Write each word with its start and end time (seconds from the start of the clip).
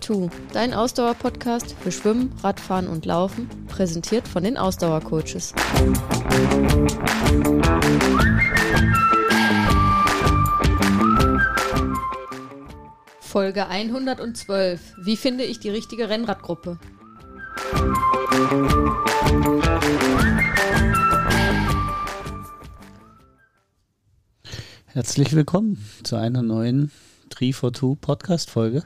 Tri42, 0.00 0.30
dein 0.52 0.74
Ausdauer-Podcast 0.74 1.74
für 1.80 1.92
Schwimmen, 1.92 2.32
Radfahren 2.42 2.88
und 2.88 3.04
Laufen, 3.04 3.48
präsentiert 3.68 4.26
von 4.26 4.42
den 4.42 4.56
Ausdauercoaches. 4.56 5.52
Folge 13.20 13.68
112. 13.68 14.94
Wie 15.02 15.16
finde 15.16 15.44
ich 15.44 15.60
die 15.60 15.70
richtige 15.70 16.08
Rennradgruppe? 16.08 16.78
Herzlich 24.86 25.36
willkommen 25.36 25.84
zu 26.02 26.16
einer 26.16 26.42
neuen 26.42 26.90
342 27.28 28.00
Podcast-Folge. 28.00 28.84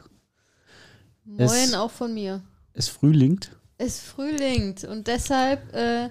Moin 1.25 1.75
auch 1.75 1.91
von 1.91 2.13
mir. 2.13 2.43
Es 2.75 2.89
frühlingt. 2.89 3.51
Es 3.79 4.01
frühlingt 4.01 4.85
und 4.85 5.07
deshalb, 5.07 5.75
äh, 5.75 6.09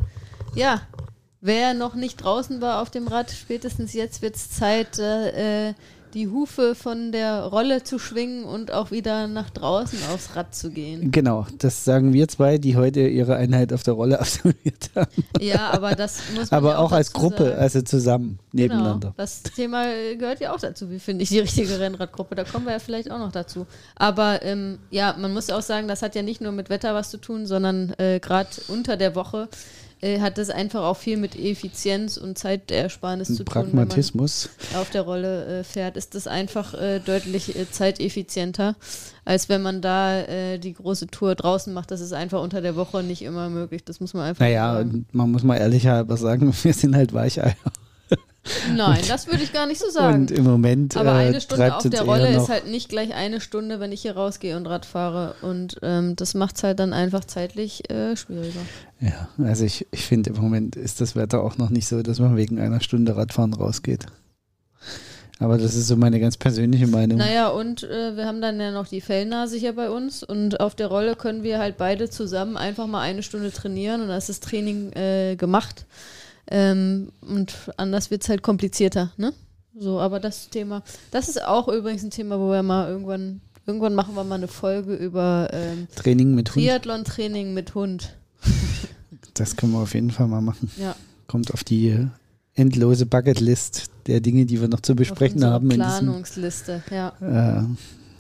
ja, 0.55 0.81
wer 1.39 1.73
noch 1.73 1.95
nicht 1.95 2.23
draußen 2.23 2.61
war 2.61 2.81
auf 2.81 2.89
dem 2.89 3.07
Rad, 3.07 3.31
spätestens 3.31 3.93
jetzt 3.93 4.21
wird 4.21 4.35
es 4.35 4.51
Zeit, 4.51 4.99
äh, 4.99 5.73
die 6.13 6.27
Hufe 6.27 6.75
von 6.75 7.11
der 7.11 7.43
Rolle 7.43 7.83
zu 7.83 7.97
schwingen 7.97 8.43
und 8.43 8.71
auch 8.71 8.91
wieder 8.91 9.27
nach 9.27 9.49
draußen 9.49 9.97
aufs 10.13 10.35
Rad 10.35 10.53
zu 10.53 10.69
gehen. 10.69 11.11
Genau, 11.11 11.47
das 11.57 11.83
sagen 11.85 12.13
wir 12.13 12.27
zwei, 12.27 12.57
die 12.57 12.75
heute 12.75 13.01
ihre 13.01 13.35
Einheit 13.35 13.73
auf 13.73 13.83
der 13.83 13.95
Rolle 13.95 14.19
absolviert 14.21 14.91
haben. 14.95 15.23
Ja, 15.39 15.71
aber 15.71 15.95
das 15.95 16.19
muss 16.35 16.51
man 16.51 16.57
Aber 16.57 16.71
ja 16.71 16.77
auch, 16.77 16.91
als 16.91 17.07
dazu 17.07 17.19
Gruppe, 17.19 17.45
sagen. 17.45 17.59
also 17.59 17.81
zusammen, 17.81 18.39
nebeneinander. 18.51 19.09
Genau, 19.09 19.13
das 19.17 19.43
Thema 19.43 19.85
gehört 20.17 20.39
ja 20.39 20.53
auch 20.53 20.59
dazu. 20.59 20.91
Wie 20.91 20.99
finde 20.99 21.23
ich 21.23 21.29
die 21.29 21.39
richtige 21.39 21.79
Rennradgruppe? 21.79 22.35
Da 22.35 22.43
kommen 22.43 22.65
wir 22.65 22.73
ja 22.73 22.79
vielleicht 22.79 23.09
auch 23.09 23.19
noch 23.19 23.31
dazu. 23.31 23.65
Aber 23.95 24.43
ähm, 24.43 24.79
ja, 24.91 25.15
man 25.17 25.33
muss 25.33 25.49
auch 25.49 25.61
sagen, 25.61 25.87
das 25.87 26.01
hat 26.01 26.15
ja 26.15 26.21
nicht 26.21 26.41
nur 26.41 26.51
mit 26.51 26.69
Wetter 26.69 26.93
was 26.93 27.09
zu 27.09 27.17
tun, 27.17 27.45
sondern 27.45 27.93
äh, 27.97 28.19
gerade 28.19 28.49
unter 28.67 28.97
der 28.97 29.15
Woche 29.15 29.49
äh, 30.03 30.19
hat 30.19 30.37
das 30.37 30.49
einfach 30.49 30.83
auch 30.83 30.97
viel 30.97 31.17
mit 31.17 31.35
Effizienz 31.35 32.17
und 32.17 32.37
Zeitersparnis 32.37 33.29
zu 33.29 33.43
tun. 33.43 33.45
Pragmatismus. 33.45 34.49
Wenn 34.59 34.73
man 34.73 34.81
auf 34.81 34.89
der 34.89 35.01
Rolle 35.03 35.59
äh, 35.59 35.63
fährt, 35.63 35.95
ist 35.95 36.13
das 36.15 36.27
einfach 36.27 36.73
äh, 36.73 36.99
deutlich 36.99 37.55
äh, 37.55 37.69
zeiteffizienter, 37.71 38.75
als 39.23 39.47
wenn 39.49 39.61
man 39.61 39.81
da 39.81 40.19
äh, 40.19 40.59
die 40.59 40.73
große 40.73 41.07
Tour 41.07 41.35
draußen 41.35 41.73
macht. 41.73 41.91
Das 41.91 42.01
ist 42.01 42.13
einfach 42.13 42.41
unter 42.41 42.61
der 42.61 42.75
Woche 42.75 43.01
nicht 43.01 43.21
immer 43.21 43.49
möglich. 43.49 43.83
Das 43.85 43.99
muss 43.99 44.13
man 44.13 44.23
einfach 44.23 44.41
Naja, 44.41 44.83
man 45.11 45.31
muss 45.31 45.43
mal 45.43 45.57
ehrlich 45.57 45.87
halber 45.87 46.17
sagen, 46.17 46.53
wir 46.63 46.73
sind 46.73 46.95
halt 46.95 47.13
Weicheier. 47.13 47.55
Nein, 48.75 49.01
das 49.07 49.27
würde 49.27 49.43
ich 49.43 49.53
gar 49.53 49.67
nicht 49.67 49.79
so 49.79 49.89
sagen. 49.89 50.21
Und 50.21 50.31
im 50.31 50.43
Moment 50.43 50.97
Aber 50.97 51.11
äh, 51.11 51.27
eine 51.27 51.41
Stunde 51.41 51.63
treibt 51.63 51.85
auf 51.85 51.89
der 51.89 52.01
Rolle 52.01 52.35
ist 52.35 52.49
halt 52.49 52.67
nicht 52.67 52.89
gleich 52.89 53.13
eine 53.13 53.39
Stunde, 53.39 53.79
wenn 53.79 53.91
ich 53.91 54.01
hier 54.01 54.15
rausgehe 54.15 54.57
und 54.57 54.65
Rad 54.67 54.85
fahre. 54.85 55.35
Und 55.41 55.77
ähm, 55.81 56.15
das 56.15 56.33
macht 56.33 56.57
es 56.57 56.63
halt 56.63 56.79
dann 56.79 56.91
einfach 56.91 57.23
zeitlich 57.23 57.89
äh, 57.89 58.17
schwieriger. 58.17 58.59
Ja, 58.99 59.29
also 59.43 59.63
ich, 59.63 59.87
ich 59.91 60.05
finde, 60.05 60.31
im 60.31 60.41
Moment 60.41 60.75
ist 60.75 60.99
das 60.99 61.15
Wetter 61.15 61.41
auch 61.41 61.57
noch 61.57 61.69
nicht 61.69 61.87
so, 61.87 62.01
dass 62.01 62.19
man 62.19 62.35
wegen 62.35 62.59
einer 62.59 62.81
Stunde 62.81 63.15
Radfahren 63.15 63.53
rausgeht. 63.53 64.07
Aber 65.39 65.57
das 65.57 65.75
ist 65.75 65.87
so 65.87 65.95
meine 65.95 66.19
ganz 66.19 66.37
persönliche 66.37 66.87
Meinung. 66.87 67.17
Naja, 67.17 67.49
und 67.49 67.83
äh, 67.83 68.15
wir 68.15 68.25
haben 68.25 68.41
dann 68.41 68.59
ja 68.59 68.71
noch 68.71 68.87
die 68.87 69.01
Fellnase 69.01 69.57
hier 69.57 69.73
bei 69.73 69.89
uns. 69.89 70.23
Und 70.23 70.59
auf 70.59 70.75
der 70.75 70.87
Rolle 70.87 71.15
können 71.15 71.43
wir 71.43 71.59
halt 71.59 71.77
beide 71.77 72.09
zusammen 72.09 72.55
einfach 72.55 72.87
mal 72.87 73.01
eine 73.01 73.23
Stunde 73.23 73.51
trainieren. 73.51 74.01
Und 74.01 74.09
dann 74.09 74.17
ist 74.17 74.29
das 74.29 74.39
Training 74.39 74.91
äh, 74.93 75.35
gemacht. 75.35 75.85
Ähm, 76.47 77.11
und 77.21 77.55
anders 77.77 78.11
wird 78.11 78.23
es 78.23 78.29
halt 78.29 78.41
komplizierter, 78.41 79.13
ne? 79.17 79.33
So, 79.79 79.99
aber 79.99 80.19
das 80.19 80.49
Thema, 80.49 80.83
das 81.11 81.29
ist 81.29 81.43
auch 81.43 81.67
übrigens 81.67 82.03
ein 82.03 82.11
Thema, 82.11 82.39
wo 82.39 82.51
wir 82.51 82.61
mal 82.61 82.87
irgendwann, 82.87 83.41
irgendwann 83.65 83.95
machen 83.95 84.15
wir 84.15 84.23
mal 84.23 84.35
eine 84.35 84.47
Folge 84.47 84.93
über 84.93 85.49
ähm, 85.51 85.87
Training 85.95 86.35
mit 86.35 86.53
Hund, 86.53 86.63
Triathlon-Training 86.63 87.53
mit 87.53 87.73
Hund. 87.73 88.15
das 89.33 89.55
können 89.55 89.71
wir 89.71 89.79
auf 89.79 89.95
jeden 89.95 90.11
Fall 90.11 90.27
mal 90.27 90.41
machen. 90.41 90.69
Ja. 90.77 90.95
Kommt 91.27 91.51
auf 91.53 91.63
die 91.63 91.89
äh, 91.89 92.07
endlose 92.53 93.07
Bucketlist 93.07 93.89
der 94.05 94.21
Dinge, 94.21 94.45
die 94.45 94.61
wir 94.61 94.67
noch 94.67 94.81
zu 94.81 94.95
besprechen 94.95 95.43
haben. 95.43 95.71
in 95.71 95.79
diesem, 95.79 96.05
Planungsliste, 96.05 96.83
ja. 96.91 97.13
äh, 97.21 97.63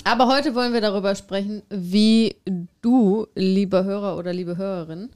Aber 0.05 0.27
heute 0.27 0.55
wollen 0.55 0.73
wir 0.73 0.81
darüber 0.81 1.13
sprechen, 1.13 1.61
wie 1.69 2.35
du, 2.81 3.27
lieber 3.35 3.83
Hörer 3.83 4.17
oder 4.17 4.33
liebe 4.33 4.57
Hörerin, 4.57 5.09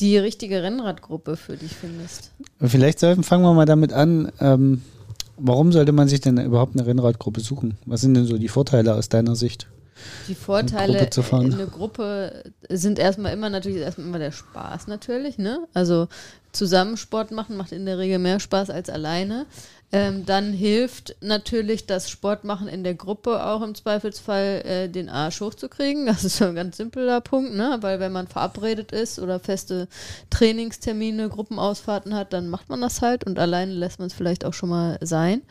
die 0.00 0.18
richtige 0.18 0.62
Rennradgruppe 0.62 1.36
für 1.36 1.56
dich 1.56 1.72
findest. 1.72 2.32
Vielleicht 2.60 2.98
sollten, 2.98 3.22
fangen 3.22 3.44
wir 3.44 3.54
mal 3.54 3.66
damit 3.66 3.92
an. 3.92 4.32
Ähm, 4.40 4.82
warum 5.36 5.72
sollte 5.72 5.92
man 5.92 6.08
sich 6.08 6.20
denn 6.20 6.38
überhaupt 6.38 6.76
eine 6.76 6.86
Rennradgruppe 6.86 7.40
suchen? 7.40 7.78
Was 7.86 8.00
sind 8.00 8.14
denn 8.14 8.26
so 8.26 8.38
die 8.38 8.48
Vorteile 8.48 8.94
aus 8.94 9.08
deiner 9.08 9.36
Sicht? 9.36 9.68
Die 10.28 10.34
Vorteile 10.34 10.98
Gruppe 10.98 11.10
zu 11.10 11.22
fahren. 11.22 11.46
in 11.46 11.54
eine 11.54 11.66
Gruppe 11.66 12.44
sind 12.68 12.98
erstmal 12.98 13.32
immer 13.32 13.48
natürlich 13.48 13.78
erstmal 13.78 14.08
immer 14.08 14.18
der 14.18 14.32
Spaß 14.32 14.88
natürlich, 14.88 15.38
ne? 15.38 15.60
Also 15.72 16.08
zusammen 16.54 16.96
Sport 16.96 17.30
machen 17.30 17.56
macht 17.56 17.72
in 17.72 17.86
der 17.86 17.98
Regel 17.98 18.18
mehr 18.18 18.40
Spaß 18.40 18.70
als 18.70 18.88
alleine. 18.88 19.46
Ähm, 19.92 20.26
dann 20.26 20.52
hilft 20.52 21.14
natürlich 21.20 21.86
das 21.86 22.10
Sportmachen 22.10 22.66
in 22.66 22.82
der 22.82 22.94
Gruppe 22.94 23.46
auch 23.46 23.62
im 23.62 23.76
Zweifelsfall 23.76 24.62
äh, 24.64 24.88
den 24.88 25.08
Arsch 25.08 25.40
hochzukriegen. 25.40 26.06
Das 26.06 26.24
ist 26.24 26.38
so 26.38 26.46
ein 26.46 26.56
ganz 26.56 26.78
simpler 26.78 27.20
Punkt, 27.20 27.54
ne? 27.54 27.78
Weil 27.80 28.00
wenn 28.00 28.10
man 28.10 28.26
verabredet 28.26 28.90
ist 28.90 29.20
oder 29.20 29.38
feste 29.38 29.86
Trainingstermine, 30.30 31.28
Gruppenausfahrten 31.28 32.14
hat, 32.14 32.32
dann 32.32 32.48
macht 32.48 32.70
man 32.70 32.80
das 32.80 33.02
halt 33.02 33.24
und 33.24 33.38
alleine 33.38 33.72
lässt 33.72 34.00
man 34.00 34.08
es 34.08 34.14
vielleicht 34.14 34.44
auch 34.44 34.54
schon 34.54 34.70
mal 34.70 34.98
sein. 35.00 35.42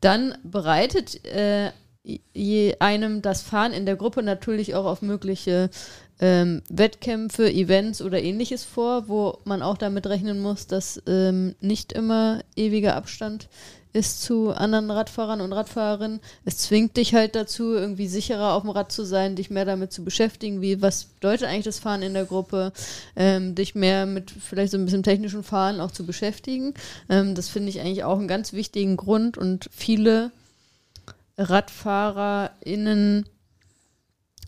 Dann 0.00 0.36
bereitet 0.42 1.24
äh, 1.24 1.70
je 2.34 2.76
einem 2.78 3.22
das 3.22 3.42
Fahren 3.42 3.72
in 3.72 3.86
der 3.86 3.96
Gruppe 3.96 4.22
natürlich 4.22 4.74
auch 4.74 4.84
auf 4.84 5.02
mögliche 5.02 5.70
ähm, 6.20 6.62
Wettkämpfe, 6.68 7.50
Events 7.50 8.02
oder 8.02 8.22
ähnliches 8.22 8.64
vor, 8.64 9.08
wo 9.08 9.38
man 9.44 9.62
auch 9.62 9.78
damit 9.78 10.06
rechnen 10.06 10.40
muss, 10.40 10.66
dass 10.66 11.02
ähm, 11.06 11.54
nicht 11.60 11.92
immer 11.92 12.40
ewiger 12.56 12.96
Abstand 12.96 13.48
ist 13.92 14.22
zu 14.22 14.50
anderen 14.50 14.90
Radfahrern 14.90 15.40
und 15.40 15.52
Radfahrerinnen. 15.52 16.20
Es 16.44 16.58
zwingt 16.58 16.96
dich 16.96 17.14
halt 17.14 17.34
dazu, 17.34 17.72
irgendwie 17.72 18.06
sicherer 18.06 18.52
auf 18.52 18.62
dem 18.62 18.70
Rad 18.70 18.92
zu 18.92 19.04
sein, 19.04 19.34
dich 19.34 19.50
mehr 19.50 19.64
damit 19.64 19.92
zu 19.92 20.04
beschäftigen, 20.04 20.60
wie 20.60 20.82
was 20.82 21.04
bedeutet 21.04 21.48
eigentlich 21.48 21.64
das 21.64 21.78
Fahren 21.78 22.02
in 22.02 22.14
der 22.14 22.26
Gruppe, 22.26 22.72
ähm, 23.16 23.54
dich 23.54 23.74
mehr 23.74 24.04
mit 24.06 24.30
vielleicht 24.30 24.72
so 24.72 24.78
ein 24.78 24.84
bisschen 24.84 25.02
technischen 25.02 25.42
Fahren 25.42 25.80
auch 25.80 25.90
zu 25.90 26.04
beschäftigen. 26.04 26.74
Ähm, 27.08 27.34
das 27.34 27.48
finde 27.48 27.70
ich 27.70 27.80
eigentlich 27.80 28.04
auch 28.04 28.18
einen 28.18 28.28
ganz 28.28 28.52
wichtigen 28.52 28.96
Grund 28.96 29.38
und 29.38 29.70
viele 29.72 30.32
RadfahrerInnen 31.38 33.24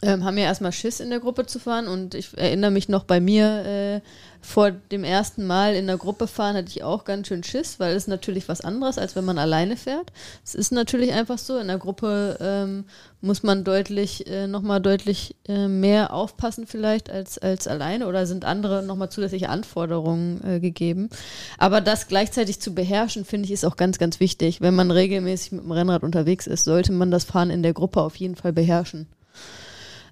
ähm, 0.02 0.24
haben 0.24 0.38
ja 0.38 0.44
erstmal 0.44 0.72
Schiss 0.72 1.00
in 1.00 1.10
der 1.10 1.20
Gruppe 1.20 1.46
zu 1.46 1.58
fahren 1.58 1.88
und 1.88 2.14
ich 2.14 2.36
erinnere 2.36 2.70
mich 2.70 2.88
noch 2.88 3.04
bei 3.04 3.20
mir 3.20 3.64
äh, 3.66 4.00
vor 4.42 4.70
dem 4.70 5.04
ersten 5.04 5.46
Mal 5.46 5.74
in 5.74 5.86
der 5.86 5.98
Gruppe 5.98 6.26
fahren 6.26 6.56
hatte 6.56 6.68
ich 6.68 6.82
auch 6.82 7.04
ganz 7.04 7.28
schön 7.28 7.44
Schiss, 7.44 7.78
weil 7.78 7.94
es 7.94 8.06
natürlich 8.06 8.48
was 8.48 8.62
anderes, 8.62 8.96
als 8.96 9.14
wenn 9.14 9.24
man 9.24 9.38
alleine 9.38 9.76
fährt. 9.76 10.12
Es 10.42 10.54
ist 10.54 10.72
natürlich 10.72 11.12
einfach 11.12 11.36
so, 11.36 11.58
in 11.58 11.68
der 11.68 11.76
Gruppe 11.78 12.38
ähm, 12.40 12.84
muss 13.20 13.42
man 13.42 13.64
deutlich, 13.64 14.26
äh, 14.26 14.46
nochmal 14.46 14.80
deutlich 14.80 15.36
äh, 15.46 15.68
mehr 15.68 16.14
aufpassen 16.14 16.66
vielleicht 16.66 17.10
als, 17.10 17.36
als 17.36 17.68
alleine 17.68 18.06
oder 18.06 18.26
sind 18.26 18.46
andere 18.46 18.82
nochmal 18.82 19.10
zusätzliche 19.10 19.50
Anforderungen 19.50 20.42
äh, 20.42 20.60
gegeben. 20.60 21.10
Aber 21.58 21.82
das 21.82 22.08
gleichzeitig 22.08 22.60
zu 22.60 22.74
beherrschen, 22.74 23.26
finde 23.26 23.44
ich, 23.44 23.52
ist 23.52 23.66
auch 23.66 23.76
ganz, 23.76 23.98
ganz 23.98 24.20
wichtig. 24.20 24.62
Wenn 24.62 24.74
man 24.74 24.90
regelmäßig 24.90 25.52
mit 25.52 25.64
dem 25.64 25.72
Rennrad 25.72 26.02
unterwegs 26.02 26.46
ist, 26.46 26.64
sollte 26.64 26.92
man 26.92 27.10
das 27.10 27.24
Fahren 27.24 27.50
in 27.50 27.62
der 27.62 27.74
Gruppe 27.74 28.00
auf 28.00 28.16
jeden 28.16 28.36
Fall 28.36 28.54
beherrschen. 28.54 29.06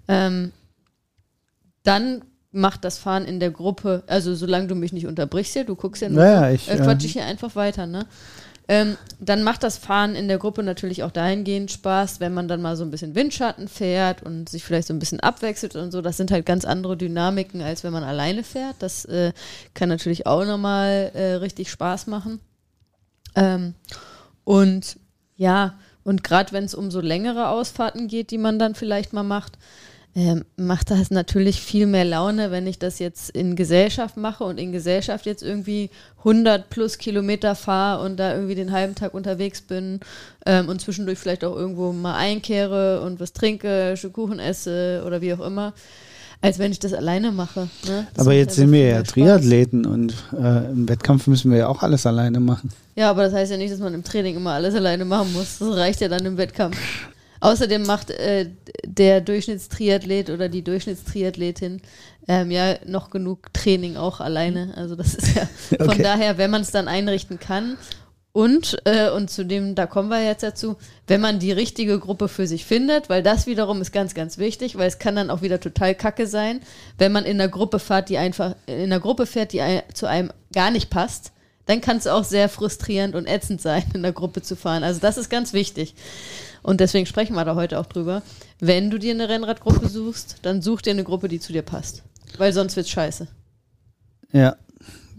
Ähm, 0.08 0.52
dann 1.82 2.22
macht 2.50 2.84
das 2.84 2.98
Fahren 2.98 3.24
in 3.24 3.40
der 3.40 3.50
Gruppe, 3.50 4.02
also 4.06 4.34
solange 4.34 4.66
du 4.66 4.74
mich 4.74 4.92
nicht 4.92 5.06
unterbrichst 5.06 5.52
hier, 5.52 5.64
du 5.64 5.76
guckst 5.76 6.02
ja 6.02 6.08
nur, 6.08 6.22
Naja, 6.22 6.50
ich, 6.50 6.68
äh, 6.68 6.76
quatsch 6.76 7.04
ich 7.04 7.12
hier 7.12 7.24
einfach 7.24 7.54
weiter, 7.56 7.86
ne? 7.86 8.06
Ähm, 8.70 8.98
dann 9.18 9.42
macht 9.42 9.62
das 9.62 9.78
Fahren 9.78 10.14
in 10.14 10.28
der 10.28 10.36
Gruppe 10.36 10.62
natürlich 10.62 11.02
auch 11.02 11.10
dahingehend 11.10 11.70
Spaß, 11.70 12.20
wenn 12.20 12.34
man 12.34 12.48
dann 12.48 12.60
mal 12.60 12.76
so 12.76 12.84
ein 12.84 12.90
bisschen 12.90 13.14
Windschatten 13.14 13.66
fährt 13.66 14.22
und 14.22 14.50
sich 14.50 14.62
vielleicht 14.62 14.88
so 14.88 14.94
ein 14.94 14.98
bisschen 14.98 15.20
abwechselt 15.20 15.74
und 15.74 15.90
so. 15.90 16.02
Das 16.02 16.18
sind 16.18 16.30
halt 16.30 16.44
ganz 16.44 16.66
andere 16.66 16.98
Dynamiken, 16.98 17.62
als 17.62 17.82
wenn 17.82 17.94
man 17.94 18.04
alleine 18.04 18.44
fährt. 18.44 18.76
Das 18.80 19.06
äh, 19.06 19.32
kann 19.72 19.88
natürlich 19.88 20.26
auch 20.26 20.44
nochmal 20.44 21.10
äh, 21.14 21.34
richtig 21.36 21.70
Spaß 21.70 22.08
machen. 22.08 22.40
Ähm, 23.34 23.72
und 24.44 24.98
ja, 25.36 25.78
und 26.04 26.22
gerade 26.22 26.52
wenn 26.52 26.64
es 26.64 26.74
um 26.74 26.90
so 26.90 27.00
längere 27.00 27.48
Ausfahrten 27.48 28.06
geht, 28.06 28.30
die 28.30 28.38
man 28.38 28.58
dann 28.58 28.74
vielleicht 28.74 29.14
mal 29.14 29.22
macht, 29.22 29.56
ähm, 30.18 30.44
macht 30.56 30.90
das 30.90 31.12
natürlich 31.12 31.60
viel 31.60 31.86
mehr 31.86 32.04
Laune, 32.04 32.50
wenn 32.50 32.66
ich 32.66 32.80
das 32.80 32.98
jetzt 32.98 33.30
in 33.30 33.54
Gesellschaft 33.54 34.16
mache 34.16 34.42
und 34.42 34.58
in 34.58 34.72
Gesellschaft 34.72 35.26
jetzt 35.26 35.44
irgendwie 35.44 35.90
100 36.18 36.68
plus 36.70 36.98
Kilometer 36.98 37.54
fahre 37.54 38.04
und 38.04 38.16
da 38.16 38.34
irgendwie 38.34 38.56
den 38.56 38.72
halben 38.72 38.96
Tag 38.96 39.14
unterwegs 39.14 39.60
bin 39.60 40.00
ähm, 40.44 40.68
und 40.68 40.80
zwischendurch 40.80 41.20
vielleicht 41.20 41.44
auch 41.44 41.54
irgendwo 41.54 41.92
mal 41.92 42.16
einkehre 42.16 43.00
und 43.02 43.20
was 43.20 43.32
trinke, 43.32 43.94
Stück 43.96 44.14
Kuchen 44.14 44.40
esse 44.40 45.04
oder 45.06 45.20
wie 45.20 45.32
auch 45.34 45.40
immer, 45.40 45.72
als 46.40 46.58
wenn 46.58 46.72
ich 46.72 46.80
das 46.80 46.94
alleine 46.94 47.30
mache. 47.30 47.68
Ne? 47.86 48.08
Das 48.14 48.26
aber 48.26 48.34
jetzt 48.34 48.48
einfach 48.48 48.56
sind 48.56 48.72
wir 48.72 48.88
ja. 48.88 49.02
Triathleten 49.04 49.86
und 49.86 50.14
äh, 50.36 50.68
im 50.72 50.88
Wettkampf 50.88 51.28
müssen 51.28 51.52
wir 51.52 51.58
ja 51.58 51.68
auch 51.68 51.84
alles 51.84 52.06
alleine 52.06 52.40
machen. 52.40 52.70
Ja, 52.96 53.10
aber 53.10 53.22
das 53.22 53.34
heißt 53.34 53.52
ja 53.52 53.56
nicht, 53.56 53.72
dass 53.72 53.78
man 53.78 53.94
im 53.94 54.02
Training 54.02 54.34
immer 54.34 54.54
alles 54.54 54.74
alleine 54.74 55.04
machen 55.04 55.32
muss. 55.32 55.60
Das 55.60 55.76
reicht 55.76 56.00
ja 56.00 56.08
dann 56.08 56.26
im 56.26 56.36
Wettkampf. 56.38 56.76
Außerdem 57.40 57.82
macht 57.84 58.10
äh, 58.10 58.50
der 58.84 59.20
Durchschnittstriathlet 59.20 60.30
oder 60.30 60.48
die 60.48 60.62
Durchschnittstriathletin 60.62 61.80
ähm, 62.26 62.50
ja 62.50 62.76
noch 62.86 63.10
genug 63.10 63.52
Training 63.52 63.96
auch 63.96 64.20
alleine. 64.20 64.72
Also 64.76 64.96
das 64.96 65.14
ist 65.14 65.36
ja 65.36 65.48
von 65.78 65.88
Okay. 65.90 66.02
daher, 66.02 66.38
wenn 66.38 66.50
man 66.50 66.62
es 66.62 66.70
dann 66.70 66.88
einrichten 66.88 67.38
kann 67.38 67.78
und, 68.32 68.78
äh, 68.84 69.10
und 69.10 69.30
zu 69.30 69.44
dem, 69.44 69.74
da 69.74 69.86
kommen 69.86 70.10
wir 70.10 70.22
jetzt 70.22 70.42
dazu, 70.42 70.76
wenn 71.06 71.20
man 71.20 71.38
die 71.38 71.50
richtige 71.52 71.98
Gruppe 71.98 72.28
für 72.28 72.46
sich 72.46 72.64
findet, 72.64 73.08
weil 73.08 73.22
das 73.22 73.46
wiederum 73.46 73.80
ist 73.80 73.90
ganz, 73.90 74.14
ganz 74.14 74.38
wichtig, 74.38 74.76
weil 74.76 74.86
es 74.86 74.98
kann 74.98 75.16
dann 75.16 75.30
auch 75.30 75.42
wieder 75.42 75.58
total 75.60 75.94
kacke 75.94 76.26
sein, 76.26 76.60
wenn 76.98 77.10
man 77.10 77.24
in 77.24 77.40
einer 77.40 77.48
Gruppe 77.50 77.78
fährt, 77.78 78.08
die 78.08 78.18
einfach, 78.18 78.54
in 78.66 78.84
einer 78.84 79.00
Gruppe 79.00 79.26
fährt, 79.26 79.52
die 79.52 79.60
ein, 79.62 79.82
zu 79.94 80.06
einem 80.06 80.30
gar 80.52 80.70
nicht 80.70 80.90
passt, 80.90 81.32
dann 81.66 81.80
kann 81.80 81.96
es 81.96 82.06
auch 82.06 82.24
sehr 82.24 82.48
frustrierend 82.48 83.14
und 83.14 83.26
ätzend 83.26 83.60
sein, 83.60 83.84
in 83.94 84.02
der 84.02 84.12
Gruppe 84.12 84.42
zu 84.42 84.56
fahren. 84.56 84.84
Also 84.84 85.00
das 85.00 85.18
ist 85.18 85.30
ganz 85.30 85.52
wichtig. 85.52 85.94
Und 86.62 86.80
deswegen 86.80 87.06
sprechen 87.06 87.34
wir 87.34 87.44
da 87.44 87.54
heute 87.54 87.78
auch 87.78 87.86
drüber. 87.86 88.22
Wenn 88.60 88.90
du 88.90 88.98
dir 88.98 89.14
eine 89.14 89.28
Rennradgruppe 89.28 89.88
suchst, 89.88 90.36
dann 90.42 90.62
such 90.62 90.82
dir 90.82 90.90
eine 90.90 91.04
Gruppe, 91.04 91.28
die 91.28 91.40
zu 91.40 91.52
dir 91.52 91.62
passt. 91.62 92.02
Weil 92.36 92.52
sonst 92.52 92.76
wird's 92.76 92.90
scheiße. 92.90 93.28
Ja. 94.32 94.56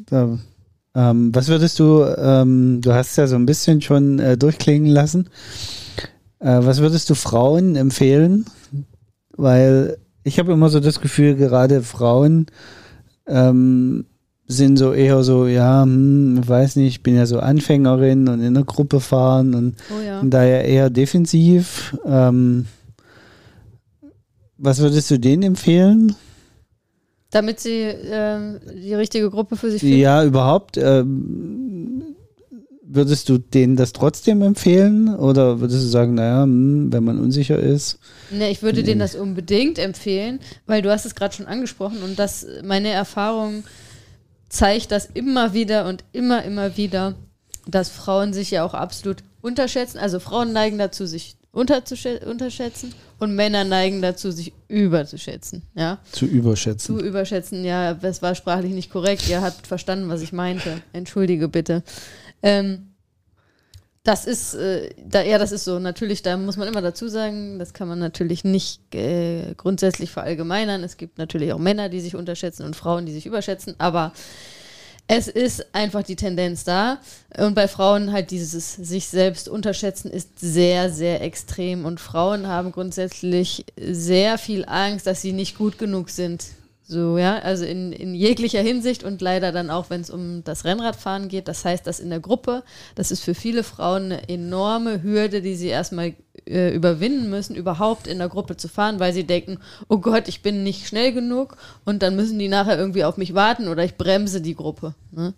Da, 0.05 0.39
ähm, 0.95 1.33
was 1.35 1.47
würdest 1.47 1.79
du, 1.79 2.03
ähm, 2.03 2.81
du 2.81 2.93
hast 2.93 3.15
ja 3.17 3.27
so 3.27 3.35
ein 3.35 3.45
bisschen 3.45 3.81
schon 3.81 4.19
äh, 4.19 4.37
durchklingen 4.37 4.89
lassen, 4.89 5.29
äh, 6.39 6.59
was 6.61 6.79
würdest 6.79 7.09
du 7.09 7.15
Frauen 7.15 7.75
empfehlen? 7.75 8.45
Weil 9.35 9.97
ich 10.23 10.39
habe 10.39 10.51
immer 10.51 10.69
so 10.69 10.79
das 10.79 10.99
Gefühl, 10.99 11.35
gerade 11.35 11.81
Frauen 11.81 12.47
ähm, 13.27 14.05
sind 14.51 14.77
so 14.77 14.93
eher 14.93 15.21
so, 15.23 15.45
ja, 15.45 15.83
hm, 15.83 16.41
weiß 16.45 16.75
nicht, 16.77 16.87
ich 16.87 17.03
bin 17.03 17.15
ja 17.15 17.27
so 17.27 17.39
Anfängerin 17.39 18.27
und 18.27 18.39
in 18.41 18.47
einer 18.57 18.65
Gruppe 18.65 18.99
fahren 18.99 19.53
und 19.53 19.75
Oh 19.95 20.01
ja. 20.03 20.21
daher 20.23 20.65
eher 20.65 20.89
defensiv. 20.89 21.95
Ähm, 22.03 22.65
was 24.57 24.79
würdest 24.79 25.09
du 25.11 25.19
denen 25.19 25.43
empfehlen? 25.43 26.15
Damit 27.29 27.59
sie 27.59 27.83
ähm, 28.11 28.59
die 28.73 28.95
richtige 28.95 29.29
Gruppe 29.29 29.55
für 29.55 29.69
sich 29.69 29.81
finden. 29.81 29.99
Ja, 29.99 30.23
überhaupt. 30.25 30.77
Ähm, 30.77 32.15
würdest 32.81 33.29
du 33.29 33.37
denen 33.37 33.75
das 33.75 33.93
trotzdem 33.93 34.41
empfehlen? 34.41 35.15
Oder 35.15 35.59
würdest 35.61 35.83
du 35.83 35.87
sagen, 35.87 36.15
naja, 36.15 36.41
hm, 36.41 36.91
wenn 36.91 37.03
man 37.03 37.19
unsicher 37.19 37.59
ist? 37.59 37.99
Ne, 38.31 38.49
ich 38.49 38.63
würde 38.63 38.81
denen 38.81 38.99
das 38.99 39.13
unbedingt 39.13 39.77
empfehlen, 39.77 40.39
weil 40.65 40.81
du 40.81 40.89
hast 40.89 41.05
es 41.05 41.13
gerade 41.13 41.35
schon 41.35 41.45
angesprochen 41.45 42.01
und 42.03 42.17
das 42.17 42.47
meine 42.63 42.89
Erfahrung 42.89 43.63
zeigt 44.49 44.91
das 44.91 45.05
immer 45.05 45.53
wieder 45.53 45.87
und 45.87 46.03
immer, 46.11 46.43
immer 46.43 46.75
wieder, 46.77 47.15
dass 47.67 47.89
Frauen 47.89 48.33
sich 48.33 48.51
ja 48.51 48.63
auch 48.63 48.73
absolut 48.73 49.17
unterschätzen. 49.41 49.97
Also 49.99 50.19
Frauen 50.19 50.51
neigen 50.53 50.77
dazu, 50.77 51.05
sich 51.05 51.35
unterzuschä- 51.53 52.23
unterschätzen 52.25 52.93
und 53.19 53.35
Männer 53.35 53.63
neigen 53.63 54.01
dazu, 54.01 54.31
sich 54.31 54.53
überzuschätzen. 54.67 55.63
Ja, 55.75 55.99
Zu 56.11 56.25
überschätzen. 56.25 56.97
zu 56.99 57.03
überschätzen. 57.05 57.63
Ja, 57.63 57.93
das 57.93 58.21
war 58.21 58.35
sprachlich 58.35 58.73
nicht 58.73 58.91
korrekt. 58.91 59.27
Ihr 59.29 59.41
habt 59.41 59.65
verstanden, 59.67 60.09
was 60.09 60.21
ich 60.21 60.33
meinte. 60.33 60.81
Entschuldige 60.93 61.47
bitte. 61.47 61.83
Ähm, 62.43 62.88
das 64.03 64.25
ist, 64.25 64.53
äh, 64.53 64.89
da, 65.05 65.21
ja, 65.21 65.37
das 65.37 65.51
ist 65.51 65.65
so. 65.65 65.79
Natürlich, 65.79 66.21
da 66.21 66.37
muss 66.37 66.57
man 66.57 66.67
immer 66.67 66.81
dazu 66.81 67.07
sagen, 67.07 67.59
das 67.59 67.73
kann 67.73 67.87
man 67.87 67.99
natürlich 67.99 68.43
nicht 68.43 68.95
äh, 68.95 69.53
grundsätzlich 69.55 70.09
verallgemeinern. 70.09 70.83
Es 70.83 70.97
gibt 70.97 71.17
natürlich 71.17 71.53
auch 71.53 71.59
Männer, 71.59 71.89
die 71.89 71.99
sich 71.99 72.15
unterschätzen 72.15 72.65
und 72.65 72.75
Frauen, 72.75 73.05
die 73.05 73.11
sich 73.11 73.25
überschätzen, 73.25 73.75
aber 73.77 74.13
es 75.11 75.27
ist 75.27 75.73
einfach 75.73 76.03
die 76.03 76.15
Tendenz 76.15 76.63
da. 76.63 76.99
Und 77.35 77.55
bei 77.55 77.67
Frauen 77.67 78.11
halt 78.11 78.29
dieses 78.29 78.75
sich 78.75 79.07
selbst 79.07 79.49
unterschätzen 79.49 80.11
ist 80.11 80.39
sehr, 80.39 80.91
sehr 80.91 81.21
extrem. 81.21 81.83
Und 81.83 81.99
Frauen 81.99 82.47
haben 82.47 82.71
grundsätzlich 82.71 83.65
sehr 83.75 84.37
viel 84.37 84.65
Angst, 84.65 85.07
dass 85.07 85.21
sie 85.21 85.33
nicht 85.33 85.57
gut 85.57 85.79
genug 85.79 86.11
sind. 86.11 86.45
So, 86.91 87.19
ja, 87.19 87.37
also 87.37 87.65
in, 87.65 87.91
in 87.91 88.15
jeglicher 88.15 88.61
Hinsicht 88.61 89.03
und 89.03 89.21
leider 89.21 89.51
dann 89.51 89.69
auch, 89.69 89.91
wenn 89.91 90.01
es 90.01 90.09
um 90.09 90.43
das 90.43 90.65
Rennradfahren 90.65 91.27
geht. 91.27 91.47
Das 91.47 91.63
heißt, 91.63 91.85
dass 91.85 91.99
in 91.99 92.09
der 92.09 92.19
Gruppe, 92.19 92.63
das 92.95 93.11
ist 93.11 93.23
für 93.23 93.35
viele 93.35 93.61
Frauen 93.61 94.05
eine 94.05 94.27
enorme 94.27 95.03
Hürde, 95.03 95.43
die 95.43 95.53
sie 95.53 95.67
erstmal 95.67 96.15
äh, 96.47 96.73
überwinden 96.73 97.29
müssen, 97.29 97.55
überhaupt 97.55 98.07
in 98.07 98.17
der 98.17 98.27
Gruppe 98.27 98.57
zu 98.57 98.67
fahren, 98.67 98.99
weil 98.99 99.13
sie 99.13 99.23
denken, 99.23 99.59
oh 99.87 99.99
Gott, 99.99 100.27
ich 100.27 100.41
bin 100.41 100.63
nicht 100.63 100.87
schnell 100.87 101.13
genug 101.13 101.57
und 101.85 102.01
dann 102.01 102.15
müssen 102.15 102.39
die 102.39 102.47
nachher 102.47 102.79
irgendwie 102.79 103.03
auf 103.03 103.17
mich 103.17 103.35
warten 103.35 103.67
oder 103.67 103.83
ich 103.83 103.95
bremse 103.95 104.41
die 104.41 104.55
Gruppe. 104.55 104.95
Ne? 105.11 105.35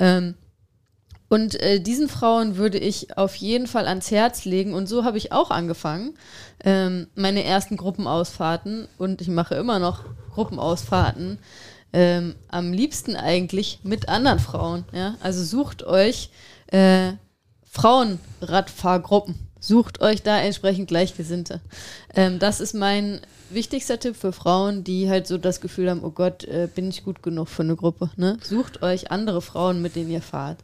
Ähm, 0.00 0.34
und 1.28 1.60
äh, 1.60 1.80
diesen 1.80 2.08
Frauen 2.08 2.56
würde 2.56 2.78
ich 2.78 3.18
auf 3.18 3.34
jeden 3.34 3.66
Fall 3.66 3.86
ans 3.86 4.10
Herz 4.10 4.44
legen. 4.44 4.72
Und 4.72 4.88
so 4.88 5.04
habe 5.04 5.18
ich 5.18 5.32
auch 5.32 5.50
angefangen. 5.50 6.14
Ähm, 6.64 7.08
meine 7.14 7.44
ersten 7.44 7.76
Gruppenausfahrten. 7.76 8.88
Und 8.96 9.20
ich 9.20 9.28
mache 9.28 9.54
immer 9.54 9.78
noch 9.78 10.04
Gruppenausfahrten. 10.32 11.38
Ähm, 11.92 12.34
am 12.48 12.72
liebsten 12.72 13.14
eigentlich 13.14 13.80
mit 13.82 14.08
anderen 14.08 14.38
Frauen. 14.38 14.84
Ja? 14.92 15.16
Also 15.20 15.44
sucht 15.44 15.84
euch 15.84 16.30
äh, 16.68 17.12
Frauenradfahrgruppen. 17.70 19.34
Sucht 19.60 20.00
euch 20.00 20.22
da 20.22 20.38
entsprechend 20.40 20.88
Gleichgesinnte. 20.88 21.60
Ähm, 22.14 22.38
das 22.38 22.60
ist 22.60 22.74
mein 22.74 23.20
wichtigster 23.50 23.98
Tipp 23.98 24.16
für 24.16 24.32
Frauen, 24.32 24.84
die 24.84 25.10
halt 25.10 25.26
so 25.26 25.36
das 25.36 25.60
Gefühl 25.60 25.90
haben, 25.90 26.04
oh 26.04 26.10
Gott, 26.10 26.44
äh, 26.44 26.68
bin 26.74 26.88
ich 26.88 27.04
gut 27.04 27.22
genug 27.22 27.48
für 27.48 27.62
eine 27.64 27.76
Gruppe. 27.76 28.10
Ne? 28.16 28.38
Sucht 28.42 28.82
euch 28.82 29.10
andere 29.10 29.42
Frauen, 29.42 29.82
mit 29.82 29.96
denen 29.96 30.10
ihr 30.10 30.22
fahrt. 30.22 30.58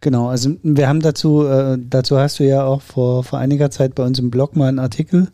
Genau, 0.00 0.28
also 0.28 0.56
wir 0.62 0.88
haben 0.88 1.00
dazu, 1.00 1.46
äh, 1.46 1.76
dazu 1.78 2.18
hast 2.18 2.38
du 2.38 2.44
ja 2.44 2.64
auch 2.64 2.80
vor, 2.80 3.22
vor 3.22 3.38
einiger 3.38 3.70
Zeit 3.70 3.94
bei 3.94 4.04
uns 4.04 4.18
im 4.18 4.30
Blog 4.30 4.56
mal 4.56 4.68
einen 4.68 4.78
Artikel 4.78 5.28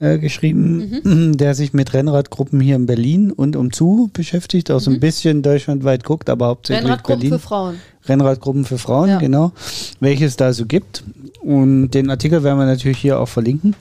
äh, 0.00 0.18
geschrieben, 0.18 1.00
Mhm. 1.02 1.36
der 1.38 1.54
sich 1.56 1.72
mit 1.72 1.92
Rennradgruppen 1.92 2.60
hier 2.60 2.76
in 2.76 2.86
Berlin 2.86 3.32
und 3.32 3.56
umzu 3.56 4.10
beschäftigt, 4.12 4.70
auch 4.70 4.78
so 4.78 4.90
ein 4.92 5.00
bisschen 5.00 5.42
deutschlandweit 5.42 6.04
guckt, 6.04 6.28
aber 6.30 6.46
hauptsächlich 6.46 6.84
Mhm. 6.84 6.90
Rennradgruppen 6.90 7.20
Berlin. 7.20 7.38
für 7.40 7.44
Frauen. 7.46 7.74
Rennradgruppen 8.06 8.64
für 8.64 8.78
Frauen, 8.78 9.08
Ja. 9.08 9.18
genau, 9.18 9.52
welche 10.00 10.26
es 10.26 10.36
da 10.36 10.52
so 10.52 10.66
gibt. 10.66 11.02
Und 11.40 11.90
den 11.90 12.10
Artikel 12.10 12.42
werden 12.44 12.58
wir 12.58 12.66
natürlich 12.66 12.98
hier 12.98 13.18
auch 13.18 13.26
verlinken. 13.28 13.74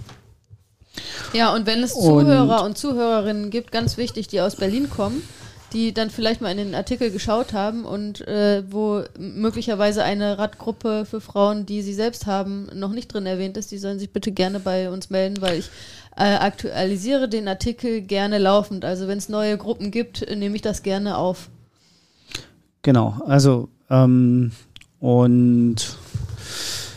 Ja, 1.33 1.53
und 1.53 1.67
wenn 1.67 1.83
es 1.83 1.93
Und- 1.93 2.03
Zuhörer 2.25 2.63
und 2.63 2.77
Zuhörerinnen 2.77 3.49
gibt, 3.51 3.71
ganz 3.71 3.97
wichtig, 3.97 4.27
die 4.27 4.41
aus 4.41 4.55
Berlin 4.55 4.89
kommen, 4.89 5.21
die 5.73 5.93
dann 5.93 6.09
vielleicht 6.09 6.41
mal 6.41 6.51
in 6.51 6.57
den 6.57 6.75
Artikel 6.75 7.11
geschaut 7.11 7.53
haben 7.53 7.83
und 7.83 8.25
äh, 8.27 8.63
wo 8.69 9.03
möglicherweise 9.19 10.03
eine 10.03 10.37
Radgruppe 10.37 11.05
für 11.05 11.19
Frauen, 11.19 11.65
die 11.65 11.81
sie 11.81 11.93
selbst 11.93 12.25
haben, 12.25 12.69
noch 12.73 12.91
nicht 12.91 13.13
drin 13.13 13.25
erwähnt 13.25 13.57
ist, 13.57 13.71
die 13.71 13.77
sollen 13.77 13.99
sich 13.99 14.11
bitte 14.11 14.31
gerne 14.31 14.59
bei 14.59 14.89
uns 14.89 15.09
melden, 15.09 15.41
weil 15.41 15.59
ich 15.59 15.69
äh, 16.15 16.35
aktualisiere 16.35 17.27
den 17.27 17.47
Artikel 17.47 18.01
gerne 18.01 18.37
laufend. 18.37 18.85
Also 18.85 19.07
wenn 19.07 19.17
es 19.17 19.29
neue 19.29 19.57
Gruppen 19.57 19.91
gibt, 19.91 20.25
nehme 20.33 20.55
ich 20.55 20.61
das 20.61 20.83
gerne 20.83 21.17
auf. 21.17 21.49
Genau, 22.81 23.19
also 23.25 23.67
ähm, 23.89 24.51
und 24.99 25.75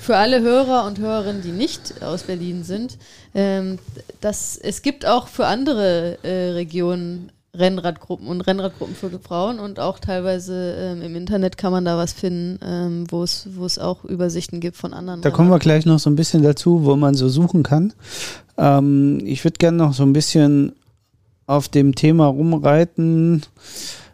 Für 0.01 0.17
alle 0.17 0.41
Hörer 0.41 0.87
und 0.87 0.99
Hörerinnen, 0.99 1.43
die 1.43 1.53
nicht 1.53 2.03
aus 2.03 2.23
Berlin 2.23 2.65
sind, 2.65 2.99
ähm, 3.35 3.79
das, 4.21 4.57
es 4.57 4.83
gibt 4.83 5.07
auch 5.07 5.29
für 5.29 5.47
andere 5.47 6.19
äh, 6.23 6.53
Regionen 6.53 7.31
Rennradgruppen 7.57 8.29
und 8.29 8.41
Rennradgruppen 8.43 8.95
für 8.95 9.11
Frauen 9.19 9.59
und 9.59 9.81
auch 9.81 9.99
teilweise 9.99 10.75
ähm, 10.79 11.03
im 11.03 11.17
Internet 11.17 11.59
kann 11.59 11.73
man 11.73 11.85
da 11.85 11.97
was 11.99 12.13
finden, 12.13 12.59
ähm, 12.65 13.05
wo 13.11 13.25
es 13.25 13.79
auch 13.79 14.05
Übersichten 14.05 14.61
gibt 14.61 14.77
von 14.77 14.95
anderen. 14.95 15.21
Da 15.23 15.31
kommen 15.31 15.51
wir 15.51 15.59
gleich 15.59 15.85
noch 15.85 15.99
so 15.99 16.11
ein 16.11 16.17
bisschen 16.17 16.43
dazu, 16.43 16.85
wo 16.85 16.95
man 16.97 17.15
so 17.15 17.29
suchen 17.29 17.63
kann. 17.63 17.93
Ähm, 18.57 19.21
ich 19.25 19.43
würde 19.45 19.59
gerne 19.59 19.79
noch 19.79 19.95
so 19.95 20.05
ein 20.05 20.13
bisschen 20.13 20.73
auf 21.47 21.69
dem 21.69 21.95
Thema 21.97 22.27
rumreiten. 22.27 23.43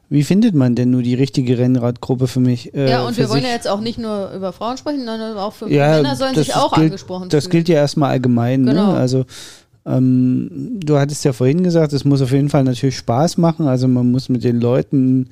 Wie 0.09 0.23
findet 0.23 0.55
man 0.55 0.76
denn 0.76 0.90
nur 0.90 1.02
die 1.02 1.14
richtige 1.14 1.59
Rennradgruppe 1.59 2.28
für 2.28 2.38
mich? 2.40 2.73
äh, 2.75 2.88
ja, 2.88 3.05
und 3.07 3.19
wir 3.19 3.28
wollen 3.28 3.40
sich? 3.40 3.49
ja 3.50 3.55
jetzt 3.55 3.69
auch 3.69 3.81
nicht 3.81 3.99
nur 3.99 4.31
über 4.31 4.52
Frauen 4.52 4.76
sprechen, 4.78 5.05
sondern 5.05 5.37
auch 5.37 5.52
für 5.52 5.69
Ja, 5.69 5.97
Männer 5.97 6.14
sollen 6.16 6.35
das 6.35 6.47
sich 6.47 6.55
auch 6.55 6.73
gilt, 6.75 6.87
angesprochen 6.87 7.28
Das 7.28 7.45
fühlen. 7.45 7.50
gilt 7.52 7.69
ja 7.69 7.75
erstmal 7.76 8.12
allgemein. 8.12 8.64
Genau. 8.64 8.93
Ne? 8.93 8.99
Also 8.99 9.26
ähm, 9.87 10.81
du 10.81 10.99
hattest 10.99 11.25
ja 11.25 11.33
vorhin 11.33 11.62
gesagt, 11.62 11.93
es 11.93 12.05
muss 12.05 12.21
auf 12.21 12.33
jeden 12.33 12.49
Fall 12.49 12.64
natürlich 12.64 12.97
Spaß 12.97 13.38
machen. 13.38 13.69
Also 13.69 13.87
man 13.88 14.11
muss 14.11 14.28
mit 14.28 14.43
den 14.43 14.61
Leuten 14.61 15.31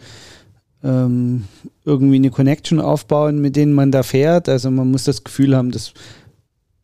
ähm, 0.85 1.45
irgendwie 1.85 2.17
eine 2.17 2.31
Connection 2.31 2.81
aufbauen, 2.81 3.41
mit 3.41 3.57
denen 3.57 3.73
man 3.73 3.91
da 3.91 4.03
fährt. 4.03 4.49
Also 4.49 4.71
man 4.71 4.91
muss 4.91 5.05
das 5.05 5.25
Gefühl 5.25 5.57
haben, 5.57 5.71
dass 5.73 5.93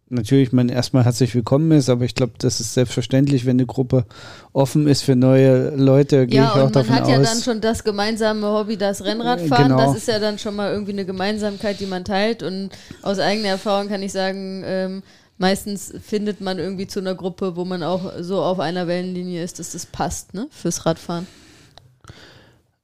natürlich 0.09 0.53
man 0.53 0.69
erstmal 0.69 1.05
herzlich 1.05 1.33
willkommen 1.37 1.71
ist, 1.71 1.89
aber 1.89 2.05
ich 2.05 2.17
glaube, 2.17 2.33
das 2.39 2.59
ist 2.59 2.75
selbstverständlich, 2.75 3.47
wenn 3.47 3.57
eine 3.57 3.67
Gruppe 3.67 4.05
offen 4.53 4.89
ist 4.89 5.03
für 5.03 5.15
neue 5.15 5.71
Leute, 5.77 6.27
gehe 6.27 6.41
ich 6.41 6.47
Ja, 6.47 6.51
auch 6.51 6.57
und 6.57 6.63
man 6.65 6.73
davon 6.73 6.95
hat 6.97 7.09
ja 7.09 7.19
aus. 7.19 7.31
dann 7.33 7.43
schon 7.43 7.61
das 7.61 7.85
gemeinsame 7.85 8.47
Hobby, 8.49 8.77
das 8.77 9.05
Rennradfahren. 9.05 9.69
Genau. 9.69 9.77
Das 9.77 9.97
ist 9.97 10.09
ja 10.09 10.19
dann 10.19 10.39
schon 10.39 10.57
mal 10.57 10.73
irgendwie 10.73 10.93
eine 10.93 11.05
Gemeinsamkeit, 11.05 11.79
die 11.79 11.87
man 11.87 12.05
teilt. 12.05 12.43
Und 12.43 12.71
aus 13.03 13.21
eigener 13.21 13.51
Erfahrung 13.51 13.89
kann 13.89 14.03
ich 14.03 14.11
sagen, 14.11 14.63
ähm, 14.67 15.03
meistens 15.41 15.93
findet 16.03 16.41
man 16.41 16.59
irgendwie 16.59 16.87
zu 16.87 17.01
einer 17.01 17.15
Gruppe, 17.15 17.57
wo 17.57 17.65
man 17.65 17.83
auch 17.83 18.13
so 18.21 18.41
auf 18.43 18.61
einer 18.61 18.87
Wellenlinie 18.87 19.43
ist, 19.43 19.59
dass 19.59 19.73
das 19.73 19.87
passt, 19.87 20.35
ne, 20.35 20.47
fürs 20.51 20.87
Radfahren. 20.87 21.27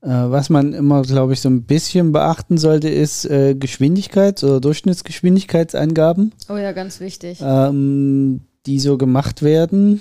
Äh, 0.00 0.08
was 0.08 0.48
man 0.48 0.72
immer, 0.72 1.02
glaube 1.02 1.34
ich, 1.34 1.40
so 1.40 1.50
ein 1.50 1.64
bisschen 1.64 2.12
beachten 2.12 2.58
sollte, 2.58 2.88
ist 2.88 3.26
äh, 3.26 3.54
Geschwindigkeits- 3.58 4.44
oder 4.44 4.60
Durchschnittsgeschwindigkeitsangaben. 4.60 6.32
Oh 6.48 6.56
ja, 6.56 6.72
ganz 6.72 7.00
wichtig. 7.00 7.38
Ähm, 7.42 8.40
die 8.64 8.80
so 8.80 8.96
gemacht 8.98 9.42
werden. 9.42 10.00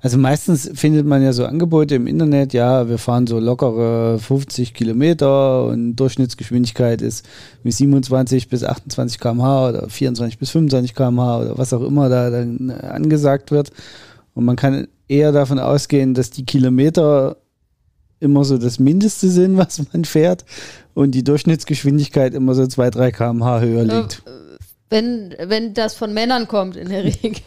Also 0.00 0.16
meistens 0.16 0.70
findet 0.74 1.06
man 1.06 1.22
ja 1.22 1.32
so 1.32 1.44
Angebote 1.44 1.96
im 1.96 2.06
Internet, 2.06 2.52
ja, 2.52 2.88
wir 2.88 2.98
fahren 2.98 3.26
so 3.26 3.40
lockere 3.40 4.18
50 4.18 4.72
Kilometer 4.72 5.66
und 5.66 5.96
Durchschnittsgeschwindigkeit 5.96 7.02
ist 7.02 7.26
wie 7.64 7.72
27 7.72 8.48
bis 8.48 8.62
28 8.62 9.18
km/h 9.18 9.68
oder 9.68 9.88
24 9.88 10.38
bis 10.38 10.50
25 10.50 10.94
km/h 10.94 11.40
oder 11.40 11.58
was 11.58 11.72
auch 11.72 11.82
immer 11.82 12.08
da 12.08 12.30
dann 12.30 12.70
angesagt 12.70 13.50
wird. 13.50 13.72
Und 14.34 14.44
man 14.44 14.56
kann 14.56 14.86
eher 15.08 15.32
davon 15.32 15.58
ausgehen, 15.58 16.14
dass 16.14 16.30
die 16.30 16.44
Kilometer 16.44 17.36
immer 18.20 18.44
so 18.44 18.56
das 18.58 18.78
Mindeste 18.78 19.28
sind, 19.28 19.56
was 19.56 19.82
man 19.92 20.04
fährt 20.04 20.44
und 20.94 21.12
die 21.12 21.24
Durchschnittsgeschwindigkeit 21.24 22.34
immer 22.34 22.54
so 22.54 22.66
2, 22.66 22.90
3 22.90 23.10
km/h 23.10 23.60
höher 23.60 23.84
liegt. 23.84 24.22
Äh, 24.26 24.47
wenn, 24.90 25.34
wenn 25.38 25.74
das 25.74 25.94
von 25.94 26.14
Männern 26.14 26.48
kommt 26.48 26.76
in 26.76 26.88
der 26.88 27.04
Regel. 27.04 27.42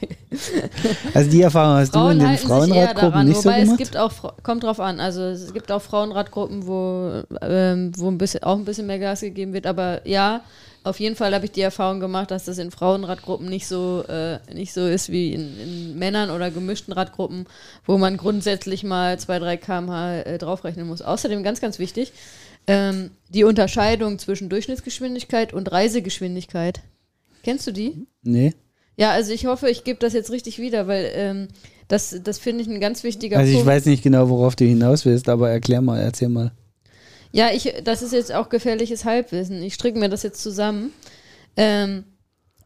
Also 1.13 1.29
die 1.29 1.41
Erfahrung 1.41 1.77
hast 1.77 1.93
Frauen 1.93 2.19
du 2.19 2.25
in 2.25 2.29
den 2.29 2.38
Frauenradgruppen 2.38 3.12
daran, 3.12 3.27
nicht 3.27 3.41
so 3.41 3.45
wobei 3.45 3.60
gemacht? 3.62 3.81
es 3.81 3.86
gibt 3.86 3.98
auch, 3.98 4.33
kommt 4.43 4.63
drauf 4.63 4.79
an, 4.79 5.00
also 5.00 5.24
es 5.24 5.53
gibt 5.53 5.71
auch 5.71 5.81
Frauenradgruppen, 5.81 6.67
wo, 6.67 7.24
ähm, 7.41 7.91
wo 7.98 8.10
ein 8.10 8.17
bisschen, 8.17 8.43
auch 8.43 8.57
ein 8.57 8.65
bisschen 8.65 8.88
mehr 8.88 9.00
Gas 9.00 9.21
gegeben 9.21 9.53
wird, 9.53 9.65
aber 9.65 10.07
ja, 10.07 10.41
auf 10.83 11.00
jeden 11.00 11.15
Fall 11.15 11.33
habe 11.33 11.45
ich 11.45 11.51
die 11.51 11.62
Erfahrung 11.62 12.00
gemacht, 12.00 12.31
dass 12.31 12.45
das 12.45 12.57
in 12.57 12.71
Frauenradgruppen 12.71 13.48
nicht 13.48 13.67
so, 13.67 14.03
äh, 14.07 14.39
nicht 14.53 14.74
so 14.74 14.88
ist 14.88 15.10
wie 15.10 15.33
in, 15.33 15.60
in 15.60 16.00
Männern 16.00 16.31
oder 16.31 16.50
gemischten 16.50 16.93
Radgruppen, 16.93 17.45
wo 17.86 17.98
man 17.98 18.17
grundsätzlich 18.17 18.83
mal 18.83 19.19
2, 19.19 19.39
3 19.39 19.57
km/h 19.57 20.21
äh, 20.21 20.38
draufrechnen 20.39 20.88
muss. 20.88 21.01
Außerdem 21.01 21.43
ganz, 21.43 21.62
ganz 21.62 21.77
wichtig, 21.77 22.13
ähm, 22.67 23.12
die 23.29 23.43
Unterscheidung 23.43 24.17
zwischen 24.17 24.50
Durchschnittsgeschwindigkeit 24.50 25.53
und 25.53 25.71
Reisegeschwindigkeit. 25.71 26.81
Kennst 27.43 27.67
du 27.67 27.71
die? 27.71 28.05
Nee. 28.24 28.53
Ja, 28.98 29.12
also 29.12 29.31
ich 29.31 29.45
hoffe, 29.45 29.69
ich 29.69 29.83
gebe 29.83 30.00
das 30.00 30.13
jetzt 30.13 30.31
richtig 30.31 30.60
wieder, 30.60 30.88
weil 30.88 31.10
ähm, 31.15 31.48
das, 31.88 32.19
das 32.24 32.38
finde 32.39 32.62
ich 32.63 32.69
ein 32.69 32.79
ganz 32.79 33.03
wichtiger 33.03 33.38
Also 33.38 33.50
ich 33.50 33.57
Punkt. 33.57 33.67
weiß 33.69 33.86
nicht 33.86 34.03
genau, 34.03 34.29
worauf 34.29 34.55
du 34.55 34.65
hinaus 34.65 35.05
willst, 35.05 35.27
aber 35.29 35.50
erklär 35.50 35.81
mal, 35.81 36.00
erzähl 36.00 36.29
mal. 36.29 36.51
Ja, 37.31 37.50
ich, 37.53 37.74
das 37.83 38.01
ist 38.01 38.13
jetzt 38.13 38.33
auch 38.33 38.50
gefährliches 38.50 39.05
Halbwissen. 39.05 39.63
Ich 39.63 39.74
stricke 39.74 39.98
mir 39.98 40.10
das 40.10 40.24
jetzt 40.24 40.41
zusammen. 40.41 40.91
Ähm, 41.55 42.03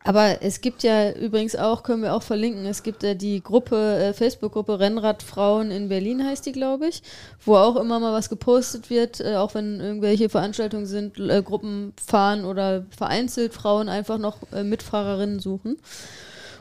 aber 0.06 0.44
es 0.44 0.62
gibt 0.62 0.84
ja 0.84 1.12
übrigens 1.12 1.56
auch, 1.56 1.82
können 1.82 2.04
wir 2.04 2.14
auch 2.14 2.22
verlinken, 2.22 2.66
es 2.66 2.84
gibt 2.84 3.02
ja 3.02 3.16
die 3.16 3.42
Gruppe, 3.42 3.98
äh, 3.98 4.14
Facebook-Gruppe 4.14 4.80
Rennradfrauen 4.80 5.72
in 5.72 5.90
Berlin 5.90 6.24
heißt 6.24 6.46
die, 6.46 6.52
glaube 6.52 6.88
ich, 6.88 7.02
wo 7.44 7.56
auch 7.56 7.76
immer 7.76 8.00
mal 8.00 8.14
was 8.14 8.30
gepostet 8.30 8.92
wird, 8.92 9.20
äh, 9.20 9.36
auch 9.36 9.56
wenn 9.56 9.80
irgendwelche 9.80 10.30
Veranstaltungen 10.30 10.86
sind, 10.86 11.20
äh, 11.20 11.42
Gruppen 11.42 11.94
fahren 12.06 12.46
oder 12.46 12.86
vereinzelt 12.96 13.54
Frauen 13.54 13.90
einfach 13.90 14.20
noch 14.20 14.38
Mitfahrerinnen 14.52 15.40
suchen. 15.40 15.78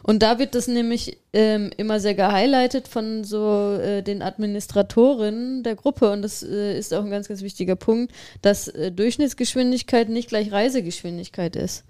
Und 0.03 0.23
da 0.23 0.39
wird 0.39 0.55
das 0.55 0.67
nämlich 0.67 1.19
ähm, 1.33 1.71
immer 1.79 1.99
sehr 1.99 2.15
gehighlightet 2.15 2.89
von 2.89 3.25
so 3.25 3.79
äh, 3.81 4.03
den 4.03 4.21
Administratorinnen 4.21 5.63
der 5.63 5.77
Gruppe. 5.77 6.11
Und 6.11 6.21
das 6.21 6.43
äh, 6.43 6.79
ist 6.79 6.93
auch 6.93 7.05
ein 7.05 7.11
ganz, 7.11 7.29
ganz 7.29 7.41
wichtiger 7.41 7.75
Punkt, 7.75 8.13
dass 8.43 8.69
äh, 8.69 8.93
Durchschnittsgeschwindigkeit 8.93 10.11
nicht 10.11 10.29
gleich 10.29 10.53
Reisegeschwindigkeit 10.53 11.57
ist. 11.57 11.85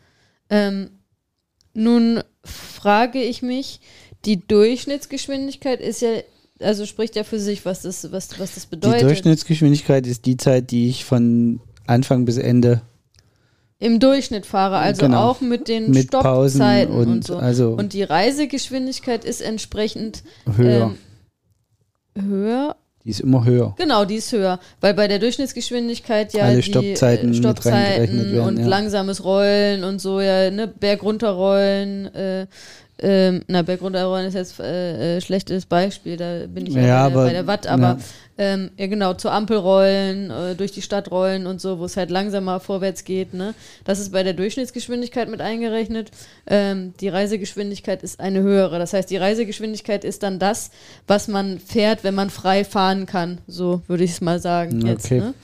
Ähm, 0.48 0.90
nun 1.74 2.22
frage 2.44 3.20
ich 3.22 3.42
mich, 3.42 3.80
die 4.24 4.40
Durchschnittsgeschwindigkeit 4.46 5.80
ist 5.80 6.00
ja, 6.02 6.10
also 6.60 6.86
spricht 6.86 7.16
ja 7.16 7.24
für 7.24 7.38
sich, 7.38 7.64
was 7.64 7.82
das, 7.82 8.10
was, 8.12 8.38
was 8.38 8.54
das 8.54 8.64
Die 8.64 8.70
bedeutet. 8.76 9.02
Durchschnittsgeschwindigkeit 9.02 10.06
ist 10.06 10.24
die 10.26 10.36
Zeit, 10.36 10.70
die 10.70 10.88
ich 10.88 11.04
von 11.04 11.60
Anfang 11.86 12.24
bis 12.24 12.38
Ende 12.38 12.80
Im 13.78 14.00
Durchschnitt 14.00 14.46
fahre, 14.46 14.78
also 14.78 15.02
Genau. 15.02 15.30
auch 15.30 15.40
mit 15.40 15.68
den 15.68 15.90
mit 15.90 16.06
Stoppzeiten 16.08 16.94
und, 16.94 17.08
und, 17.08 17.24
so. 17.26 17.36
also 17.36 17.72
Und 17.72 17.92
die 17.92 18.02
Reisegeschwindigkeit 18.04 19.24
ist 19.24 19.42
entsprechend 19.42 20.22
höher. 20.56 20.94
ähm, 22.16 22.24
höher. 22.30 22.76
Die 23.04 23.10
ist 23.10 23.20
immer 23.20 23.44
höher. 23.44 23.74
Genau, 23.76 24.04
die 24.04 24.16
ist 24.16 24.32
höher. 24.32 24.58
Weil 24.80 24.94
bei 24.94 25.08
der 25.08 25.18
Durchschnittsgeschwindigkeit 25.18 26.32
ja 26.32 26.44
Alle 26.44 26.56
die 26.56 26.62
Stoppzeiten 26.62 27.32
äh, 27.32 27.34
Stoppzeiten 27.34 28.32
werden, 28.32 28.40
und 28.40 28.58
ja. 28.58 28.66
langsames 28.66 29.24
Rollen 29.24 29.84
und 29.84 30.00
so, 30.00 30.20
ja, 30.20 30.50
ne, 30.50 30.68
Berg 30.68 31.02
runterrollen, 31.02 32.14
äh, 32.14 32.46
ähm, 33.00 33.42
na, 33.48 33.62
Berg 33.62 33.82
runterrollen 33.82 34.28
ist 34.28 34.34
jetzt 34.34 34.58
äh, 34.58 35.16
äh, 35.16 35.20
schlechtes 35.20 35.66
Beispiel, 35.66 36.16
da 36.16 36.46
bin 36.46 36.66
ich 36.66 36.74
ja, 36.74 36.82
Ja, 36.82 37.08
bei, 37.08 37.14
der, 37.14 37.24
bei 37.24 37.32
der 37.32 37.46
Watt, 37.46 37.66
aber. 37.66 37.98
Ähm, 38.36 38.70
ja 38.76 38.86
genau, 38.86 39.14
zur 39.14 39.32
Ampel 39.32 39.56
rollen, 39.56 40.30
äh, 40.30 40.54
durch 40.54 40.72
die 40.72 40.82
Stadt 40.82 41.10
rollen 41.10 41.46
und 41.46 41.60
so, 41.60 41.78
wo 41.78 41.84
es 41.84 41.96
halt 41.96 42.10
langsamer 42.10 42.60
vorwärts 42.60 43.04
geht, 43.04 43.32
ne? 43.32 43.54
Das 43.84 44.00
ist 44.00 44.12
bei 44.12 44.22
der 44.22 44.32
Durchschnittsgeschwindigkeit 44.32 45.28
mit 45.28 45.40
eingerechnet. 45.40 46.10
Ähm, 46.46 46.94
die 47.00 47.08
Reisegeschwindigkeit 47.08 48.02
ist 48.02 48.20
eine 48.20 48.42
höhere. 48.42 48.78
Das 48.78 48.92
heißt, 48.92 49.10
die 49.10 49.16
Reisegeschwindigkeit 49.16 50.04
ist 50.04 50.22
dann 50.22 50.38
das, 50.38 50.70
was 51.06 51.28
man 51.28 51.60
fährt, 51.60 52.02
wenn 52.02 52.14
man 52.14 52.30
frei 52.30 52.64
fahren 52.64 53.06
kann. 53.06 53.40
So 53.46 53.82
würde 53.86 54.04
ich 54.04 54.12
es 54.12 54.20
mal 54.20 54.40
sagen 54.40 54.84
jetzt. 54.84 55.06
Okay. 55.06 55.20
Ne? 55.20 55.34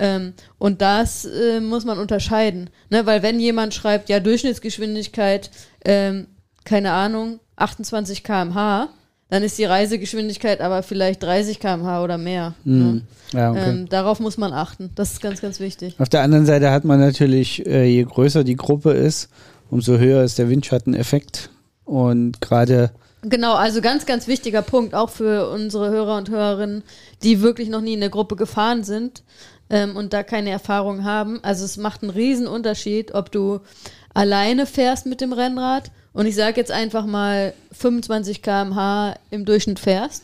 Ähm, 0.00 0.32
und 0.58 0.80
das 0.80 1.26
äh, 1.26 1.60
muss 1.60 1.84
man 1.84 1.98
unterscheiden. 1.98 2.70
Ne? 2.88 3.06
Weil 3.06 3.22
wenn 3.22 3.38
jemand 3.38 3.74
schreibt, 3.74 4.08
ja, 4.08 4.18
Durchschnittsgeschwindigkeit, 4.18 5.50
ähm, 5.84 6.26
keine 6.64 6.92
Ahnung, 6.92 7.38
28 7.56 8.24
km/h, 8.24 8.88
dann 9.30 9.42
ist 9.42 9.56
die 9.58 9.64
Reisegeschwindigkeit 9.64 10.60
aber 10.60 10.82
vielleicht 10.82 11.22
30 11.22 11.60
km/h 11.60 12.02
oder 12.04 12.18
mehr. 12.18 12.54
Ne? 12.64 12.84
Mhm. 12.84 13.02
Ja, 13.32 13.50
okay. 13.52 13.70
Ähm, 13.70 13.88
darauf 13.88 14.20
muss 14.20 14.36
man 14.36 14.52
achten. 14.52 14.90
Das 14.96 15.12
ist 15.12 15.22
ganz, 15.22 15.40
ganz 15.40 15.60
wichtig. 15.60 15.94
Auf 15.98 16.08
der 16.08 16.22
anderen 16.22 16.46
Seite 16.46 16.70
hat 16.70 16.84
man 16.84 17.00
natürlich, 17.00 17.64
äh, 17.66 17.84
je 17.84 18.02
größer 18.04 18.44
die 18.44 18.56
Gruppe 18.56 18.90
ist, 18.90 19.28
umso 19.70 19.98
höher 19.98 20.24
ist 20.24 20.38
der 20.38 20.48
Windschatteneffekt. 20.48 21.50
Und 21.84 22.40
gerade 22.40 22.90
Genau, 23.22 23.54
also 23.54 23.82
ganz, 23.82 24.06
ganz 24.06 24.26
wichtiger 24.28 24.62
Punkt, 24.62 24.94
auch 24.94 25.10
für 25.10 25.50
unsere 25.50 25.90
Hörer 25.90 26.16
und 26.16 26.30
Hörerinnen, 26.30 26.82
die 27.22 27.42
wirklich 27.42 27.68
noch 27.68 27.82
nie 27.82 27.92
in 27.92 28.00
der 28.00 28.08
Gruppe 28.08 28.34
gefahren 28.34 28.82
sind 28.82 29.22
ähm, 29.68 29.94
und 29.94 30.14
da 30.14 30.22
keine 30.22 30.50
Erfahrung 30.50 31.04
haben. 31.04 31.38
Also 31.42 31.66
es 31.66 31.76
macht 31.76 32.02
einen 32.02 32.10
riesen 32.10 32.46
Unterschied, 32.46 33.12
ob 33.12 33.30
du 33.30 33.60
alleine 34.14 34.64
fährst 34.64 35.04
mit 35.04 35.20
dem 35.20 35.34
Rennrad 35.34 35.90
und 36.12 36.26
ich 36.26 36.34
sage 36.34 36.56
jetzt 36.56 36.72
einfach 36.72 37.06
mal 37.06 37.52
25 37.72 38.42
km/h 38.42 39.14
im 39.30 39.44
Durchschnitt 39.44 39.78
fährst 39.78 40.22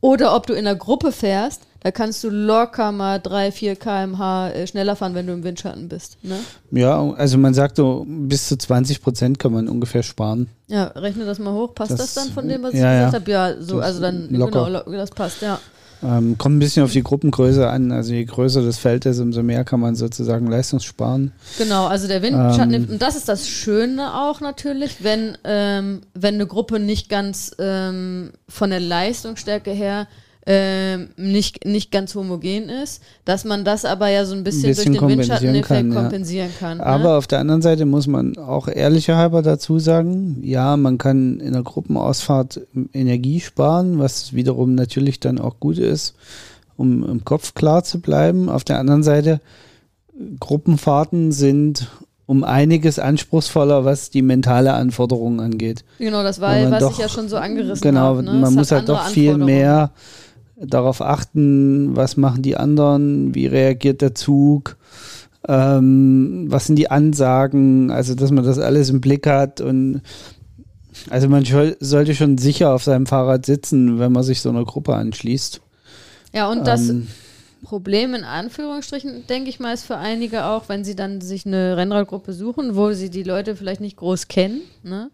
oder 0.00 0.34
ob 0.34 0.46
du 0.46 0.54
in 0.54 0.66
einer 0.66 0.76
Gruppe 0.76 1.12
fährst, 1.12 1.62
da 1.82 1.90
kannst 1.90 2.22
du 2.24 2.28
locker 2.30 2.92
mal 2.92 3.18
3, 3.20 3.52
4 3.52 3.76
km/h 3.76 4.50
äh, 4.50 4.66
schneller 4.66 4.96
fahren, 4.96 5.14
wenn 5.14 5.26
du 5.26 5.32
im 5.32 5.44
Windschatten 5.44 5.88
bist. 5.88 6.18
Ne? 6.22 6.36
Ja, 6.70 7.00
also 7.12 7.38
man 7.38 7.54
sagt 7.54 7.76
so, 7.76 8.04
bis 8.06 8.48
zu 8.48 8.56
20 8.58 9.00
Prozent 9.02 9.38
kann 9.38 9.52
man 9.52 9.66
ungefähr 9.68 10.02
sparen. 10.02 10.48
Ja, 10.68 10.84
rechne 10.88 11.24
das 11.24 11.38
mal 11.38 11.52
hoch. 11.54 11.74
Passt 11.74 11.92
das, 11.92 11.98
Das- 11.98 12.14
dann 12.14 12.32
von 12.34 12.46
dem, 12.48 12.62
was 12.62 12.74
ja, 12.74 12.78
ich 13.06 13.06
gesagt 13.12 13.28
ja. 13.28 13.40
habe? 13.42 13.56
Ja, 13.56 13.62
so, 13.62 13.80
also 13.80 14.00
dann, 14.00 14.28
locker. 14.30 14.66
genau, 14.66 14.96
das 14.98 15.10
passt, 15.10 15.40
ja. 15.42 15.58
Ähm, 16.02 16.38
kommt 16.38 16.56
ein 16.56 16.58
bisschen 16.60 16.82
auf 16.82 16.92
die 16.92 17.02
Gruppengröße 17.02 17.68
an. 17.68 17.92
Also 17.92 18.12
je 18.12 18.24
größer 18.24 18.62
das 18.62 18.78
Feld 18.78 19.04
ist, 19.06 19.20
umso 19.20 19.42
mehr 19.42 19.64
kann 19.64 19.80
man 19.80 19.94
sozusagen 19.94 20.46
Leistungssparen. 20.46 21.32
Genau, 21.58 21.86
also 21.86 22.08
der 22.08 22.22
Windschatten, 22.22 22.72
Ähm. 22.72 22.88
und 22.92 23.02
das 23.02 23.16
ist 23.16 23.28
das 23.28 23.48
Schöne 23.48 24.14
auch 24.14 24.40
natürlich, 24.40 25.04
wenn, 25.04 25.36
ähm, 25.44 26.00
wenn 26.14 26.34
eine 26.34 26.46
Gruppe 26.46 26.80
nicht 26.80 27.08
ganz 27.08 27.54
ähm, 27.58 28.30
von 28.48 28.70
der 28.70 28.80
Leistungsstärke 28.80 29.70
her 29.72 30.06
ähm, 30.52 31.10
nicht, 31.16 31.64
nicht 31.64 31.92
ganz 31.92 32.16
homogen 32.16 32.68
ist, 32.68 33.02
dass 33.24 33.44
man 33.44 33.64
das 33.64 33.84
aber 33.84 34.08
ja 34.08 34.24
so 34.24 34.34
ein 34.34 34.42
bisschen, 34.42 34.70
bisschen 34.70 34.94
durch 34.94 34.98
den 35.06 35.18
Windschatteneffekt 35.18 35.68
kann, 35.68 35.94
kompensieren 35.94 36.50
kann. 36.58 36.78
ne? 36.78 36.86
Aber 36.86 37.18
auf 37.18 37.28
der 37.28 37.38
anderen 37.38 37.62
Seite 37.62 37.86
muss 37.86 38.08
man 38.08 38.36
auch 38.36 38.66
ehrlicher 38.66 39.16
halber 39.16 39.42
dazu 39.42 39.78
sagen, 39.78 40.40
ja, 40.42 40.76
man 40.76 40.98
kann 40.98 41.38
in 41.38 41.52
der 41.52 41.62
Gruppenausfahrt 41.62 42.62
Energie 42.92 43.38
sparen, 43.38 44.00
was 44.00 44.32
wiederum 44.32 44.74
natürlich 44.74 45.20
dann 45.20 45.38
auch 45.38 45.60
gut 45.60 45.78
ist, 45.78 46.16
um 46.76 47.08
im 47.08 47.24
Kopf 47.24 47.54
klar 47.54 47.84
zu 47.84 48.00
bleiben. 48.00 48.48
Auf 48.48 48.64
der 48.64 48.80
anderen 48.80 49.04
Seite, 49.04 49.40
Gruppenfahrten 50.40 51.32
sind 51.32 51.86
um 52.26 52.44
einiges 52.44 52.98
anspruchsvoller, 52.98 53.84
was 53.84 54.10
die 54.10 54.22
mentale 54.22 54.72
Anforderung 54.72 55.40
angeht. 55.40 55.84
genau, 55.98 56.22
das 56.22 56.40
war, 56.40 56.70
was 56.70 56.80
doch- 56.80 56.92
ich 56.92 56.98
ja 56.98 57.08
schon 57.08 57.28
so 57.28 57.36
angerissen 57.36 57.82
Genau, 57.82 58.00
habe. 58.00 58.22
Ne? 58.22 58.34
man 58.34 58.54
muss 58.54 58.70
halt 58.70 58.88
doch 58.88 59.06
viel 59.08 59.36
mehr 59.36 59.90
darauf 60.60 61.00
achten, 61.00 61.96
was 61.96 62.16
machen 62.16 62.42
die 62.42 62.56
anderen, 62.56 63.34
wie 63.34 63.46
reagiert 63.46 64.02
der 64.02 64.14
Zug, 64.14 64.76
ähm, 65.48 66.46
was 66.48 66.66
sind 66.66 66.76
die 66.76 66.90
Ansagen, 66.90 67.90
also 67.90 68.14
dass 68.14 68.30
man 68.30 68.44
das 68.44 68.58
alles 68.58 68.90
im 68.90 69.00
Blick 69.00 69.26
hat 69.26 69.60
und 69.60 70.02
also 71.08 71.28
man 71.28 71.44
sollte 71.80 72.14
schon 72.14 72.36
sicher 72.36 72.74
auf 72.74 72.82
seinem 72.82 73.06
Fahrrad 73.06 73.46
sitzen, 73.46 73.98
wenn 73.98 74.12
man 74.12 74.22
sich 74.22 74.40
so 74.40 74.50
einer 74.50 74.64
Gruppe 74.64 74.94
anschließt. 74.94 75.60
Ja, 76.32 76.50
und 76.50 76.66
das 76.66 76.88
Ähm, 76.88 77.06
Problem 77.62 78.14
in 78.14 78.24
Anführungsstrichen, 78.24 79.26
denke 79.26 79.50
ich 79.50 79.60
mal, 79.60 79.74
ist 79.74 79.84
für 79.84 79.96
einige 79.96 80.46
auch, 80.46 80.68
wenn 80.68 80.84
sie 80.84 80.96
dann 80.96 81.20
sich 81.20 81.46
eine 81.46 81.76
Rennradgruppe 81.76 82.32
suchen, 82.32 82.74
wo 82.74 82.92
sie 82.92 83.10
die 83.10 83.22
Leute 83.22 83.54
vielleicht 83.54 83.80
nicht 83.80 83.96
groß 83.96 84.28
kennen. 84.28 84.62
Ne? 84.82 85.10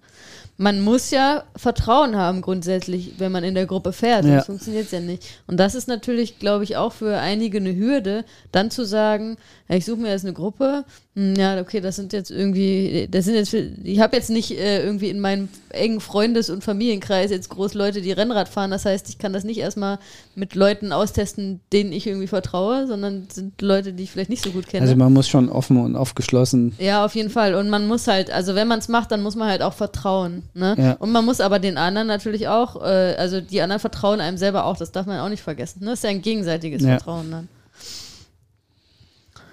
Man 0.59 0.81
muss 0.81 1.11
ja 1.11 1.45
Vertrauen 1.55 2.17
haben 2.17 2.41
grundsätzlich, 2.41 3.15
wenn 3.19 3.33
man 3.33 3.45
in 3.45 3.55
der 3.55 3.67
Gruppe 3.67 3.93
fährt. 3.93 4.25
Ja. 4.25 4.37
Sonst 4.37 4.47
funktioniert 4.47 4.87
es 4.87 4.91
ja 4.93 5.01
nicht. 5.01 5.43
Und 5.47 5.59
das 5.59 5.75
ist 5.75 5.87
natürlich, 5.87 6.39
glaube 6.39 6.65
ich, 6.65 6.77
auch 6.77 6.93
für 6.93 7.19
einige 7.19 7.59
eine 7.59 7.77
Hürde, 7.77 8.25
dann 8.53 8.71
zu 8.71 8.85
sagen, 8.85 9.37
ich 9.69 9.85
suche 9.85 10.01
mir 10.01 10.11
jetzt 10.11 10.25
eine 10.25 10.33
Gruppe, 10.33 10.85
Ja, 11.19 11.59
okay, 11.63 11.81
das 11.81 11.97
sind 11.97 12.13
jetzt 12.13 12.31
irgendwie, 12.31 13.09
das 13.11 13.25
sind 13.25 13.37
jetzt, 13.37 13.55
ich 13.55 14.01
habe 14.01 14.15
jetzt 14.15 14.29
nicht 14.29 14.51
äh, 14.51 14.85
irgendwie 14.85 15.09
in 15.09 15.19
meinem 15.19 15.49
engen 15.71 16.01
Freundes- 16.01 16.51
und 16.51 16.63
Familienkreis 16.63 17.31
jetzt 17.31 17.49
groß 17.49 17.73
Leute, 17.73 18.03
die 18.03 18.13
Rennrad 18.13 18.51
fahren. 18.51 18.71
Das 18.71 18.85
heißt, 18.85 19.09
ich 19.09 19.17
kann 19.17 19.33
das 19.33 19.43
nicht 19.43 19.57
erstmal 19.57 19.99
mit 20.35 20.55
Leuten 20.55 20.93
austesten, 20.93 21.61
denen 21.73 21.91
ich 21.93 22.07
irgendwie 22.07 22.27
vertraue, 22.27 22.87
sondern 22.87 23.29
sind 23.33 23.63
Leute, 23.63 23.95
die 23.95 24.03
ich 24.03 24.11
vielleicht 24.11 24.29
nicht 24.29 24.45
so 24.45 24.51
gut 24.51 24.69
kenne. 24.69 24.83
Also 24.83 24.95
man 24.95 25.11
muss 25.11 25.27
schon 25.27 25.49
offen 25.49 25.79
und 25.79 25.97
aufgeschlossen. 25.97 26.75
Ja, 26.79 27.03
auf 27.03 27.15
jeden 27.15 27.31
Fall. 27.31 27.55
Und 27.55 27.71
man 27.71 27.87
muss 27.87 28.07
halt, 28.09 28.31
also 28.31 28.55
wenn 28.55 28.69
man 28.69 28.81
es 28.81 28.89
macht, 28.89 29.11
dann 29.11 29.23
muss 29.23 29.37
man 29.37 29.49
halt 29.49 29.63
auch 29.63 29.73
vertrauen. 29.73 30.43
Ne? 30.53 30.75
Ja. 30.77 30.93
Und 30.99 31.13
man 31.13 31.25
muss 31.25 31.41
aber 31.41 31.59
den 31.61 31.79
anderen 31.79 32.09
natürlich 32.09 32.49
auch, 32.49 32.77
äh, 32.83 33.15
also 33.17 33.41
die 33.41 33.63
anderen 33.63 33.81
vertrauen 33.81 34.21
einem 34.21 34.37
selber 34.37 34.67
auch, 34.67 34.77
das 34.77 34.93
darf 34.93 35.07
man 35.07 35.21
auch 35.21 35.31
nicht 35.31 35.43
vergessen. 35.43 35.81
Ne? 35.81 35.87
Das 35.93 36.01
ist 36.01 36.05
ja 36.05 36.11
ein 36.11 36.21
gegenseitiges 36.21 36.83
Ja. 36.83 36.89
Vertrauen 36.99 37.31
dann. 37.31 37.49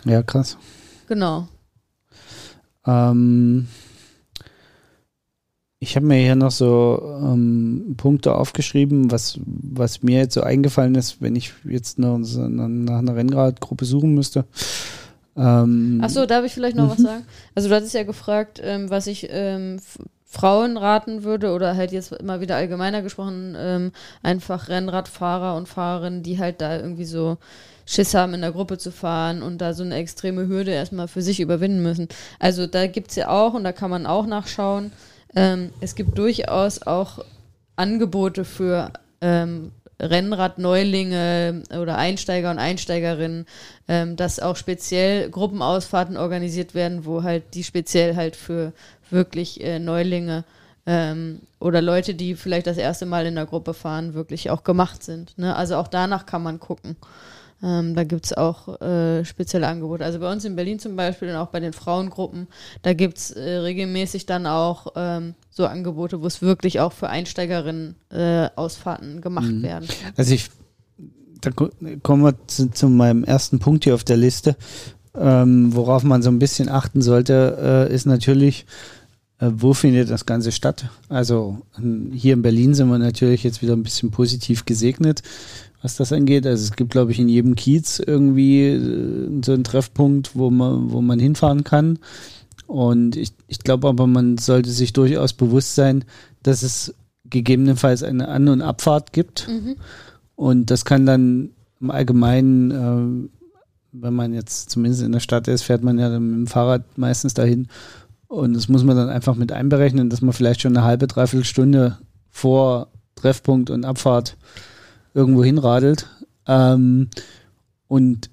Ja, 0.03 0.21
krass. 0.23 0.57
Genau. 1.07 1.47
Ähm, 2.85 3.67
ich 5.79 5.95
habe 5.97 6.05
mir 6.05 6.15
hier 6.17 6.35
noch 6.35 6.51
so 6.51 7.01
ähm, 7.21 7.95
Punkte 7.97 8.35
aufgeschrieben, 8.35 9.11
was, 9.11 9.37
was 9.45 10.01
mir 10.01 10.19
jetzt 10.19 10.33
so 10.33 10.41
eingefallen 10.41 10.95
ist, 10.95 11.21
wenn 11.21 11.35
ich 11.35 11.53
jetzt 11.65 11.99
nach 11.99 12.17
nach 12.17 12.99
einer 12.99 13.15
Rennradgruppe 13.15 13.83
suchen 13.83 14.13
müsste. 14.13 14.45
Ähm, 15.35 15.99
Achso, 16.01 16.25
darf 16.25 16.45
ich 16.45 16.53
vielleicht 16.53 16.77
noch 16.77 16.89
was 16.89 16.99
Mhm. 16.99 17.03
sagen? 17.03 17.23
Also 17.55 17.67
du 17.69 17.75
hattest 17.75 17.93
ja 17.95 18.03
gefragt, 18.03 18.61
ähm, 18.63 18.89
was 18.89 19.07
ich 19.07 19.27
ähm, 19.29 19.77
Frauen 20.33 20.77
raten 20.77 21.23
würde 21.23 21.51
oder 21.51 21.75
halt 21.75 21.91
jetzt 21.91 22.11
immer 22.11 22.41
wieder 22.41 22.55
allgemeiner 22.55 23.03
gesprochen, 23.03 23.55
ähm, 23.55 23.91
einfach 24.23 24.67
Rennradfahrer 24.67 25.55
und 25.55 25.69
Fahrerinnen, 25.69 26.23
die 26.23 26.39
halt 26.39 26.59
da 26.59 26.75
irgendwie 26.75 27.05
so 27.05 27.37
Schiss 27.85 28.15
haben, 28.15 28.33
in 28.33 28.41
der 28.41 28.51
Gruppe 28.51 28.79
zu 28.79 28.91
fahren 28.91 29.43
und 29.43 29.59
da 29.59 29.75
so 29.75 29.83
eine 29.83 29.93
extreme 29.93 30.47
Hürde 30.47 30.71
erstmal 30.71 31.07
für 31.07 31.21
sich 31.21 31.39
überwinden 31.39 31.83
müssen. 31.83 32.07
Also 32.39 32.65
da 32.65 32.87
gibt 32.87 33.11
es 33.11 33.15
ja 33.15 33.29
auch 33.29 33.53
und 33.53 33.63
da 33.63 33.73
kann 33.73 33.91
man 33.91 34.07
auch 34.07 34.25
nachschauen. 34.25 34.91
Ähm, 35.35 35.69
es 35.81 35.93
gibt 35.93 36.17
durchaus 36.17 36.81
auch 36.81 37.23
Angebote 37.75 38.43
für 38.43 38.91
ähm, 39.21 39.71
Rennradneulinge 39.99 41.63
oder 41.79 41.97
Einsteiger 41.97 42.51
und 42.51 42.59
Einsteigerinnen, 42.59 43.45
ähm, 43.87 44.15
dass 44.15 44.39
auch 44.39 44.55
speziell 44.55 45.29
Gruppenausfahrten 45.29 46.17
organisiert 46.17 46.75
werden, 46.75 47.05
wo 47.05 47.23
halt 47.23 47.53
die 47.53 47.63
speziell 47.63 48.15
halt 48.15 48.35
für 48.35 48.73
wirklich 49.09 49.63
äh, 49.63 49.79
Neulinge 49.79 50.43
ähm, 50.85 51.39
oder 51.59 51.81
Leute, 51.81 52.15
die 52.15 52.35
vielleicht 52.35 52.67
das 52.67 52.77
erste 52.77 53.05
Mal 53.05 53.25
in 53.25 53.35
der 53.35 53.45
Gruppe 53.45 53.73
fahren, 53.73 54.13
wirklich 54.13 54.49
auch 54.49 54.63
gemacht 54.63 55.03
sind. 55.03 55.37
Ne? 55.37 55.55
Also 55.55 55.77
auch 55.77 55.87
danach 55.87 56.25
kann 56.25 56.43
man 56.43 56.59
gucken. 56.59 56.97
Ähm, 57.63 57.95
da 57.95 58.03
gibt 58.03 58.25
es 58.25 58.33
auch 58.33 58.81
äh, 58.81 59.23
spezielle 59.23 59.67
Angebote. 59.67 60.03
Also 60.03 60.19
bei 60.19 60.29
uns 60.29 60.43
in 60.43 60.55
Berlin 60.57 60.79
zum 60.79 60.97
Beispiel 60.97 61.29
und 61.29 61.35
auch 61.35 61.47
bei 61.47 61.61
den 61.61 61.71
Frauengruppen, 61.71 62.47
da 62.81 62.93
gibt 62.93 63.17
es 63.17 63.31
äh, 63.31 63.41
regelmäßig 63.59 64.25
dann 64.25 64.45
auch 64.45 64.87
ähm, 64.97 65.33
so 65.49 65.65
Angebote, 65.65 66.21
wo 66.21 66.27
es 66.27 66.41
wirklich 66.41 66.81
auch 66.81 66.91
für 66.91 67.09
Einsteigerinnen 67.09 67.95
äh, 68.11 68.49
Ausfahrten 68.57 69.21
gemacht 69.21 69.49
Mhm. 69.51 69.63
werden. 69.63 69.87
Also 70.17 70.33
ich, 70.33 70.49
da 71.39 71.51
ko- 71.51 71.69
kommen 72.01 72.23
wir 72.23 72.35
zu, 72.47 72.69
zu 72.69 72.89
meinem 72.89 73.23
ersten 73.23 73.59
Punkt 73.59 73.85
hier 73.85 73.95
auf 73.95 74.03
der 74.03 74.17
Liste. 74.17 74.57
Ähm, 75.15 75.73
worauf 75.75 76.03
man 76.03 76.21
so 76.21 76.29
ein 76.31 76.39
bisschen 76.39 76.67
achten 76.69 77.01
sollte, 77.01 77.87
äh, 77.89 77.93
ist 77.93 78.07
natürlich, 78.07 78.65
äh, 79.39 79.49
wo 79.53 79.73
findet 79.73 80.09
das 80.09 80.25
Ganze 80.25 80.51
statt? 80.51 80.89
Also 81.07 81.59
ähm, 81.77 82.11
hier 82.13 82.33
in 82.33 82.41
Berlin 82.41 82.73
sind 82.73 82.89
wir 82.89 82.97
natürlich 82.97 83.43
jetzt 83.43 83.61
wieder 83.61 83.73
ein 83.73 83.83
bisschen 83.83 84.09
positiv 84.11 84.65
gesegnet, 84.65 85.21
was 85.83 85.97
das 85.97 86.13
angeht. 86.13 86.47
Also 86.47 86.63
es 86.63 86.75
gibt, 86.75 86.91
glaube 86.91 87.11
ich, 87.11 87.19
in 87.19 87.29
jedem 87.29 87.55
Kiez 87.55 87.99
irgendwie 87.99 88.69
äh, 88.69 89.41
so 89.45 89.51
einen 89.51 89.65
Treffpunkt, 89.65 90.35
wo 90.35 90.49
man, 90.49 90.91
wo 90.91 91.01
man 91.01 91.19
hinfahren 91.19 91.63
kann. 91.63 91.99
Und 92.65 93.17
ich, 93.17 93.33
ich 93.47 93.59
glaube 93.59 93.89
aber, 93.89 94.07
man 94.07 94.37
sollte 94.37 94.71
sich 94.71 94.93
durchaus 94.93 95.33
bewusst 95.33 95.75
sein, 95.75 96.05
dass 96.41 96.63
es 96.63 96.95
gegebenenfalls 97.25 98.01
eine 98.01 98.29
An- 98.29 98.47
und 98.47 98.61
Abfahrt 98.61 99.11
gibt. 99.11 99.47
Mhm. 99.49 99.75
Und 100.35 100.71
das 100.71 100.85
kann 100.85 101.05
dann 101.05 101.51
im 101.81 101.91
Allgemeinen, 101.91 102.71
äh, 102.71 103.29
wenn 103.91 104.13
man 104.13 104.33
jetzt 104.33 104.69
zumindest 104.69 105.03
in 105.03 105.11
der 105.11 105.19
Stadt 105.19 105.49
ist, 105.49 105.63
fährt 105.63 105.83
man 105.83 105.99
ja 105.99 106.09
dann 106.09 106.25
mit 106.25 106.35
dem 106.35 106.47
Fahrrad 106.47 106.97
meistens 106.97 107.33
dahin. 107.33 107.67
Und 108.27 108.53
das 108.53 108.69
muss 108.69 108.83
man 108.83 108.95
dann 108.95 109.09
einfach 109.09 109.35
mit 109.35 109.51
einberechnen, 109.51 110.09
dass 110.09 110.21
man 110.21 110.33
vielleicht 110.33 110.61
schon 110.61 110.75
eine 110.75 110.85
halbe, 110.85 111.07
dreiviertel 111.07 111.45
Stunde 111.45 111.97
vor 112.31 112.87
Treffpunkt 113.15 113.69
und 113.69 113.85
Abfahrt 113.85 114.37
irgendwo 115.13 115.43
hinradelt. 115.43 116.07
Ähm, 116.47 117.09
und 117.87 118.29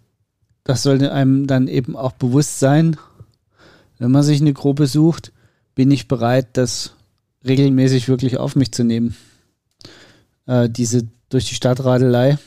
das 0.64 0.82
sollte 0.82 1.12
einem 1.12 1.46
dann 1.46 1.68
eben 1.68 1.96
auch 1.96 2.12
bewusst 2.12 2.58
sein, 2.58 2.96
wenn 3.98 4.10
man 4.10 4.22
sich 4.22 4.40
eine 4.40 4.52
Gruppe 4.52 4.86
sucht, 4.86 5.32
bin 5.74 5.90
ich 5.90 6.08
bereit, 6.08 6.48
das 6.54 6.94
regelmäßig 7.46 8.08
wirklich 8.08 8.38
auf 8.38 8.56
mich 8.56 8.72
zu 8.72 8.84
nehmen. 8.84 9.16
Äh, 10.46 10.68
diese 10.68 11.06
durch 11.28 11.48
die 11.48 11.54
Stadtradelei, 11.54 12.38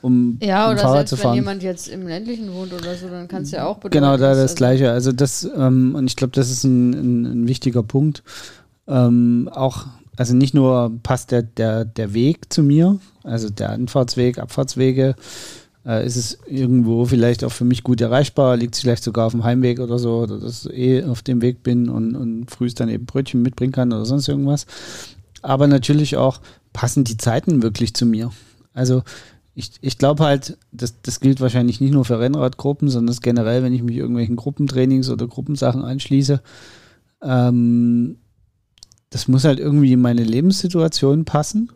um 0.00 0.38
Ja, 0.42 0.70
oder 0.70 0.78
Fahrrad 0.80 0.96
selbst 1.08 1.10
zu 1.10 1.16
wenn 1.18 1.22
fahren. 1.22 1.34
jemand 1.36 1.62
jetzt 1.62 1.88
im 1.88 2.06
ländlichen 2.06 2.52
wohnt 2.52 2.72
oder 2.72 2.94
so, 2.96 3.08
dann 3.08 3.28
kann 3.28 3.42
es 3.42 3.52
ja 3.52 3.64
auch 3.66 3.76
bedeuten. 3.76 3.92
Genau, 4.02 4.16
da 4.16 4.30
das 4.30 4.38
also- 4.38 4.54
Gleiche. 4.56 4.90
Also 4.90 5.12
das, 5.12 5.48
ähm, 5.56 5.94
und 5.94 6.06
ich 6.06 6.16
glaube, 6.16 6.32
das 6.32 6.50
ist 6.50 6.64
ein, 6.64 6.92
ein, 6.92 7.24
ein 7.26 7.48
wichtiger 7.48 7.82
Punkt. 7.82 8.22
Ähm, 8.88 9.48
auch, 9.52 9.86
also 10.16 10.34
nicht 10.34 10.54
nur 10.54 10.92
passt 11.02 11.30
der, 11.30 11.42
der, 11.42 11.84
der 11.84 12.14
Weg 12.14 12.52
zu 12.52 12.62
mir, 12.62 12.98
also 13.24 13.48
der 13.48 13.70
Anfahrtsweg, 13.70 14.38
Abfahrtswege, 14.38 15.14
äh, 15.86 16.06
ist 16.06 16.16
es 16.16 16.38
irgendwo 16.46 17.06
vielleicht 17.06 17.44
auch 17.44 17.52
für 17.52 17.64
mich 17.64 17.82
gut 17.82 18.00
erreichbar, 18.00 18.56
liegt 18.56 18.74
es 18.74 18.80
vielleicht 18.80 19.04
sogar 19.04 19.26
auf 19.26 19.32
dem 19.32 19.44
Heimweg 19.44 19.80
oder 19.80 19.98
so, 19.98 20.18
oder 20.18 20.38
dass 20.38 20.66
ich 20.66 20.76
eh 20.76 21.04
auf 21.04 21.22
dem 21.22 21.42
Weg 21.42 21.62
bin 21.62 21.88
und, 21.88 22.14
und 22.14 22.50
frühst 22.50 22.78
dann 22.80 22.88
eben 22.88 23.06
Brötchen 23.06 23.42
mitbringen 23.42 23.72
kann 23.72 23.92
oder 23.92 24.04
sonst 24.04 24.28
irgendwas. 24.28 24.66
Aber 25.40 25.66
natürlich 25.66 26.16
auch, 26.16 26.40
passen 26.72 27.04
die 27.04 27.16
Zeiten 27.16 27.62
wirklich 27.62 27.94
zu 27.94 28.06
mir? 28.06 28.32
Also 28.72 29.02
ich, 29.54 29.72
ich 29.82 29.98
glaube 29.98 30.24
halt, 30.24 30.56
das, 30.70 30.94
das 31.02 31.20
gilt 31.20 31.40
wahrscheinlich 31.40 31.80
nicht 31.80 31.92
nur 31.92 32.04
für 32.04 32.18
Rennradgruppen, 32.18 32.88
sondern 32.88 33.14
generell, 33.20 33.62
wenn 33.62 33.74
ich 33.74 33.82
mich 33.82 33.96
irgendwelchen 33.96 34.36
Gruppentrainings 34.36 35.10
oder 35.10 35.26
Gruppensachen 35.26 35.84
anschließe. 35.84 36.40
Ähm, 37.22 38.16
das 39.12 39.28
muss 39.28 39.44
halt 39.44 39.60
irgendwie 39.60 39.92
in 39.92 40.00
meine 40.00 40.24
Lebenssituation 40.24 41.24
passen. 41.24 41.70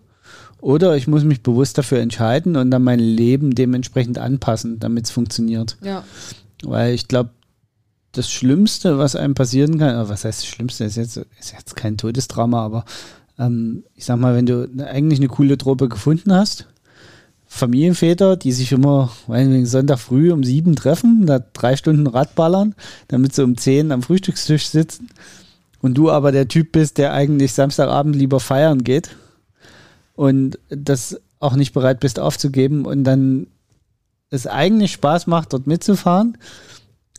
Oder 0.61 0.96
ich 0.96 1.07
muss 1.07 1.22
mich 1.22 1.42
bewusst 1.42 1.77
dafür 1.79 2.01
entscheiden 2.01 2.57
und 2.57 2.70
dann 2.70 2.83
mein 2.83 2.99
Leben 2.99 3.55
dementsprechend 3.55 4.18
anpassen, 4.18 4.81
damit 4.81 5.05
es 5.05 5.11
funktioniert. 5.11 5.77
Ja, 5.83 6.03
Weil 6.64 6.94
ich 6.94 7.09
glaube, 7.09 7.31
das 8.12 8.31
Schlimmste, 8.31 8.96
was 8.99 9.14
einem 9.14 9.35
passieren 9.35 9.79
kann, 9.79 10.09
was 10.09 10.25
heißt 10.25 10.40
das 10.40 10.46
Schlimmste, 10.46 10.85
ist 10.85 10.96
jetzt, 10.96 11.18
ist 11.38 11.53
jetzt 11.53 11.77
kein 11.77 11.99
Todesdrama, 11.99 12.64
aber 12.64 12.87
ähm, 13.38 13.85
ich 13.94 14.07
sag 14.07 14.18
mal, 14.18 14.35
wenn 14.35 14.46
du 14.46 14.66
ne- 14.72 14.87
eigentlich 14.87 15.18
eine 15.20 15.29
coole 15.29 15.59
Truppe 15.59 15.90
gefunden 15.90 16.33
hast, 16.33 16.66
Familienväter, 17.46 18.37
die 18.38 18.53
sich 18.53 18.72
immer 18.72 19.12
meinetwegen 19.29 19.66
Sonntag 19.66 19.99
früh 19.99 20.33
um 20.33 20.42
sieben 20.42 20.75
treffen, 20.75 21.27
da 21.27 21.38
drei 21.38 21.77
Stunden 21.77 22.07
Rad 22.07 22.35
ballern, 22.35 22.75
damit 23.09 23.35
sie 23.35 23.44
um 23.44 23.57
zehn 23.59 23.92
am 23.92 24.03
Frühstückstisch 24.03 24.68
sitzen 24.68 25.09
und 25.87 25.94
du 25.94 26.11
aber 26.11 26.33
der 26.33 26.49
Typ 26.49 26.72
bist, 26.72 26.99
der 26.99 27.12
eigentlich 27.12 27.53
Samstagabend 27.53 28.16
lieber 28.16 28.40
feiern 28.40 28.83
geht 28.83 29.14
und 30.16 30.59
das 30.68 31.20
auch 31.38 31.55
nicht 31.55 31.72
bereit 31.72 32.01
bist 32.01 32.18
aufzugeben 32.18 32.85
und 32.85 33.05
dann 33.05 33.46
es 34.31 34.49
eigentlich 34.49 34.90
Spaß 34.90 35.29
macht, 35.29 35.53
dort 35.53 35.68
mitzufahren, 35.68 36.38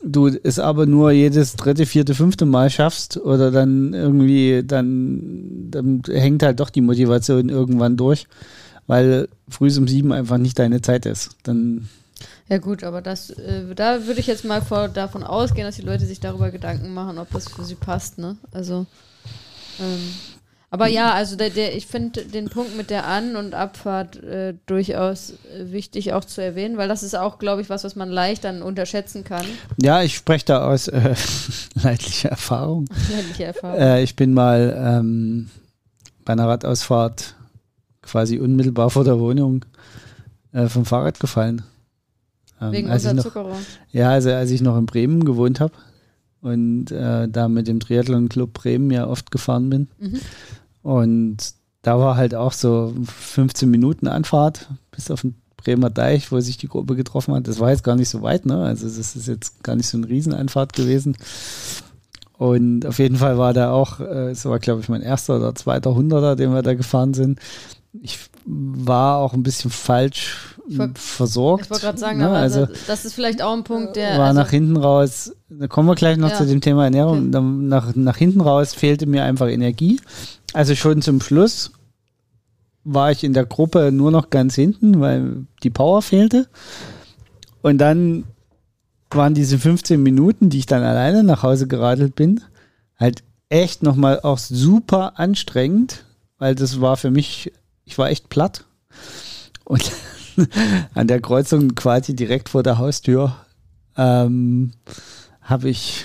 du 0.04 0.26
es 0.26 0.58
aber 0.58 0.84
nur 0.84 1.12
jedes 1.12 1.56
dritte, 1.56 1.86
vierte, 1.86 2.14
fünfte 2.14 2.44
Mal 2.44 2.68
schaffst 2.68 3.16
oder 3.16 3.50
dann 3.50 3.94
irgendwie, 3.94 4.62
dann, 4.62 5.70
dann 5.70 6.02
hängt 6.06 6.42
halt 6.42 6.60
doch 6.60 6.68
die 6.68 6.82
Motivation 6.82 7.48
irgendwann 7.48 7.96
durch, 7.96 8.26
weil 8.86 9.28
früh 9.48 9.74
um 9.78 9.88
sieben 9.88 10.12
einfach 10.12 10.36
nicht 10.36 10.58
deine 10.58 10.82
Zeit 10.82 11.06
ist. 11.06 11.30
Dann, 11.42 11.88
ja 12.48 12.58
gut, 12.58 12.84
aber 12.84 13.02
das, 13.02 13.30
äh, 13.30 13.74
da 13.74 14.06
würde 14.06 14.20
ich 14.20 14.26
jetzt 14.26 14.44
mal 14.44 14.62
vor, 14.62 14.88
davon 14.88 15.22
ausgehen, 15.22 15.66
dass 15.66 15.76
die 15.76 15.82
Leute 15.82 16.06
sich 16.06 16.20
darüber 16.20 16.50
Gedanken 16.50 16.92
machen, 16.94 17.18
ob 17.18 17.30
das 17.30 17.48
für 17.48 17.64
sie 17.64 17.74
passt, 17.74 18.18
ne? 18.18 18.36
Also, 18.52 18.86
ähm, 19.80 20.14
aber 20.70 20.86
ja, 20.86 21.12
also 21.12 21.36
der, 21.36 21.48
der, 21.48 21.74
ich 21.74 21.86
finde 21.86 22.24
den 22.24 22.50
Punkt 22.50 22.76
mit 22.76 22.90
der 22.90 23.06
An- 23.06 23.36
und 23.36 23.54
Abfahrt 23.54 24.22
äh, 24.22 24.54
durchaus 24.66 25.30
äh, 25.30 25.72
wichtig 25.72 26.12
auch 26.12 26.24
zu 26.24 26.42
erwähnen, 26.42 26.76
weil 26.76 26.88
das 26.88 27.02
ist 27.02 27.16
auch, 27.16 27.38
glaube 27.38 27.62
ich, 27.62 27.70
was, 27.70 27.84
was 27.84 27.96
man 27.96 28.10
leicht 28.10 28.44
dann 28.44 28.60
unterschätzen 28.60 29.24
kann. 29.24 29.46
ja, 29.80 30.02
ich 30.02 30.14
spreche 30.14 30.44
da 30.44 30.66
aus 30.66 30.88
äh, 30.88 31.14
leidlicher 31.74 32.28
Erfahrung. 32.28 32.84
Ehrliche 33.10 33.44
Erfahrung. 33.44 33.80
Äh, 33.80 34.02
ich 34.02 34.14
bin 34.14 34.34
mal 34.34 34.76
ähm, 34.78 35.48
bei 36.26 36.34
einer 36.34 36.48
Radausfahrt 36.48 37.34
quasi 38.02 38.38
unmittelbar 38.38 38.90
vor 38.90 39.04
der 39.04 39.18
Wohnung 39.18 39.64
äh, 40.52 40.66
vom 40.66 40.84
Fahrrad 40.84 41.18
gefallen. 41.18 41.62
Ähm, 42.60 42.72
Wegen 42.72 42.90
als 42.90 43.02
ich 43.02 43.12
noch, 43.12 43.24
Unterzuckerung. 43.24 43.58
Ja, 43.92 44.10
also 44.10 44.30
als 44.30 44.50
ich 44.50 44.60
noch 44.60 44.76
in 44.76 44.86
Bremen 44.86 45.24
gewohnt 45.24 45.60
habe 45.60 45.72
und 46.40 46.90
äh, 46.90 47.28
da 47.28 47.48
mit 47.48 47.68
dem 47.68 47.80
Triathlon 47.80 48.28
Club 48.28 48.52
Bremen 48.52 48.90
ja 48.90 49.06
oft 49.06 49.30
gefahren 49.30 49.70
bin. 49.70 49.88
Mhm. 49.98 50.20
Und 50.82 51.36
da 51.82 51.98
war 51.98 52.16
halt 52.16 52.34
auch 52.34 52.52
so 52.52 52.94
15 53.04 53.70
Minuten 53.70 54.08
Anfahrt 54.08 54.68
bis 54.90 55.10
auf 55.10 55.22
den 55.22 55.34
Bremer 55.56 55.90
Deich, 55.90 56.30
wo 56.30 56.40
sich 56.40 56.56
die 56.56 56.68
Gruppe 56.68 56.94
getroffen 56.94 57.34
hat. 57.34 57.48
Das 57.48 57.60
war 57.60 57.70
jetzt 57.70 57.84
gar 57.84 57.96
nicht 57.96 58.08
so 58.08 58.22
weit, 58.22 58.46
ne? 58.46 58.62
Also 58.62 58.86
das 58.86 59.16
ist 59.16 59.26
jetzt 59.26 59.62
gar 59.62 59.76
nicht 59.76 59.88
so 59.88 59.98
eine 59.98 60.08
Rieseneinfahrt 60.08 60.72
gewesen. 60.72 61.16
Und 62.36 62.86
auf 62.86 63.00
jeden 63.00 63.16
Fall 63.16 63.36
war 63.36 63.52
da 63.52 63.72
auch, 63.72 63.98
äh, 64.00 64.30
es 64.30 64.44
war 64.44 64.60
glaube 64.60 64.80
ich 64.80 64.88
mein 64.88 65.02
erster 65.02 65.36
oder 65.36 65.54
zweiter 65.54 65.94
Hunderter, 65.94 66.36
den 66.36 66.52
wir 66.52 66.62
da 66.62 66.74
gefahren 66.74 67.12
sind. 67.12 67.40
Ich 68.00 68.18
war 68.44 69.18
auch 69.18 69.34
ein 69.34 69.42
bisschen 69.42 69.70
falsch 69.70 70.57
wollt, 70.76 70.98
versorgt. 70.98 71.64
Ich 71.64 71.70
wollte 71.70 71.84
gerade 71.86 71.98
sagen, 71.98 72.18
ne? 72.18 72.28
also, 72.30 72.66
das 72.86 73.04
ist 73.04 73.14
vielleicht 73.14 73.40
auch 73.40 73.54
ein 73.54 73.64
Punkt, 73.64 73.96
der. 73.96 74.18
war 74.18 74.26
also, 74.26 74.40
nach 74.40 74.50
hinten 74.50 74.76
raus, 74.76 75.32
da 75.48 75.66
kommen 75.68 75.88
wir 75.88 75.94
gleich 75.94 76.16
noch 76.18 76.30
Ja. 76.30 76.36
zu 76.36 76.46
dem 76.46 76.60
Thema 76.60 76.84
Ernährung, 76.84 77.28
Okay. 77.34 77.40
Nach, 77.42 77.94
nach 77.94 78.16
hinten 78.16 78.40
raus 78.40 78.74
fehlte 78.74 79.06
mir 79.06 79.24
einfach 79.24 79.48
Energie. 79.48 80.00
Also 80.52 80.74
schon 80.74 81.00
zum 81.00 81.20
Schluss 81.20 81.70
war 82.84 83.10
ich 83.12 83.24
in 83.24 83.32
der 83.34 83.46
Gruppe 83.46 83.92
nur 83.92 84.10
noch 84.10 84.30
ganz 84.30 84.54
hinten, 84.54 85.00
weil 85.00 85.46
die 85.62 85.70
Power 85.70 86.02
fehlte. 86.02 86.48
Und 87.62 87.78
dann 87.78 88.24
waren 89.10 89.34
diese 89.34 89.58
15 89.58 90.02
Minuten, 90.02 90.50
die 90.50 90.58
ich 90.58 90.66
dann 90.66 90.82
alleine 90.82 91.22
nach 91.22 91.42
Hause 91.42 91.66
geradelt 91.66 92.14
bin, 92.14 92.40
halt 92.98 93.22
echt 93.48 93.82
nochmal 93.82 94.20
auch 94.20 94.38
super 94.38 95.18
anstrengend, 95.18 96.04
weil 96.38 96.54
das 96.54 96.80
war 96.80 96.96
für 96.96 97.10
mich, 97.10 97.52
ich 97.84 97.96
war 97.98 98.10
echt 98.10 98.28
platt. 98.28 98.64
Und 99.64 99.90
an 100.94 101.06
der 101.06 101.20
Kreuzung 101.20 101.74
quasi 101.74 102.14
direkt 102.14 102.48
vor 102.48 102.62
der 102.62 102.78
Haustür 102.78 103.36
ähm, 103.96 104.72
habe 105.42 105.68
ich 105.68 106.04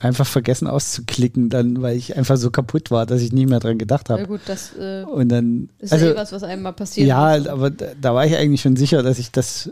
einfach 0.00 0.26
vergessen 0.26 0.66
auszuklicken, 0.66 1.50
dann, 1.50 1.82
weil 1.82 1.96
ich 1.96 2.16
einfach 2.16 2.36
so 2.38 2.50
kaputt 2.50 2.90
war, 2.90 3.04
dass 3.04 3.20
ich 3.20 3.32
nie 3.32 3.46
mehr 3.46 3.60
dran 3.60 3.78
gedacht 3.78 4.08
ja 4.08 4.16
habe. 4.16 4.26
gut, 4.26 4.40
das 4.46 4.74
äh, 4.76 5.04
Und 5.04 5.28
dann, 5.28 5.68
ist 5.78 5.92
also, 5.92 6.06
ja 6.06 6.12
eh 6.12 6.16
was, 6.16 6.32
was 6.32 6.42
einem 6.42 6.62
mal 6.62 6.72
passiert. 6.72 7.06
ja, 7.06 7.34
ist. 7.34 7.46
aber 7.48 7.70
da, 7.70 7.86
da 8.00 8.14
war 8.14 8.24
ich 8.26 8.34
eigentlich 8.36 8.62
schon 8.62 8.76
sicher, 8.76 9.02
dass 9.02 9.18
ich 9.18 9.30
das, 9.30 9.70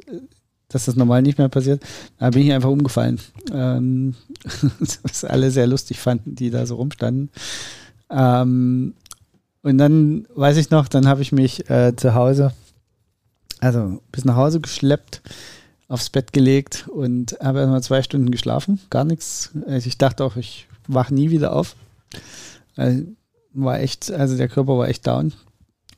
dass 0.69 0.85
das 0.85 0.97
normal 0.97 1.23
nicht 1.23 1.39
mehr 1.39 1.49
passiert. 1.49 1.83
Da 2.19 2.31
bin 2.31 2.43
ich 2.43 2.53
einfach 2.53 2.69
umgefallen. 2.69 3.19
Ähm, 3.53 4.15
was 5.03 5.25
alle 5.25 5.51
sehr 5.51 5.67
lustig 5.67 5.99
fanden, 5.99 6.35
die 6.35 6.51
da 6.51 6.67
so 6.67 6.77
rumstanden. 6.77 7.31
Ähm, 8.11 8.95
und 9.63 9.79
dann 9.79 10.27
weiß 10.35 10.59
ich 10.59 10.71
noch, 10.71 10.89
dann 10.89 11.09
habe 11.09 11.23
ich 11.23 11.33
mich 11.33 11.69
äh, 11.71 11.97
zu 11.97 12.15
Hause, 12.15 12.53
also 13.61 14.01
bis 14.13 14.25
nach 14.25 14.37
Hause 14.37 14.61
geschleppt, 14.61 15.23
aufs 15.89 16.11
Bett 16.11 16.33
gelegt 16.33 16.87
und 16.89 17.37
habe 17.43 17.61
erstmal 17.61 17.83
zwei 17.83 18.03
Stunden 18.03 18.31
geschlafen. 18.31 18.81
Gar 18.91 19.05
nichts. 19.05 19.51
Also 19.67 19.87
ich 19.87 19.99
dachte 19.99 20.25
auch, 20.25 20.37
ich 20.37 20.69
wach 20.87 21.11
nie 21.11 21.31
wieder 21.31 21.55
auf. 21.55 21.77
Also 22.77 23.05
war 23.55 23.81
echt, 23.81 24.11
also 24.11 24.37
der 24.37 24.49
Körper 24.49 24.79
war 24.79 24.89
echt 24.89 25.07
down. 25.07 25.33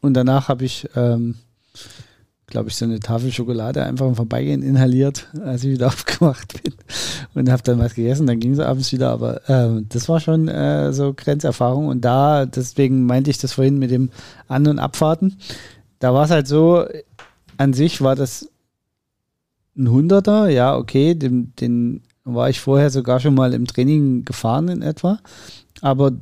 Und 0.00 0.14
danach 0.14 0.48
habe 0.48 0.64
ich, 0.64 0.88
ähm, 0.96 1.36
glaube 2.46 2.68
ich, 2.68 2.76
so 2.76 2.84
eine 2.84 3.00
Tafel 3.00 3.30
Schokolade 3.32 3.84
einfach 3.84 4.06
im 4.06 4.14
Vorbeigehen 4.14 4.62
inhaliert, 4.62 5.28
als 5.44 5.64
ich 5.64 5.72
wieder 5.72 5.86
aufgewacht 5.88 6.62
bin. 6.62 6.74
Und 7.34 7.50
habe 7.50 7.62
dann 7.62 7.78
was 7.78 7.94
gegessen, 7.94 8.26
dann 8.26 8.40
ging 8.40 8.52
es 8.52 8.58
abends 8.58 8.92
wieder. 8.92 9.10
Aber 9.10 9.42
ähm, 9.48 9.86
das 9.88 10.08
war 10.08 10.20
schon 10.20 10.48
äh, 10.48 10.92
so 10.92 11.12
Grenzerfahrung. 11.14 11.88
Und 11.88 12.04
da, 12.04 12.46
deswegen 12.46 13.04
meinte 13.06 13.30
ich 13.30 13.38
das 13.38 13.52
vorhin 13.52 13.78
mit 13.78 13.90
dem 13.90 14.10
An- 14.48 14.66
und 14.66 14.78
Abfahrten. 14.78 15.36
Da 15.98 16.14
war 16.14 16.24
es 16.24 16.30
halt 16.30 16.48
so, 16.48 16.86
an 17.60 17.74
sich 17.74 18.00
war 18.00 18.16
das 18.16 18.48
ein 19.76 19.90
Hunderter, 19.90 20.48
ja, 20.48 20.74
okay, 20.78 21.14
den, 21.14 21.52
den 21.56 22.02
war 22.24 22.48
ich 22.48 22.58
vorher 22.58 22.88
sogar 22.88 23.20
schon 23.20 23.34
mal 23.34 23.52
im 23.52 23.66
Training 23.66 24.24
gefahren 24.24 24.68
in 24.68 24.80
etwa. 24.80 25.18
Aber 25.82 26.12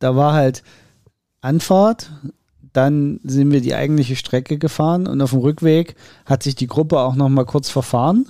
da 0.00 0.16
war 0.16 0.34
halt 0.34 0.62
Anfahrt, 1.40 2.10
dann 2.74 3.20
sind 3.24 3.50
wir 3.52 3.62
die 3.62 3.74
eigentliche 3.74 4.16
Strecke 4.16 4.58
gefahren 4.58 5.06
und 5.06 5.22
auf 5.22 5.30
dem 5.30 5.38
Rückweg 5.38 5.96
hat 6.26 6.42
sich 6.42 6.56
die 6.56 6.66
Gruppe 6.66 6.98
auch 6.98 7.14
noch 7.14 7.30
mal 7.30 7.46
kurz 7.46 7.70
verfahren 7.70 8.26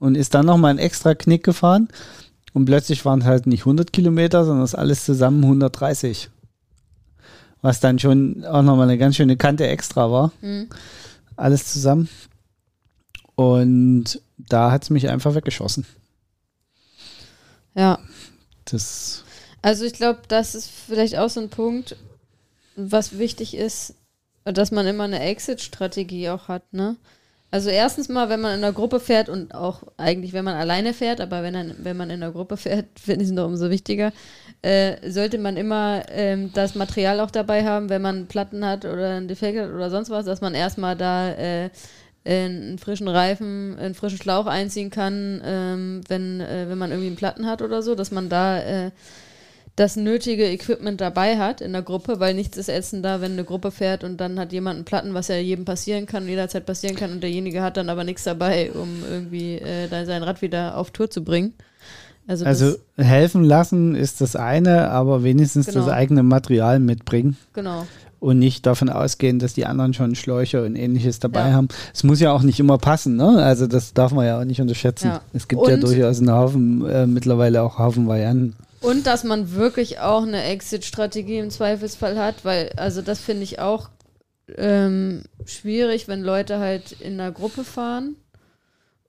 und 0.00 0.16
ist 0.16 0.34
dann 0.34 0.46
noch 0.46 0.58
mal 0.58 0.70
einen 0.70 0.80
extra 0.80 1.14
Knick 1.14 1.44
gefahren 1.44 1.86
und 2.52 2.64
plötzlich 2.64 3.04
waren 3.04 3.20
es 3.20 3.26
halt 3.26 3.46
nicht 3.46 3.62
100 3.62 3.92
Kilometer, 3.92 4.44
sondern 4.44 4.64
es 4.64 4.74
alles 4.74 5.04
zusammen 5.04 5.44
130. 5.44 6.28
Was 7.62 7.78
dann 7.78 8.00
schon 8.00 8.44
auch 8.44 8.62
noch 8.62 8.74
mal 8.74 8.82
eine 8.82 8.98
ganz 8.98 9.14
schöne 9.14 9.36
Kante 9.36 9.68
extra 9.68 10.10
war. 10.10 10.32
Hm. 10.40 10.66
Alles 11.40 11.72
zusammen. 11.72 12.10
Und 13.34 14.20
da 14.36 14.70
hat 14.70 14.82
es 14.82 14.90
mich 14.90 15.08
einfach 15.08 15.34
weggeschossen. 15.34 15.86
ja. 17.74 17.98
Das, 18.66 19.24
Also 19.62 19.84
ich 19.84 19.94
glaube, 19.94 20.20
das 20.28 20.54
ist 20.54 20.68
vielleicht 20.68 21.16
auch 21.16 21.30
so 21.30 21.40
ein 21.40 21.48
Punkt, 21.48 21.96
was 22.76 23.18
wichtig 23.18 23.56
ist, 23.56 23.94
dass 24.44 24.70
man 24.70 24.86
immer 24.86 25.04
eine 25.04 25.20
Exit-Strategie 25.20 26.28
auch 26.28 26.48
hat, 26.48 26.72
ne? 26.72 26.96
Also 27.52 27.68
erstens 27.68 28.08
mal, 28.08 28.28
wenn 28.28 28.40
man 28.40 28.54
in 28.54 28.60
der 28.60 28.72
Gruppe 28.72 29.00
fährt 29.00 29.28
und 29.28 29.54
auch 29.54 29.82
eigentlich, 29.96 30.32
wenn 30.32 30.44
man 30.44 30.54
alleine 30.54 30.94
fährt, 30.94 31.20
aber 31.20 31.42
wenn, 31.42 31.54
dann, 31.54 31.74
wenn 31.78 31.96
man 31.96 32.08
in 32.10 32.20
der 32.20 32.30
Gruppe 32.30 32.56
fährt, 32.56 32.86
finde 33.00 33.22
ich 33.22 33.30
es 33.30 33.34
noch 33.34 33.46
umso 33.46 33.70
wichtiger, 33.70 34.12
äh, 34.62 35.10
sollte 35.10 35.38
man 35.38 35.56
immer 35.56 36.02
ähm, 36.10 36.52
das 36.52 36.76
Material 36.76 37.18
auch 37.18 37.30
dabei 37.30 37.64
haben, 37.64 37.88
wenn 37.88 38.02
man 38.02 38.26
Platten 38.26 38.64
hat 38.64 38.84
oder 38.84 39.10
einen 39.16 39.28
Defekt 39.28 39.58
hat 39.58 39.70
oder 39.70 39.90
sonst 39.90 40.10
was, 40.10 40.26
dass 40.26 40.40
man 40.40 40.54
erstmal 40.54 40.96
da 40.96 41.32
äh, 41.32 41.70
einen 42.24 42.78
frischen 42.78 43.08
Reifen, 43.08 43.76
einen 43.78 43.94
frischen 43.94 44.18
Schlauch 44.18 44.46
einziehen 44.46 44.90
kann, 44.90 45.40
ähm, 45.44 46.02
wenn, 46.06 46.40
äh, 46.40 46.66
wenn 46.68 46.78
man 46.78 46.90
irgendwie 46.90 47.08
einen 47.08 47.16
Platten 47.16 47.46
hat 47.46 47.62
oder 47.62 47.82
so, 47.82 47.94
dass 47.96 48.10
man 48.12 48.28
da 48.28 48.60
äh, 48.60 48.90
das 49.76 49.96
nötige 49.96 50.44
Equipment 50.50 51.00
dabei 51.00 51.38
hat 51.38 51.60
in 51.60 51.72
der 51.72 51.82
Gruppe, 51.82 52.20
weil 52.20 52.34
nichts 52.34 52.56
ist 52.58 52.68
ätzender, 52.68 53.20
wenn 53.20 53.32
eine 53.32 53.44
Gruppe 53.44 53.70
fährt 53.70 54.04
und 54.04 54.18
dann 54.20 54.38
hat 54.38 54.52
jemand 54.52 54.76
einen 54.76 54.84
Platten, 54.84 55.14
was 55.14 55.28
ja 55.28 55.36
jedem 55.36 55.64
passieren 55.64 56.06
kann 56.06 56.24
und 56.24 56.28
jederzeit 56.28 56.66
passieren 56.66 56.96
kann 56.96 57.12
und 57.12 57.22
derjenige 57.22 57.62
hat 57.62 57.76
dann 57.76 57.88
aber 57.88 58.04
nichts 58.04 58.24
dabei, 58.24 58.70
um 58.72 58.88
irgendwie 59.10 59.54
äh, 59.58 59.88
sein 60.04 60.22
Rad 60.22 60.42
wieder 60.42 60.76
auf 60.76 60.90
Tour 60.90 61.08
zu 61.10 61.24
bringen. 61.24 61.54
Also, 62.26 62.44
also 62.44 62.74
helfen 62.96 63.42
lassen 63.42 63.94
ist 63.96 64.20
das 64.20 64.36
eine, 64.36 64.90
aber 64.90 65.24
wenigstens 65.24 65.66
Genau. 65.66 65.80
das 65.80 65.88
eigene 65.88 66.22
Material 66.22 66.78
mitbringen. 66.78 67.36
genau. 67.54 67.86
und 68.22 68.38
nicht 68.38 68.66
davon 68.66 68.90
ausgehen, 68.90 69.38
dass 69.38 69.54
die 69.54 69.64
anderen 69.64 69.94
schon 69.94 70.14
Schläuche 70.14 70.62
und 70.62 70.76
ähnliches 70.76 71.20
dabei 71.20 71.48
Ja. 71.48 71.52
haben. 71.54 71.68
Es 71.94 72.04
muss 72.04 72.20
ja 72.20 72.32
auch 72.32 72.42
nicht 72.42 72.60
immer 72.60 72.76
passen, 72.76 73.16
ne? 73.16 73.42
Also 73.42 73.66
das 73.66 73.94
darf 73.94 74.12
man 74.12 74.26
ja 74.26 74.38
auch 74.38 74.44
nicht 74.44 74.60
unterschätzen. 74.60 75.06
Ja. 75.08 75.20
Es 75.32 75.48
gibt 75.48 75.66
ja 75.66 75.76
Und- 75.76 75.82
durchaus 75.82 76.18
einen 76.18 76.30
Haufen, 76.30 76.84
äh, 76.86 77.06
mittlerweile 77.06 77.62
auch 77.62 77.78
Haufen 77.78 78.06
Varianten. 78.06 78.56
Und 78.80 79.06
dass 79.06 79.24
man 79.24 79.52
wirklich 79.52 79.98
auch 79.98 80.22
eine 80.22 80.42
Exit-Strategie 80.44 81.38
im 81.38 81.50
Zweifelsfall 81.50 82.18
hat, 82.18 82.44
weil, 82.44 82.72
also 82.76 83.02
das 83.02 83.20
finde 83.20 83.42
ich 83.42 83.58
auch 83.58 83.90
ähm, 84.56 85.24
schwierig, 85.44 86.08
wenn 86.08 86.22
Leute 86.22 86.58
halt 86.58 86.92
in 86.92 87.20
einer 87.20 87.30
Gruppe 87.30 87.64
fahren 87.64 88.16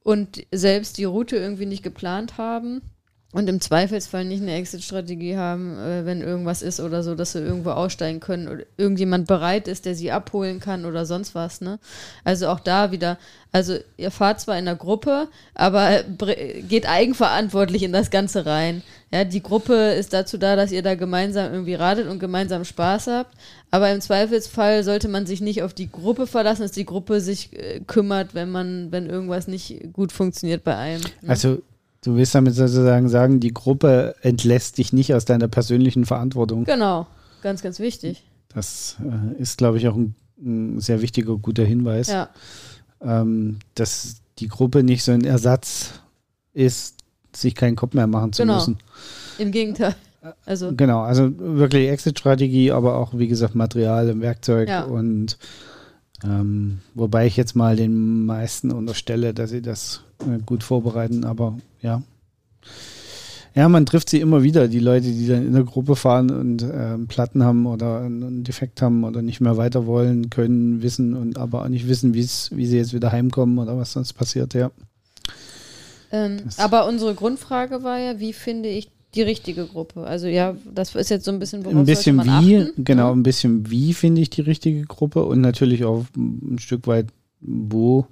und 0.03 0.45
selbst 0.51 0.97
die 0.97 1.05
Route 1.05 1.37
irgendwie 1.37 1.65
nicht 1.65 1.83
geplant 1.83 2.37
haben 2.37 2.81
und 3.33 3.47
im 3.47 3.61
Zweifelsfall 3.61 4.25
nicht 4.25 4.41
eine 4.41 4.55
Exit-Strategie 4.55 5.37
haben, 5.37 5.77
äh, 5.79 6.05
wenn 6.05 6.21
irgendwas 6.21 6.61
ist 6.61 6.81
oder 6.81 7.01
so, 7.01 7.15
dass 7.15 7.31
sie 7.31 7.39
irgendwo 7.39 7.71
aussteigen 7.71 8.19
können 8.19 8.49
oder 8.49 8.63
irgendjemand 8.77 9.27
bereit 9.27 9.67
ist, 9.67 9.85
der 9.85 9.95
sie 9.95 10.11
abholen 10.11 10.59
kann 10.59 10.85
oder 10.85 11.05
sonst 11.05 11.33
was, 11.33 11.61
ne? 11.61 11.79
Also 12.25 12.49
auch 12.49 12.59
da 12.59 12.91
wieder, 12.91 13.17
also 13.53 13.77
ihr 13.95 14.11
fahrt 14.11 14.41
zwar 14.41 14.59
in 14.59 14.65
der 14.65 14.75
Gruppe, 14.75 15.29
aber 15.55 16.03
geht 16.67 16.89
eigenverantwortlich 16.89 17.83
in 17.83 17.93
das 17.93 18.11
Ganze 18.11 18.45
rein. 18.45 18.83
Ja, 19.13 19.23
die 19.23 19.43
Gruppe 19.43 19.91
ist 19.91 20.13
dazu 20.13 20.37
da, 20.37 20.55
dass 20.55 20.71
ihr 20.71 20.83
da 20.83 20.95
gemeinsam 20.95 21.51
irgendwie 21.51 21.73
radet 21.75 22.07
und 22.07 22.19
gemeinsam 22.19 22.65
Spaß 22.65 23.07
habt. 23.07 23.35
Aber 23.69 23.91
im 23.91 24.01
Zweifelsfall 24.01 24.83
sollte 24.83 25.07
man 25.07 25.25
sich 25.25 25.41
nicht 25.41 25.63
auf 25.63 25.73
die 25.73 25.91
Gruppe 25.91 26.27
verlassen, 26.27 26.61
dass 26.61 26.71
die 26.71 26.85
Gruppe 26.85 27.21
sich 27.21 27.51
äh, 27.53 27.81
kümmert, 27.81 28.33
wenn 28.33 28.51
man, 28.51 28.91
wenn 28.91 29.09
irgendwas 29.09 29.47
nicht 29.47 29.93
gut 29.93 30.11
funktioniert 30.11 30.63
bei 30.63 30.75
einem. 30.75 31.01
ne? 31.01 31.29
Also 31.29 31.61
du 32.03 32.15
willst 32.15 32.33
damit 32.35 32.53
sozusagen 32.55 33.09
sagen, 33.09 33.39
die 33.39 33.53
Gruppe 33.53 34.15
entlässt 34.21 34.77
dich 34.77 34.93
nicht 34.93 35.13
aus 35.13 35.25
deiner 35.25 35.47
persönlichen 35.47 36.05
Verantwortung. 36.05 36.63
Genau, 36.65 37.07
ganz, 37.41 37.61
ganz 37.61 37.79
wichtig. 37.79 38.23
Das 38.53 38.97
äh, 39.01 39.41
ist, 39.41 39.57
glaube 39.57 39.77
ich, 39.77 39.87
auch 39.87 39.95
ein, 39.95 40.15
ein 40.41 40.79
sehr 40.79 41.01
wichtiger, 41.01 41.37
guter 41.37 41.63
Hinweis, 41.63 42.07
Ja, 42.07 42.29
ähm, 43.01 43.59
dass 43.75 44.15
die 44.39 44.47
Gruppe 44.47 44.83
nicht 44.83 45.03
so 45.03 45.11
ein 45.11 45.23
Ersatz 45.23 45.91
ist, 46.53 46.97
sich 47.33 47.55
keinen 47.55 47.75
Kopf 47.75 47.93
mehr 47.93 48.07
machen 48.07 48.33
zu 48.33 48.41
Genau. 48.43 48.55
müssen. 48.55 48.77
im 49.37 49.51
Gegenteil. 49.51 49.95
Also, 50.45 50.71
Genau, 50.75 51.01
also 51.01 51.31
wirklich 51.37 51.89
Exit-Strategie, 51.89 52.71
aber 52.71 52.97
auch, 52.97 53.17
wie 53.17 53.27
gesagt, 53.27 53.55
Material 53.55 54.09
und 54.11 54.21
Werkzeug 54.21 54.67
Ja. 54.69 54.83
und 54.83 55.37
ähm, 56.23 56.79
wobei 56.93 57.25
ich 57.25 57.37
jetzt 57.37 57.55
mal 57.55 57.75
den 57.75 58.25
meisten 58.27 58.71
unterstelle, 58.71 59.33
dass 59.33 59.49
sie 59.49 59.61
das 59.63 60.01
äh, 60.19 60.37
gut 60.45 60.63
vorbereiten, 60.63 61.23
aber 61.23 61.57
ja. 61.81 62.01
Ja, 63.53 63.67
man 63.67 63.85
trifft 63.85 64.09
sie 64.09 64.21
immer 64.21 64.43
wieder, 64.43 64.69
die 64.69 64.79
Leute, 64.79 65.07
die 65.07 65.27
dann 65.27 65.45
in 65.45 65.53
der 65.53 65.65
Gruppe 65.65 65.97
fahren 65.97 66.29
und 66.29 66.63
ähm, 66.63 67.07
Platten 67.07 67.43
haben 67.43 67.65
oder 67.65 67.99
einen 67.99 68.45
Defekt 68.45 68.81
haben 68.81 69.03
oder 69.03 69.21
nicht 69.21 69.41
mehr 69.41 69.57
weiter 69.57 69.85
wollen, 69.85 70.29
können, 70.29 70.81
wissen 70.81 71.15
und 71.15 71.37
aber 71.37 71.63
auch 71.63 71.67
nicht 71.67 71.87
wissen, 71.89 72.13
wie 72.13 72.23
sie 72.23 72.77
jetzt 72.77 72.93
wieder 72.93 73.11
heimkommen 73.11 73.59
oder 73.59 73.77
was 73.77 73.91
sonst 73.91 74.13
passiert, 74.13 74.53
ja. 74.53 74.71
ähm, 76.13 76.37
aber 76.55 76.87
unsere 76.87 77.13
Grundfrage 77.13 77.83
war 77.83 77.99
ja, 77.99 78.21
wie 78.21 78.31
finde 78.31 78.69
ich 78.69 78.89
die 79.15 79.21
richtige 79.21 79.65
Gruppe? 79.65 80.03
Also 80.03 80.27
ja, 80.27 80.55
das 80.73 80.95
ist 80.95 81.09
jetzt 81.09 81.25
so 81.25 81.31
ein 81.31 81.39
bisschen, 81.39 81.65
worauf 81.65 81.77
ein 81.77 81.85
bisschen 81.85 82.15
man 82.15 82.45
wie, 82.45 82.57
achten? 82.57 82.83
genau, 82.83 83.11
ein 83.11 83.23
bisschen 83.23 83.69
wie 83.69 83.93
finde 83.93 84.21
ich 84.21 84.29
die 84.29 84.41
richtige 84.41 84.83
Gruppe 84.83 85.25
und 85.25 85.41
natürlich 85.41 85.83
auch 85.83 86.05
ein 86.15 86.57
Stück 86.59 86.87
weit 86.87 87.07
wo. 87.41 88.05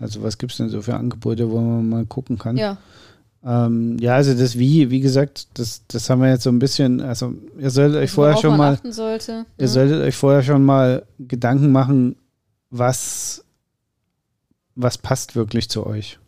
Also 0.00 0.22
was 0.22 0.38
gibt 0.38 0.52
es 0.52 0.58
denn 0.58 0.70
so 0.70 0.82
für 0.82 0.94
Angebote, 0.96 1.50
wo 1.50 1.60
man 1.60 1.88
mal 1.88 2.06
gucken 2.06 2.38
kann? 2.38 2.56
Ja. 2.56 2.78
Ähm, 3.44 3.96
ja, 4.00 4.14
also 4.16 4.34
das 4.34 4.58
Wie, 4.58 4.90
wie 4.90 5.00
gesagt, 5.00 5.48
das, 5.54 5.82
das 5.88 6.10
haben 6.10 6.20
wir 6.20 6.30
jetzt 6.30 6.42
so 6.42 6.50
ein 6.50 6.58
bisschen, 6.58 7.00
also 7.00 7.34
ihr 7.58 7.70
solltet 7.70 7.98
euch 7.98 8.10
vorher 8.10 8.36
schon 8.36 8.56
mal, 8.56 8.78
sollte. 8.90 9.46
ihr 9.56 9.62
ne? 9.62 9.68
solltet 9.68 10.02
euch 10.02 10.16
vorher 10.16 10.42
schon 10.42 10.64
mal 10.64 11.04
Gedanken 11.18 11.72
machen, 11.72 12.16
was, 12.70 13.44
was 14.74 14.98
passt 14.98 15.36
wirklich 15.36 15.70
zu 15.70 15.86
euch. 15.86 16.18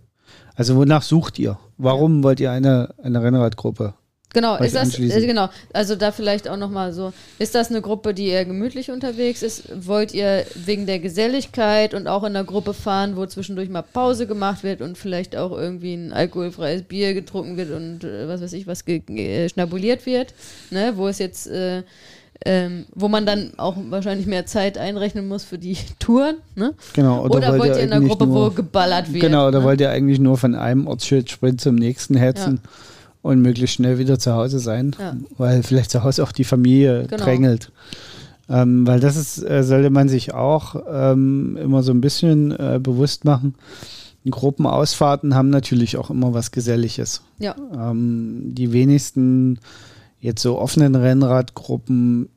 Also 0.55 0.77
wonach 0.77 1.03
sucht 1.03 1.39
ihr? 1.39 1.59
Warum 1.77 2.23
wollt 2.23 2.41
ihr 2.41 2.51
eine, 2.51 2.95
eine 3.03 3.23
Rennradgruppe? 3.23 3.95
Genau, 4.35 4.57
ist 4.57 4.75
das, 4.75 4.97
genau, 4.97 5.49
also 5.73 5.95
da 5.95 6.11
vielleicht 6.11 6.49
auch 6.49 6.57
nochmal 6.57 6.93
so, 6.93 7.13
ist 7.39 7.55
das 7.55 7.71
eine 7.71 7.83
Gruppe, 7.83 8.15
die 8.15 8.29
eher 8.29 8.45
gemütlich 8.45 8.91
unterwegs 8.91 9.43
ist? 9.43 9.65
Wollt 9.87 10.15
ihr 10.15 10.45
wegen 10.55 10.87
der 10.87 11.01
Geselligkeit 11.01 11.93
und 11.93 12.07
auch 12.07 12.23
in 12.23 12.35
einer 12.35 12.45
Gruppe 12.45 12.73
fahren, 12.73 13.17
wo 13.17 13.27
zwischendurch 13.27 13.69
mal 13.69 13.83
Pause 13.83 14.27
gemacht 14.27 14.63
wird 14.63 14.81
und 14.81 14.97
vielleicht 14.97 15.37
auch 15.37 15.53
irgendwie 15.53 15.95
ein 15.95 16.13
alkoholfreies 16.13 16.83
Bier 16.83 17.13
getrunken 17.13 17.57
wird 17.57 17.73
und 17.73 18.05
äh, 18.05 18.27
was 18.27 18.41
weiß 18.41 18.55
ich, 18.55 18.67
was 18.67 18.87
äh, 18.89 19.49
schnabuliert 19.51 20.07
wird, 20.07 20.33
ne, 20.71 20.95
wo 20.97 21.09
es 21.09 21.19
jetzt, 21.19 21.47
äh, 21.49 21.83
ähm, 22.45 22.87
wo 22.95 23.09
man 23.09 23.27
dann 23.27 23.53
auch 23.59 23.77
wahrscheinlich 23.91 24.27
mehr 24.27 24.47
Zeit 24.47 24.79
einrechnen 24.79 25.29
muss 25.29 25.45
für 25.45 25.59
die 25.59 25.77
Touren, 25.99 26.37
ne? 26.57 26.73
Genau, 26.95 27.25
Oder, 27.25 27.59
wollt 27.59 27.77
ihr 27.77 27.83
in 27.83 27.93
einer 27.93 28.07
Gruppe, 28.07 28.27
nur, 28.27 28.51
wo 28.51 28.55
geballert 28.55 29.13
wird? 29.13 29.23
Genau, 29.23 29.49
oder 29.49 29.61
ne? 29.61 29.65
wollt 29.65 29.81
ihr 29.81 29.91
eigentlich 29.91 30.19
nur 30.19 30.39
von 30.39 30.55
einem 30.55 30.87
Ortsschild-Sprint 30.87 31.61
zum 31.61 31.75
nächsten 31.75 32.17
hetzen 32.17 32.61
und 33.23 33.41
möglichst 33.41 33.77
schnell 33.77 33.99
wieder 33.99 34.19
zu 34.19 34.33
Hause 34.35 34.59
sein, 34.59 34.95
Ja. 34.99 35.17
weil 35.39 35.63
vielleicht 35.63 35.91
zu 35.91 36.03
Hause 36.03 36.23
auch 36.25 36.33
die 36.33 36.45
Familie 36.45 37.07
Genau. 37.07 37.23
drängelt. 37.25 37.73
Ähm, 38.49 38.87
weil 38.87 39.01
das 39.01 39.17
ist, 39.17 39.39
äh, 39.49 39.63
sollte 39.63 39.91
man 39.91 40.09
sich 40.09 40.35
auch 40.35 40.75
ähm, 40.91 41.57
immer 41.57 41.83
so 41.83 41.93
ein 41.93 42.01
bisschen 42.01 42.51
äh, 42.51 42.81
bewusst 42.83 43.25
machen. 43.25 43.55
Gruppenausfahrten 44.29 45.35
haben 45.35 45.51
natürlich 45.51 45.97
auch 45.97 46.11
immer 46.11 46.35
was 46.35 46.51
Geselliges. 46.51 47.23
Ja, 47.39 47.55
Ähm, 47.75 48.43
die 48.55 48.73
wenigsten 48.73 49.59
jetzt 50.21 50.43
so 50.43 50.59
offenen 50.59 50.95
Rennradgruppen 50.95 52.29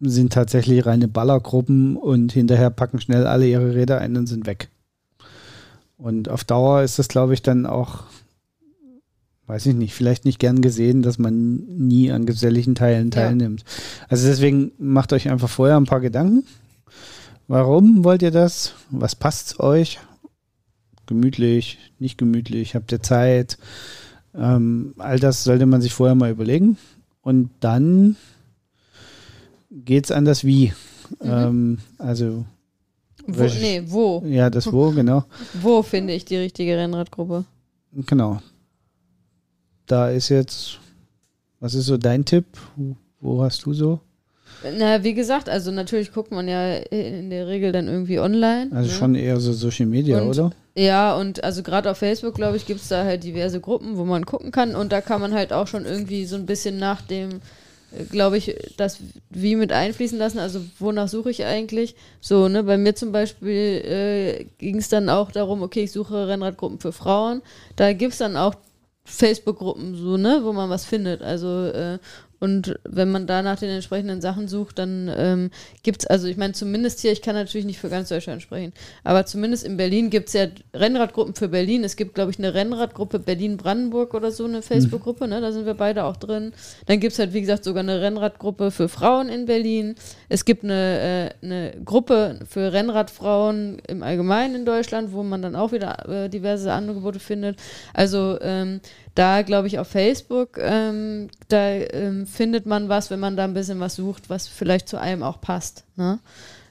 sind 0.00 0.32
tatsächlich 0.32 0.84
reine 0.86 1.08
Ballergruppen 1.08 1.96
und 1.96 2.32
hinterher 2.32 2.70
packen 2.70 3.00
schnell 3.00 3.26
alle 3.26 3.46
ihre 3.46 3.74
Räder 3.74 3.98
ein 3.98 4.16
und 4.16 4.26
sind 4.26 4.46
weg. 4.46 4.68
Und 5.96 6.28
auf 6.28 6.44
Dauer 6.44 6.82
ist 6.82 6.98
das, 6.98 7.08
glaube 7.08 7.34
ich, 7.34 7.42
dann 7.42 7.66
auch, 7.66 8.04
weiß 9.46 9.66
ich 9.66 9.74
nicht, 9.74 9.94
vielleicht 9.94 10.24
nicht 10.24 10.38
gern 10.38 10.62
gesehen, 10.62 11.02
dass 11.02 11.18
man 11.18 11.56
nie 11.66 12.10
an 12.10 12.24
geselligen 12.26 12.74
Teilen 12.74 13.06
Ja. 13.06 13.22
teilnimmt. 13.22 13.64
Also 14.08 14.26
deswegen 14.26 14.72
macht 14.78 15.12
euch 15.12 15.28
einfach 15.30 15.48
vorher 15.50 15.76
ein 15.76 15.84
paar 15.86 16.00
Gedanken. 16.00 16.44
Warum 17.46 18.04
wollt 18.04 18.22
ihr 18.22 18.30
das? 18.30 18.72
Was 18.90 19.14
passt 19.14 19.60
euch? 19.60 19.98
Gemütlich, 21.06 21.78
nicht 21.98 22.16
gemütlich, 22.16 22.74
habt 22.74 22.90
ihr 22.92 23.02
Zeit? 23.02 23.58
Ähm, 24.34 24.94
all 24.98 25.20
das 25.20 25.44
sollte 25.44 25.66
man 25.66 25.82
sich 25.82 25.92
vorher 25.92 26.14
mal 26.14 26.30
überlegen. 26.30 26.78
Und 27.20 27.50
dann 27.60 28.16
geht's 29.70 30.10
an 30.10 30.24
das 30.24 30.44
Wie. 30.44 30.72
Ähm, 31.20 31.78
also, 31.98 32.46
wo, 33.26 33.44
nee, 33.44 33.82
wo? 33.86 34.22
ja, 34.26 34.48
das 34.48 34.72
Wo, 34.72 34.90
genau. 34.90 35.24
Wo 35.62 35.82
finde 35.82 36.14
ich 36.14 36.24
die 36.24 36.36
richtige 36.36 36.76
Rennradgruppe? 36.76 37.44
Genau. 37.92 38.40
Da 39.86 40.10
ist 40.10 40.28
jetzt, 40.28 40.78
was 41.60 41.74
ist 41.74 41.86
so 41.86 41.96
dein 41.96 42.24
Tipp? 42.24 42.46
Wo 43.20 43.42
hast 43.42 43.64
du 43.66 43.74
so? 43.74 44.00
Na, 44.78 45.02
wie 45.04 45.14
gesagt, 45.14 45.48
also 45.48 45.70
natürlich 45.70 46.12
guckt 46.12 46.30
man 46.30 46.48
ja 46.48 46.74
in 46.76 47.28
der 47.28 47.46
Regel 47.48 47.72
dann 47.72 47.88
irgendwie 47.88 48.18
online. 48.18 48.70
Also 48.72 48.90
ne? 48.90 48.96
schon 48.96 49.14
eher 49.14 49.38
so 49.38 49.52
Social 49.52 49.86
Media, 49.86 50.20
Und- 50.20 50.28
oder? 50.28 50.50
Ja, 50.76 51.14
und 51.14 51.44
also 51.44 51.62
gerade 51.62 51.88
auf 51.90 51.98
Facebook, 51.98 52.34
glaube 52.34 52.56
ich, 52.56 52.66
gibt 52.66 52.80
es 52.80 52.88
da 52.88 53.04
halt 53.04 53.22
diverse 53.22 53.60
Gruppen, 53.60 53.96
wo 53.96 54.04
man 54.04 54.26
gucken 54.26 54.50
kann 54.50 54.74
und 54.74 54.90
da 54.90 55.00
kann 55.00 55.20
man 55.20 55.32
halt 55.32 55.52
auch 55.52 55.68
schon 55.68 55.84
irgendwie 55.84 56.24
so 56.24 56.34
ein 56.34 56.46
bisschen 56.46 56.78
nach 56.78 57.00
dem, 57.00 57.40
glaube 58.10 58.38
ich, 58.38 58.56
das 58.76 58.98
wie 59.30 59.54
mit 59.54 59.70
einfließen 59.70 60.18
lassen. 60.18 60.40
Also 60.40 60.60
wonach 60.80 61.06
suche 61.06 61.30
ich 61.30 61.44
eigentlich? 61.44 61.94
So, 62.20 62.48
ne, 62.48 62.64
bei 62.64 62.76
mir 62.76 62.96
zum 62.96 63.12
Beispiel 63.12 63.54
äh, 63.54 64.44
ging 64.58 64.78
es 64.78 64.88
dann 64.88 65.08
auch 65.08 65.30
darum, 65.30 65.62
okay, 65.62 65.84
ich 65.84 65.92
suche 65.92 66.26
Rennradgruppen 66.26 66.80
für 66.80 66.92
Frauen. 66.92 67.42
Da 67.76 67.92
gibt 67.92 68.14
es 68.14 68.18
dann 68.18 68.36
auch 68.36 68.56
Facebook-Gruppen, 69.06 69.94
so, 69.96 70.16
ne, 70.16 70.40
wo 70.42 70.52
man 70.52 70.70
was 70.70 70.84
findet. 70.84 71.22
Also, 71.22 71.66
äh, 71.66 71.98
und 72.44 72.78
wenn 72.84 73.10
man 73.10 73.26
da 73.26 73.40
nach 73.40 73.58
den 73.58 73.70
entsprechenden 73.70 74.20
Sachen 74.20 74.48
sucht, 74.48 74.78
dann 74.78 75.10
ähm, 75.16 75.50
gibt 75.82 76.02
es, 76.02 76.06
also 76.06 76.26
ich 76.26 76.36
meine, 76.36 76.52
zumindest 76.52 77.00
hier, 77.00 77.10
ich 77.10 77.22
kann 77.22 77.34
natürlich 77.34 77.64
nicht 77.64 77.78
für 77.78 77.88
ganz 77.88 78.10
Deutschland 78.10 78.42
sprechen, 78.42 78.74
aber 79.02 79.24
zumindest 79.24 79.64
in 79.64 79.78
Berlin 79.78 80.10
gibt 80.10 80.28
es 80.28 80.34
ja 80.34 80.48
Rennradgruppen 80.74 81.34
für 81.34 81.48
Berlin. 81.48 81.84
Es 81.84 81.96
gibt, 81.96 82.14
glaube 82.14 82.32
ich, 82.32 82.38
eine 82.38 82.52
Rennradgruppe 82.52 83.18
Berlin-Brandenburg 83.18 84.12
oder 84.12 84.30
so, 84.30 84.44
eine 84.44 84.60
Facebook-Gruppe, 84.60 85.26
ne? 85.26 85.40
Da 85.40 85.52
sind 85.52 85.64
wir 85.64 85.72
beide 85.72 86.04
auch 86.04 86.18
drin. 86.18 86.52
Dann 86.84 87.00
gibt 87.00 87.14
es 87.14 87.18
halt, 87.18 87.32
wie 87.32 87.40
gesagt, 87.40 87.64
sogar 87.64 87.82
eine 87.82 88.02
Rennradgruppe 88.02 88.70
für 88.70 88.90
Frauen 88.90 89.30
in 89.30 89.46
Berlin. 89.46 89.94
Es 90.28 90.44
gibt 90.44 90.64
eine, 90.64 91.30
äh, 91.40 91.46
eine 91.46 91.72
Gruppe 91.82 92.40
für 92.46 92.74
Rennradfrauen 92.74 93.78
im 93.88 94.02
Allgemeinen 94.02 94.54
in 94.54 94.66
Deutschland, 94.66 95.14
wo 95.14 95.22
man 95.22 95.40
dann 95.40 95.56
auch 95.56 95.72
wieder 95.72 96.06
äh, 96.06 96.28
diverse 96.28 96.70
Angebote 96.74 97.20
findet. 97.20 97.58
Also 97.94 98.38
ähm, 98.42 98.80
da 99.14 99.42
glaube 99.42 99.66
ich 99.68 99.78
auf 99.78 99.88
Facebook, 99.88 100.58
ähm, 100.60 101.28
da 101.48 101.68
ähm, 101.70 102.26
findet 102.26 102.66
man 102.66 102.88
was, 102.88 103.10
wenn 103.10 103.20
man 103.20 103.36
da 103.36 103.44
ein 103.44 103.54
bisschen 103.54 103.80
was 103.80 103.94
sucht, 103.96 104.28
was 104.30 104.48
vielleicht 104.48 104.88
zu 104.88 104.98
einem 104.98 105.22
auch 105.22 105.40
passt. 105.40 105.84
Ne? 105.96 106.18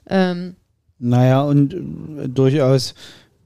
Ähm, 0.08 0.56
Naja, 0.98 1.42
und 1.42 1.72
äh, 1.74 2.28
durchaus 2.28 2.94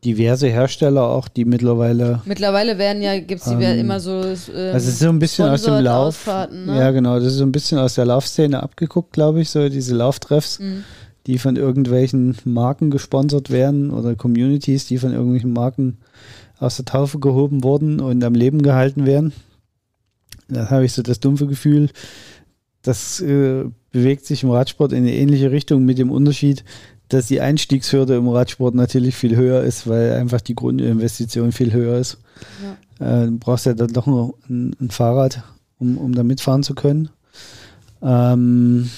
diverse 0.04 0.46
Hersteller 0.48 1.02
auch, 1.02 1.26
die 1.28 1.44
mittlerweile, 1.44 2.22
mittlerweile 2.24 2.78
werden 2.78 3.02
ja, 3.02 3.18
gibt 3.18 3.40
es 3.40 3.48
Ähm, 3.48 3.60
immer 3.60 3.98
so. 4.00 4.20
Ähm, 4.22 4.28
also 4.28 4.48
es 4.76 4.86
ist 4.88 4.98
so 5.00 5.08
ein 5.08 5.18
bisschen 5.18 5.48
aus 5.48 5.62
dem 5.62 5.82
Lauf. 5.82 6.26
Ne? 6.26 6.78
Ja, 6.78 6.90
genau, 6.92 7.16
das 7.18 7.26
ist 7.28 7.38
so 7.38 7.44
ein 7.44 7.52
bisschen 7.52 7.78
aus 7.78 7.94
der 7.94 8.04
Laufszene 8.04 8.62
abgeguckt, 8.62 9.12
glaube 9.12 9.40
ich, 9.40 9.50
so 9.50 9.68
diese 9.68 9.94
Lauftreffs, 9.96 10.60
Mhm. 10.60 10.84
die 11.26 11.38
von 11.38 11.56
irgendwelchen 11.56 12.36
Marken 12.44 12.90
gesponsert 12.90 13.50
werden 13.50 13.90
oder 13.90 14.14
Communities, 14.14 14.86
die 14.86 14.98
von 14.98 15.12
irgendwelchen 15.12 15.52
Marken 15.52 15.98
aus 16.58 16.76
der 16.76 16.84
Taufe 16.84 17.18
gehoben 17.18 17.62
wurden 17.62 18.00
und 18.00 18.22
am 18.24 18.34
Leben 18.34 18.62
gehalten 18.62 19.06
werden. 19.06 19.32
Da 20.48 20.70
habe 20.70 20.84
ich 20.84 20.92
so 20.92 21.02
das 21.02 21.20
dumpfe 21.20 21.46
Gefühl, 21.46 21.90
das 22.82 23.20
äh, 23.20 23.64
bewegt 23.90 24.24
sich 24.24 24.42
im 24.42 24.50
Radsport 24.50 24.92
in 24.92 24.98
eine 24.98 25.14
ähnliche 25.14 25.50
Richtung 25.50 25.84
mit 25.84 25.98
dem 25.98 26.10
Unterschied, 26.10 26.64
dass 27.08 27.26
die 27.26 27.40
Einstiegshürde 27.40 28.16
im 28.16 28.28
Radsport 28.28 28.74
natürlich 28.74 29.16
viel 29.16 29.36
höher 29.36 29.62
ist, 29.62 29.86
weil 29.86 30.12
einfach 30.12 30.40
die 30.40 30.54
Grundinvestition 30.54 31.52
viel 31.52 31.72
höher 31.72 31.98
ist. 31.98 32.18
Äh, 32.98 33.26
du 33.26 33.38
brauchst 33.38 33.66
ja 33.66 33.74
dann 33.74 33.92
doch 33.92 34.06
noch 34.06 34.34
ein, 34.48 34.74
ein 34.80 34.90
Fahrrad, 34.90 35.42
um, 35.78 35.96
um 35.98 36.14
da 36.14 36.22
mitfahren 36.22 36.62
zu 36.62 36.74
können. 36.74 37.10
Ähm, 38.02 38.90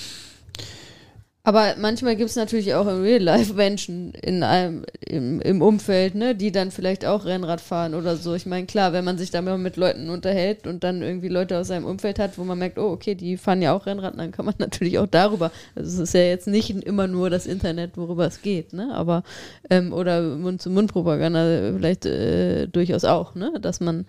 Aber 1.43 1.75
manchmal 1.79 2.17
gibt 2.17 2.29
es 2.29 2.37
natürlich 2.37 2.75
auch 2.75 2.87
im 2.87 3.01
Real 3.01 3.23
Life 3.23 3.55
Menschen 3.55 4.13
in 4.13 4.43
einem, 4.43 4.85
im, 5.01 5.41
im 5.41 5.63
Umfeld, 5.63 6.15
ne, 6.15 6.35
die 6.35 6.53
dann 6.53 6.71
vielleicht 6.71 7.07
auch 7.07 7.25
Rennrad 7.25 7.63
fahren 7.63 7.95
oder 7.95 8.17
so. 8.17 8.35
Ich 8.35 8.45
meine, 8.45 8.67
klar, 8.67 8.93
wenn 8.93 9.07
man 9.07 9.17
sich 9.17 9.31
da 9.31 9.41
mal 9.41 9.57
mit 9.57 9.79
Leuten 9.79 10.11
unterhält 10.11 10.67
und 10.67 10.85
dann 10.85 11.01
irgendwie 11.01 11.29
Leute 11.29 11.59
aus 11.59 11.69
seinem 11.69 11.87
Umfeld 11.87 12.19
hat, 12.19 12.37
wo 12.37 12.45
man 12.45 12.59
merkt, 12.59 12.79
oh, 12.79 12.91
okay, 12.91 13.15
die 13.15 13.39
fahren 13.39 13.63
ja 13.63 13.73
auch 13.75 13.87
Rennrad, 13.87 14.19
dann 14.19 14.33
kann 14.33 14.45
man 14.45 14.55
natürlich 14.59 14.99
auch 14.99 15.07
darüber. 15.07 15.51
Also 15.75 16.03
es 16.03 16.09
ist 16.11 16.15
ja 16.15 16.21
jetzt 16.21 16.47
nicht 16.47 16.71
immer 16.71 17.07
nur 17.07 17.31
das 17.31 17.47
Internet, 17.47 17.97
worüber 17.97 18.27
es 18.27 18.43
geht, 18.43 18.75
ne? 18.75 18.91
Aber 18.93 19.23
ähm, 19.71 19.95
oder 19.95 20.21
Mund-zu-Mund-Propaganda 20.21 21.73
vielleicht 21.75 22.05
äh, 22.05 22.67
durchaus 22.67 23.05
auch, 23.07 23.35
ne? 23.35 23.55
Dass 23.63 23.81
man 23.81 24.05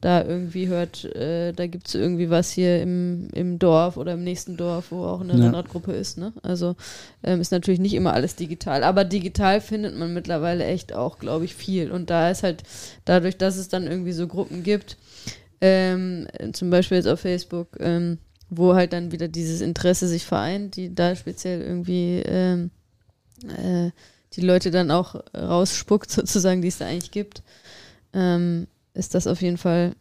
da 0.00 0.22
irgendwie 0.22 0.68
hört, 0.68 1.04
äh, 1.04 1.52
da 1.52 1.66
gibt 1.66 1.88
es 1.88 1.94
irgendwie 1.94 2.30
was 2.30 2.50
hier 2.50 2.82
im, 2.82 3.28
im 3.32 3.58
Dorf 3.58 3.96
oder 3.96 4.12
im 4.12 4.24
nächsten 4.24 4.56
Dorf, 4.56 4.90
wo 4.90 5.04
auch 5.04 5.20
eine 5.20 5.32
Ja. 5.34 5.44
Rennradgruppe 5.44 5.92
ist. 5.92 6.18
Ne? 6.18 6.32
Also 6.42 6.75
ähm, 7.22 7.40
ist 7.40 7.52
natürlich 7.52 7.80
nicht 7.80 7.94
immer 7.94 8.12
alles 8.12 8.36
digital, 8.36 8.84
aber 8.84 9.04
digital 9.04 9.60
findet 9.60 9.96
man 9.96 10.14
mittlerweile 10.14 10.64
echt 10.64 10.92
auch, 10.92 11.18
glaube 11.18 11.44
ich, 11.44 11.54
viel. 11.54 11.90
Und 11.90 12.10
da 12.10 12.30
ist 12.30 12.42
halt 12.42 12.62
dadurch, 13.04 13.36
dass 13.36 13.56
es 13.56 13.68
dann 13.68 13.86
irgendwie 13.86 14.12
so 14.12 14.26
Gruppen 14.26 14.62
gibt, 14.62 14.96
ähm, 15.60 16.26
zum 16.52 16.70
Beispiel 16.70 16.98
jetzt 16.98 17.08
auf 17.08 17.20
Facebook, 17.20 17.76
ähm, 17.80 18.18
wo 18.50 18.74
halt 18.74 18.92
dann 18.92 19.12
wieder 19.12 19.28
dieses 19.28 19.60
Interesse 19.60 20.08
sich 20.08 20.24
vereint, 20.24 20.76
die 20.76 20.94
da 20.94 21.16
speziell 21.16 21.60
irgendwie 21.62 22.22
ähm, 22.24 22.70
äh, 23.48 23.90
die 24.34 24.42
Leute 24.42 24.70
dann 24.70 24.90
auch 24.90 25.16
rausspuckt, 25.34 26.10
sozusagen, 26.10 26.62
die 26.62 26.68
es 26.68 26.78
da 26.78 26.86
eigentlich 26.86 27.10
gibt, 27.10 27.42
ähm, 28.12 28.66
ist 28.94 29.14
das 29.14 29.26
auf 29.26 29.42
jeden 29.42 29.58
Fall 29.58 29.94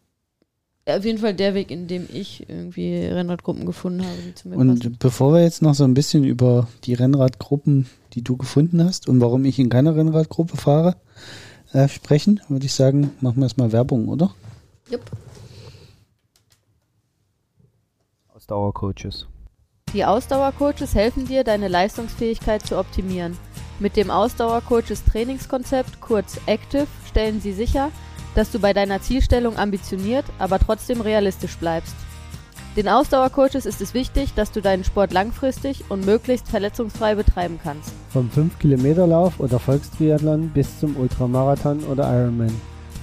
auf 0.88 1.04
jeden 1.04 1.18
Fall 1.18 1.34
der 1.34 1.54
Weg, 1.54 1.72
in 1.72 1.88
dem 1.88 2.08
ich 2.12 2.48
irgendwie 2.48 2.98
Rennradgruppen 2.98 3.66
gefunden 3.66 4.02
habe, 4.02 4.18
die 4.26 4.36
zu 4.36 4.50
mir 4.50 4.56
passen. 4.56 4.70
und 4.70 5.00
bevor 5.00 5.34
wir 5.34 5.42
jetzt 5.42 5.62
noch 5.62 5.74
so 5.74 5.84
ein 5.84 5.94
bisschen 5.94 6.24
über 6.24 6.68
die 6.84 6.94
Rennradgruppen, 6.94 7.88
die 8.14 8.22
du 8.22 8.38
gefunden 8.38 8.84
hast 8.84 9.08
und 9.08 9.20
warum 9.20 9.46
ich 9.46 9.58
in 9.58 9.70
keiner 9.70 9.96
Rennradgruppe 9.96 10.58
fahre, 10.58 10.96
äh, 11.74 11.88
sprechen, 11.88 12.40
würde 12.50 12.66
ich 12.66 12.74
sagen, 12.74 13.12
machen 13.20 13.38
wir 13.38 13.44
erstmal 13.44 13.72
Werbung, 13.72 14.08
oder? 14.08 14.34
Jupp. 14.90 15.02
Ausdauercoaches. 18.36 19.28
Die 19.94 20.06
Ausdauercoaches 20.06 20.94
helfen 20.94 21.26
dir, 21.26 21.44
deine 21.44 21.68
Leistungsfähigkeit 21.68 22.66
zu 22.66 22.78
optimieren. 22.78 23.38
Mit 23.80 23.98
dem 23.98 24.12
Ausdauercoaches 24.12 25.04
Trainingskonzept, 25.04 26.00
kurz 26.00 26.40
Active, 26.46 26.88
stellen 27.10 27.42
sie 27.42 27.54
sicher, 27.54 27.92
dass 28.36 28.52
du 28.52 28.60
bei 28.60 28.74
deiner 28.74 29.02
Zielstellung 29.02 29.58
ambitioniert, 29.58 30.26
aber 30.38 30.60
trotzdem 30.60 31.02
realistisch 31.02 31.58
bleibst. 31.58 31.96
Den 32.76 32.88
Ausdauercoaches 32.90 33.66
ist 33.66 33.80
es 33.80 33.94
wichtig, 33.94 34.34
dass 34.34 34.52
du 34.52 34.62
deinen 34.62 34.84
Sport 34.84 35.14
langfristig 35.14 35.86
und 35.90 36.06
möglichst 36.06 36.50
verletzungsfrei 36.50 37.16
betreiben 37.16 37.58
kannst. 37.64 37.94
Vom 38.10 38.30
5-Kilometer-Lauf 38.30 39.40
oder 39.40 39.60
Volkstriathlon 39.60 40.50
bis 40.50 40.82
zum 40.82 40.98
Ultramarathon 40.98 41.86
oder 41.86 42.04
Ironman. 42.04 42.52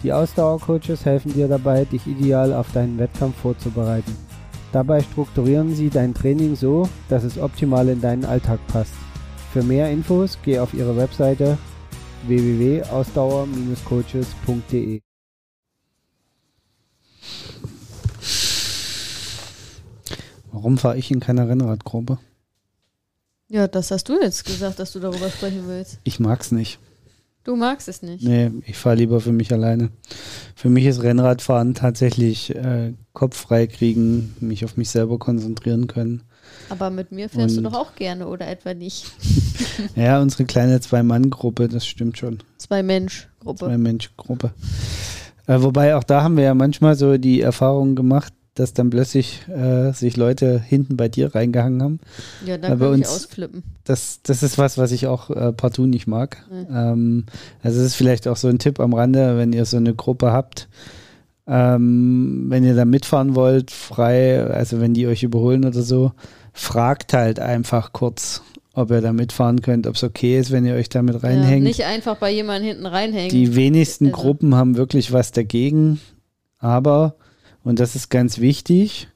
Die 0.02 0.12
Ausdauercoaches 0.12 1.06
helfen 1.06 1.32
dir 1.32 1.48
dabei, 1.48 1.86
dich 1.86 2.06
ideal 2.06 2.52
auf 2.52 2.70
deinen 2.72 2.98
Wettkampf 2.98 3.38
vorzubereiten. 3.38 4.14
Dabei 4.72 5.00
strukturieren 5.00 5.74
sie 5.74 5.88
dein 5.88 6.12
Training 6.12 6.54
so, 6.54 6.86
dass 7.08 7.24
es 7.24 7.38
optimal 7.38 7.88
in 7.88 8.02
deinen 8.02 8.26
Alltag 8.26 8.60
passt. 8.66 8.92
Für 9.52 9.62
mehr 9.62 9.90
Infos 9.90 10.36
geh 10.42 10.58
auf 10.58 10.74
ihre 10.74 10.98
Webseite 10.98 11.56
www.ausdauer-coaches.de. 12.26 15.00
Warum 20.52 20.78
fahre 20.78 20.96
ich 20.98 21.10
in 21.10 21.20
keiner 21.20 21.48
Rennradgruppe? 21.48 22.18
Ja, 23.48 23.68
das 23.68 23.90
hast 23.90 24.08
du 24.08 24.20
jetzt 24.20 24.44
gesagt, 24.44 24.78
dass 24.78 24.92
du 24.92 25.00
darüber 25.00 25.28
sprechen 25.28 25.64
willst. 25.66 25.98
Ich 26.04 26.20
mag's 26.20 26.52
nicht. 26.52 26.78
Du 27.44 27.56
magst 27.56 27.88
es 27.88 28.02
nicht. 28.02 28.22
Nee, 28.24 28.52
ich 28.66 28.76
fahre 28.78 28.96
lieber 28.96 29.20
für 29.20 29.32
mich 29.32 29.52
alleine. 29.52 29.90
Für 30.54 30.70
mich 30.70 30.84
ist 30.86 31.02
Rennradfahren 31.02 31.74
tatsächlich 31.74 32.54
äh, 32.54 32.92
Kopf 33.14 33.36
frei 33.36 33.66
kriegen, 33.66 34.36
mich 34.40 34.64
auf 34.64 34.76
mich 34.76 34.90
selber 34.90 35.18
konzentrieren 35.18 35.88
können. 35.88 36.22
Aber 36.68 36.90
mit 36.90 37.10
mir 37.10 37.28
fährst 37.28 37.56
Und- 37.58 37.64
du 37.64 37.70
doch 37.70 37.78
auch 37.78 37.94
gerne, 37.96 38.28
oder 38.28 38.46
etwa 38.46 38.74
nicht? 38.74 39.10
Ja, 39.96 40.20
unsere 40.20 40.44
kleine 40.44 40.80
Zwei-Mann-Gruppe, 40.82 41.66
das 41.66 41.86
stimmt 41.86 42.18
schon. 42.18 42.38
Zwei-Mensch-Gruppe. 42.58 43.64
Zwei-Mensch-Gruppe. 43.64 44.52
Äh, 45.46 45.62
wobei 45.62 45.96
auch 45.96 46.04
da 46.04 46.22
haben 46.22 46.36
wir 46.36 46.44
ja 46.44 46.54
manchmal 46.54 46.94
so 46.94 47.16
die 47.16 47.40
Erfahrung 47.40 47.96
gemacht, 47.96 48.34
dass 48.54 48.74
dann 48.74 48.90
plötzlich 48.90 49.40
äh, 49.48 49.92
sich 49.92 50.16
Leute 50.16 50.58
hinten 50.60 50.96
bei 50.98 51.08
dir 51.08 51.34
reingehangen 51.34 51.82
haben. 51.82 52.00
Ja, 52.44 52.58
dann 52.58 52.72
Aber 52.72 52.90
kann 52.90 53.00
ich 53.00 53.06
uns- 53.06 53.16
ausflippen. 53.16 53.62
Das, 53.84 54.20
das 54.22 54.42
ist 54.42 54.58
was, 54.58 54.76
was 54.78 54.92
ich 54.92 55.06
auch 55.06 55.30
äh, 55.30 55.52
partout 55.52 55.86
nicht 55.86 56.06
mag. 56.06 56.44
Mhm. 56.50 56.66
Ähm, 56.76 57.24
also 57.62 57.80
es 57.80 57.86
ist 57.86 57.94
vielleicht 57.94 58.28
auch 58.28 58.36
so 58.36 58.48
ein 58.48 58.58
Tipp 58.58 58.78
am 58.78 58.92
Rande, 58.94 59.38
wenn 59.38 59.52
ihr 59.52 59.64
so 59.64 59.78
eine 59.78 59.94
Gruppe 59.94 60.32
habt, 60.32 60.68
ähm, 61.46 62.46
wenn 62.48 62.64
ihr 62.64 62.74
da 62.74 62.84
mitfahren 62.84 63.34
wollt, 63.34 63.70
frei, 63.70 64.44
also 64.44 64.80
wenn 64.80 64.94
die 64.94 65.06
euch 65.06 65.22
überholen 65.22 65.64
oder 65.64 65.82
so, 65.82 66.12
fragt 66.52 67.14
halt 67.14 67.40
einfach 67.40 67.92
kurz, 67.92 68.42
ob 68.74 68.90
ihr 68.90 69.00
da 69.00 69.12
mitfahren 69.12 69.60
könnt, 69.60 69.86
ob 69.86 69.96
es 69.96 70.04
okay 70.04 70.38
ist, 70.38 70.50
wenn 70.52 70.64
ihr 70.64 70.74
euch 70.74 70.88
damit 70.88 71.14
Ja, 71.16 71.20
reinhängt. 71.28 71.64
nicht 71.64 71.84
einfach 71.84 72.16
bei 72.16 72.30
jemandem 72.30 72.68
hinten 72.70 72.86
reinhängen. 72.86 73.30
Die 73.30 73.54
wenigsten 73.56 74.06
Also- 74.06 74.16
Gruppen 74.18 74.54
haben 74.54 74.76
wirklich 74.76 75.12
was 75.12 75.32
dagegen, 75.32 76.00
aber, 76.58 77.16
und 77.64 77.78
das 77.78 77.94
ist 77.94 78.10
ganz 78.10 78.38
wichtig, 78.38 79.08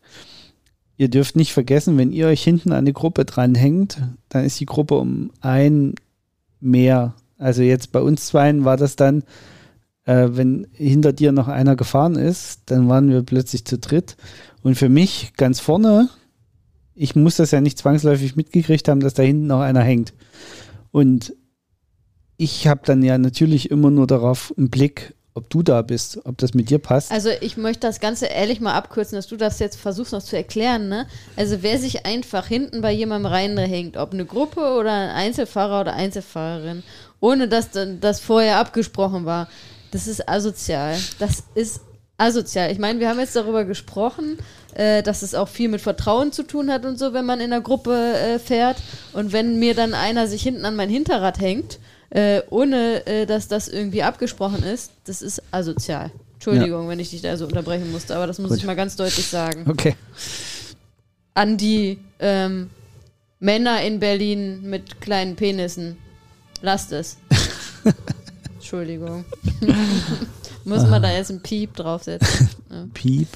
ihr 0.97 1.09
dürft 1.09 1.37
nicht 1.37 1.53
vergessen, 1.53 1.99
wenn 1.99 2.13
ihr 2.13 2.27
euch 2.27 2.43
hinten 2.43 2.73
an 2.73 2.85
die 2.85 2.93
Gruppe 2.93 3.25
dranhängt, 3.25 4.01
dann 4.29 4.45
ist 4.45 4.61
die 4.61 4.67
Gruppe 4.67 4.97
um 4.97 5.31
ein 5.41 5.95
mehr. 6.61 7.15
Also 7.39 7.63
jetzt 7.63 7.93
bei 7.93 8.01
uns 8.01 8.27
zweien 8.27 8.65
war 8.65 8.77
das 8.77 8.97
dann, 8.97 9.23
äh, 10.05 10.29
wenn 10.31 10.67
hinter 10.73 11.13
dir 11.13 11.33
noch 11.33 11.49
einer 11.49 11.77
gefahren 11.77 12.17
ist, 12.17 12.63
dann 12.67 12.89
waren 12.89 13.11
wir 13.11 13.23
plötzlich 13.23 13.65
zu 13.65 13.79
dritt. 13.79 14.17
Und 14.63 14.77
für 14.77 14.89
mich 14.89 15.33
ganz 15.37 15.61
vorne, 15.61 16.09
ich 16.95 17.15
muss 17.15 17.37
das 17.37 17.51
ja 17.51 17.61
nicht 17.61 17.79
zwangsläufig 17.79 18.37
mitgekriegt 18.37 18.89
haben, 18.89 19.01
dass 19.01 19.15
da 19.15 19.23
hinten 19.23 19.49
noch 19.49 19.61
einer 19.61 19.83
hängt. 19.83 20.15
Und 20.93 21.35
ich 22.39 22.67
habe 22.69 22.81
dann 22.85 23.03
ja 23.03 23.19
natürlich 23.19 23.71
immer 23.71 23.91
nur 23.91 24.07
darauf 24.07 24.53
im 24.57 24.71
Blick, 24.71 25.15
ob 25.37 25.51
du 25.51 25.63
da 25.63 25.83
bist, 25.83 26.19
ob 26.25 26.39
das 26.39 26.55
mit 26.55 26.71
dir 26.71 26.79
passt. 26.79 27.13
Also 27.13 27.29
ich 27.41 27.57
möchte 27.59 27.87
das 27.87 28.01
Ganze 28.01 28.27
ehrlich 28.27 28.61
mal 28.61 28.73
abkürzen, 28.73 29.17
dass 29.17 29.27
du 29.27 29.37
das 29.37 29.59
jetzt 29.59 29.77
versuchst 29.77 30.13
noch 30.13 30.23
zu 30.23 30.35
erklären, 30.35 30.89
ne? 30.89 31.07
Also 31.37 31.59
wer 31.61 31.79
sich 31.79 32.07
einfach 32.07 32.47
hinten 32.47 32.81
bei 32.81 32.91
jemandem 32.91 33.31
reinhängt, 33.31 33.99
ob 33.99 34.15
eine 34.15 34.25
Gruppe 34.25 34.61
oder 34.75 34.93
ein 34.93 35.11
Einzelfahrer 35.11 35.83
oder 35.83 35.93
Einzelfahrerin, 35.93 36.83
ohne 37.21 37.49
dass 37.49 37.69
das 38.01 38.21
vorher 38.21 38.57
abgesprochen 38.57 39.27
war, 39.27 39.49
das 39.91 40.07
ist 40.07 40.27
asozial. 40.27 40.97
Das 41.19 41.45
ist 41.55 41.81
asozial. 42.17 42.73
Ich 42.73 42.79
meine, 42.79 42.99
wir 42.99 43.09
haben 43.09 43.21
jetzt 43.21 43.37
darüber 43.37 43.65
gesprochen, 43.65 44.39
äh, 44.75 45.03
dass 45.03 45.21
es 45.21 45.35
auch 45.35 45.49
viel 45.49 45.69
mit 45.69 45.83
Vertrauen 45.83 46.33
zu 46.33 46.45
tun 46.45 46.73
hat 46.73 46.87
und 46.87 46.99
so, 46.99 47.13
wenn 47.13 47.27
man 47.27 47.41
in 47.41 47.51
der 47.51 47.61
Gruppe 47.61 48.15
äh, 48.15 48.39
fährt. 48.39 48.79
Und 49.13 49.33
wenn 49.33 49.59
mir 49.59 49.75
dann 49.75 49.93
einer 49.93 50.27
sich 50.29 50.43
hinten 50.43 50.65
an 50.65 50.77
mein 50.77 50.89
Hinterrad 50.89 51.41
hängt, 51.41 51.79
äh, 52.11 52.43
ohne 52.51 53.07
äh, 53.07 53.27
dass 53.27 53.49
das 53.49 53.69
irgendwie 53.69 54.03
abgesprochen 54.03 54.63
ist, 54.63 54.93
das 55.05 55.23
ist 55.23 55.43
asozial. 55.51 56.11
Entschuldigung, 56.35 56.89
wenn 56.89 57.01
ich 57.01 57.11
dich 57.11 57.23
da 57.23 57.37
so 57.37 57.47
unterbrechen 57.47 57.91
musste, 57.91 58.15
aber 58.15 58.27
das 58.27 58.39
muss 58.39 58.51
Gut. 58.51 58.59
ich 58.59 58.65
mal 58.65 58.77
ganz 58.77 58.97
deutlich 58.97 59.27
sagen. 59.27 59.65
Okay. 59.69 59.97
An 61.35 61.57
die 61.57 61.99
ähm, 62.21 62.71
Männer 63.41 63.83
in 63.83 64.01
Berlin 64.01 64.63
mit 64.63 65.01
kleinen 65.01 65.37
Penissen. 65.37 65.97
Lasst 66.63 66.93
es. 66.93 67.17
Entschuldigung. 68.55 69.25
muss 70.65 70.87
man 70.87 71.03
da 71.03 71.11
jetzt 71.13 71.31
ein 71.31 71.41
Piep 71.41 71.75
draufsetzen? 71.75 72.49
Ja. 72.69 72.85
Piep. 72.95 73.29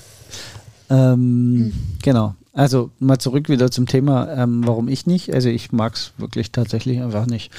Ähm, 0.91 1.73
Hm. 1.73 1.73
Genau. 2.03 2.35
Also 2.53 2.91
mal 2.99 3.19
zurück 3.19 3.49
wieder 3.49 3.71
zum 3.71 3.87
Thema, 3.87 4.29
ähm, 4.35 4.67
warum 4.67 4.89
ich 4.89 5.07
nicht. 5.07 5.33
Also 5.33 5.49
ich 5.49 5.71
mag 5.71 5.95
es 5.95 6.13
wirklich 6.19 6.51
tatsächlich 6.51 7.01
einfach 7.01 7.27
nicht. 7.27 7.53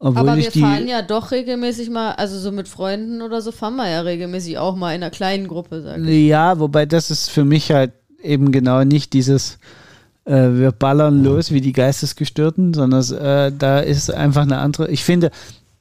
Obwohl 0.00 0.28
Aber 0.28 0.36
wir 0.36 0.52
fahren 0.52 0.86
ja 0.86 1.02
doch 1.02 1.32
regelmäßig 1.32 1.90
mal, 1.90 2.12
also 2.12 2.38
so 2.38 2.52
mit 2.52 2.68
Freunden 2.68 3.20
oder 3.20 3.42
so 3.42 3.50
fahren 3.50 3.76
wir 3.76 3.88
ja 3.88 4.00
regelmäßig 4.02 4.58
auch 4.58 4.76
mal 4.76 4.94
in 4.94 5.02
einer 5.02 5.10
kleinen 5.10 5.48
Gruppe, 5.48 5.82
sag 5.82 5.98
ich. 5.98 6.28
Ja, 6.28 6.60
wobei 6.60 6.86
das 6.86 7.10
ist 7.10 7.30
für 7.30 7.44
mich 7.44 7.72
halt 7.72 7.92
eben 8.22 8.52
genau 8.52 8.84
nicht 8.84 9.12
dieses, 9.12 9.58
äh, 10.24 10.50
wir 10.52 10.70
ballern 10.70 11.24
los 11.24 11.50
wie 11.50 11.60
die 11.60 11.72
Geistesgestörten, 11.72 12.74
sondern 12.74 13.02
äh, 13.12 13.52
da 13.56 13.80
ist 13.80 14.12
einfach 14.12 14.42
eine 14.42 14.58
andere, 14.58 14.88
ich 14.88 15.02
finde, 15.02 15.32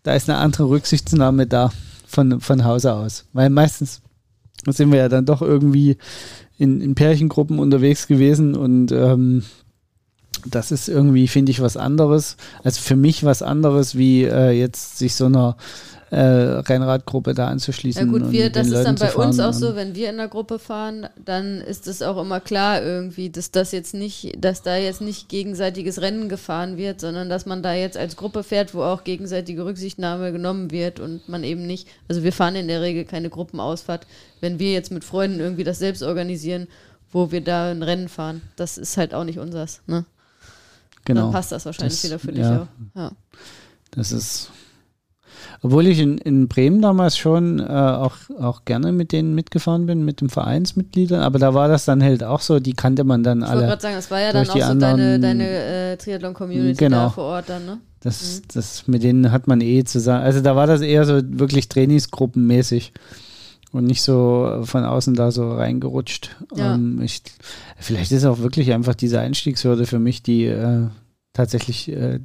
da 0.01 0.15
ist 0.15 0.29
eine 0.29 0.39
andere 0.39 0.69
Rücksichtnahme 0.69 1.45
da 1.45 1.71
von, 2.07 2.41
von 2.41 2.63
Hause 2.63 2.93
aus. 2.93 3.25
Weil 3.33 3.51
meistens 3.51 4.01
sind 4.65 4.91
wir 4.91 4.99
ja 4.99 5.09
dann 5.09 5.25
doch 5.25 5.43
irgendwie 5.43 5.97
in, 6.57 6.81
in 6.81 6.95
Pärchengruppen 6.95 7.59
unterwegs 7.59 8.07
gewesen 8.07 8.55
und 8.55 8.91
ähm, 8.91 9.43
das 10.45 10.71
ist 10.71 10.87
irgendwie, 10.87 11.27
finde 11.27 11.51
ich, 11.51 11.61
was 11.61 11.77
anderes. 11.77 12.37
Also 12.63 12.81
für 12.81 12.95
mich 12.95 13.23
was 13.23 13.41
anderes, 13.41 13.97
wie 13.97 14.23
äh, 14.23 14.51
jetzt 14.51 14.97
sich 14.97 15.15
so 15.15 15.25
einer 15.25 15.57
äh, 16.09 16.19
Rennradgruppe 16.19 17.33
da 17.33 17.47
anzuschließen. 17.47 18.05
Ja 18.05 18.11
gut, 18.11 18.31
wir, 18.31 18.49
das 18.49 18.67
ist 18.67 18.73
dann 18.75 18.95
Leuten 18.95 18.97
zu 18.97 19.17
bei 19.17 19.25
uns 19.25 19.39
auch 19.39 19.53
so, 19.53 19.75
wenn 19.75 19.93
wir 19.93 20.09
in 20.09 20.17
der 20.17 20.29
Gruppe 20.29 20.57
fahren, 20.57 21.07
dann 21.23 21.59
ist 21.61 21.87
es 21.87 22.01
auch 22.01 22.21
immer 22.21 22.39
klar 22.39 22.81
irgendwie, 22.81 23.29
dass 23.29 23.51
das 23.51 23.71
jetzt 23.71 23.93
nicht, 23.93 24.33
dass 24.39 24.61
da 24.61 24.77
jetzt 24.77 25.01
nicht 25.01 25.27
gegenseitiges 25.27 26.01
Rennen 26.01 26.29
gefahren 26.29 26.77
wird, 26.77 27.01
sondern 27.01 27.29
dass 27.29 27.45
man 27.45 27.61
da 27.61 27.73
jetzt 27.73 27.97
als 27.97 28.15
Gruppe 28.15 28.43
fährt, 28.43 28.73
wo 28.73 28.83
auch 28.83 29.03
gegenseitige 29.03 29.65
Rücksichtnahme 29.65 30.31
genommen 30.31 30.71
wird 30.71 30.99
und 30.99 31.27
man 31.27 31.43
eben 31.43 31.67
nicht, 31.67 31.87
also 32.07 32.23
wir 32.23 32.31
fahren 32.31 32.55
in 32.55 32.67
der 32.67 32.81
Regel 32.81 33.03
keine 33.03 33.29
Gruppenausfahrt, 33.29 34.07
wenn 34.39 34.59
wir 34.59 34.71
jetzt 34.71 34.91
mit 34.91 35.03
Freunden 35.03 35.39
irgendwie 35.39 35.65
das 35.65 35.79
selbst 35.79 36.03
organisieren, 36.03 36.67
wo 37.11 37.31
wir 37.31 37.41
da 37.41 37.69
ein 37.71 37.83
Rennen 37.83 38.07
fahren. 38.07 38.41
Das 38.55 38.77
ist 38.77 38.95
halt 38.95 39.13
auch 39.13 39.23
nicht 39.23 39.39
unsers, 39.39 39.81
ne? 39.87 40.05
Genau. 41.07 41.23
Dann 41.23 41.31
passt 41.31 41.51
das 41.51 41.65
wahrscheinlich 41.65 41.93
Das- 42.01 42.03
wieder 42.03 42.19
für 42.19 42.31
dich 42.31 42.43
ja. 42.45 42.61
auch. 42.63 42.67
Ja. 42.99 43.11
Das 43.91 44.11
ist. 44.11 44.51
Obwohl 45.61 45.87
ich 45.87 45.99
in, 45.99 46.17
in 46.19 46.47
Bremen 46.47 46.81
damals 46.81 47.17
schon 47.17 47.59
äh, 47.59 47.63
auch, 47.63 48.15
auch 48.39 48.63
gerne 48.65 48.91
mit 48.91 49.11
denen 49.11 49.33
mitgefahren 49.33 49.85
bin, 49.87 50.05
mit 50.05 50.21
den 50.21 50.29
Vereinsmitgliedern, 50.29 51.21
aber 51.21 51.39
da 51.39 51.53
war 51.55 51.67
das 51.67 51.85
dann 51.85 52.03
halt 52.03 52.23
auch 52.23 52.41
so, 52.41 52.59
die 52.59 52.73
kannte 52.73 53.03
man 53.03 53.23
dann 53.23 53.39
Ich 53.39 53.43
wollte 53.47 53.57
alle. 53.57 53.67
gerade 53.67 53.81
sagen, 53.81 53.95
das 53.95 54.11
war 54.11 54.19
ja 54.19 54.33
dann 54.33 54.47
auch 54.47 54.53
so 54.53 54.59
deine, 54.59 54.85
anderen- 54.87 55.21
deine 55.21 55.47
äh, 55.47 55.97
Triathlon-Community 55.97 56.75
Genau. 56.77 57.05
da 57.05 57.09
vor 57.09 57.23
Ort 57.23 57.49
dann, 57.49 57.65
ne? 57.65 57.77
Das, 58.01 58.41
das, 58.53 58.87
mit 58.87 59.01
denen 59.01 59.31
hat 59.31 59.47
man 59.47 59.61
eh 59.61 59.83
zusammen. 59.83 60.21
Also 60.23 60.41
da 60.41 60.55
war 60.55 60.67
das 60.67 60.81
eher 60.81 61.05
so 61.05 61.19
wirklich 61.23 61.67
Trainingsgruppenmäßig 61.69 62.93
und 63.71 63.85
nicht 63.85 64.03
so 64.03 64.61
von 64.63 64.83
außen 64.85 65.15
da 65.15 65.31
so 65.31 65.53
reingerutscht. 65.55 66.35
Ja. 66.55 66.75
Ähm, 66.75 67.01
ich, 67.01 67.21
vielleicht 67.79 68.11
ist 68.11 68.25
auch 68.25 68.39
wirklich 68.39 68.71
einfach 68.73 68.93
diese 68.95 69.19
Einstiegshürde 69.19 69.85
für 69.87 69.99
mich, 69.99 70.21
die 70.21 70.45
äh, 70.45 70.85
tatsächlich, 71.37 71.89
äh, 71.89 72.19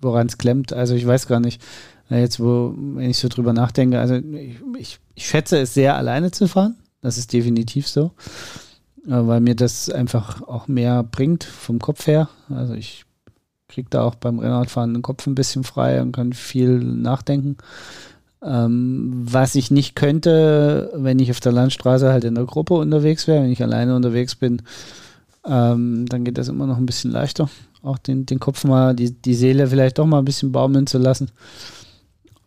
woran 0.00 0.26
es 0.26 0.36
klemmt. 0.38 0.72
Also 0.72 0.94
ich 0.94 1.06
weiß 1.06 1.26
gar 1.26 1.40
nicht. 1.40 1.62
äh, 2.10 2.20
Jetzt, 2.20 2.40
wo, 2.40 2.74
wenn 2.76 3.08
ich 3.10 3.18
so 3.18 3.28
drüber 3.28 3.52
nachdenke, 3.52 3.98
also 4.00 4.14
ich, 4.16 4.56
ich, 4.78 4.98
ich 5.14 5.26
schätze 5.26 5.58
es 5.58 5.72
sehr, 5.74 5.96
alleine 5.96 6.30
zu 6.30 6.46
fahren. 6.48 6.76
Das 7.00 7.16
ist 7.16 7.32
definitiv 7.32 7.88
so. 7.88 8.12
Äh, 9.06 9.26
Weil 9.26 9.40
mir 9.40 9.54
das 9.54 9.88
einfach 9.88 10.42
auch 10.42 10.68
mehr 10.68 11.02
bringt 11.02 11.44
vom 11.44 11.78
Kopf 11.78 12.06
her. 12.06 12.28
Also 12.50 12.74
ich 12.74 13.04
kriege 13.68 13.88
da 13.90 14.02
auch 14.02 14.14
beim 14.14 14.38
Rennradfahren 14.38 14.92
den 14.94 15.02
Kopf 15.02 15.26
ein 15.26 15.34
bisschen 15.34 15.64
frei 15.64 16.02
und 16.02 16.12
kann 16.12 16.32
viel 16.32 16.78
nachdenken. 16.78 17.56
Ähm, 18.42 19.10
was 19.14 19.54
ich 19.54 19.70
nicht 19.70 19.96
könnte, 19.96 20.90
wenn 20.94 21.18
ich 21.18 21.30
auf 21.30 21.40
der 21.40 21.52
Landstraße 21.52 22.10
halt 22.12 22.24
in 22.24 22.34
der 22.34 22.44
Gruppe 22.44 22.74
unterwegs 22.74 23.26
wäre, 23.26 23.42
wenn 23.42 23.50
ich 23.50 23.62
alleine 23.62 23.96
unterwegs 23.96 24.34
bin, 24.34 24.62
ähm, 25.46 26.06
dann 26.06 26.24
geht 26.24 26.36
das 26.36 26.48
immer 26.48 26.66
noch 26.66 26.76
ein 26.76 26.86
bisschen 26.86 27.10
leichter. 27.10 27.48
Auch 27.84 27.98
den, 27.98 28.26
den 28.26 28.40
Kopf 28.40 28.64
mal, 28.64 28.94
die, 28.94 29.12
die 29.12 29.34
Seele 29.34 29.66
vielleicht 29.68 29.98
doch 29.98 30.06
mal 30.06 30.18
ein 30.18 30.24
bisschen 30.24 30.52
baumeln 30.52 30.86
zu 30.86 30.98
lassen. 30.98 31.30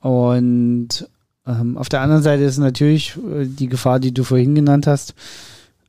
Und 0.02 1.08
ähm, 1.46 1.78
auf 1.78 1.90
der 1.90 2.02
anderen 2.02 2.24
Seite 2.24 2.44
ist 2.44 2.58
natürlich 2.58 3.16
äh, 3.18 3.46
die 3.46 3.68
Gefahr, 3.68 4.00
die 4.00 4.14
du 4.14 4.24
vorhin 4.24 4.56
genannt 4.56 4.88
hast. 4.88 5.14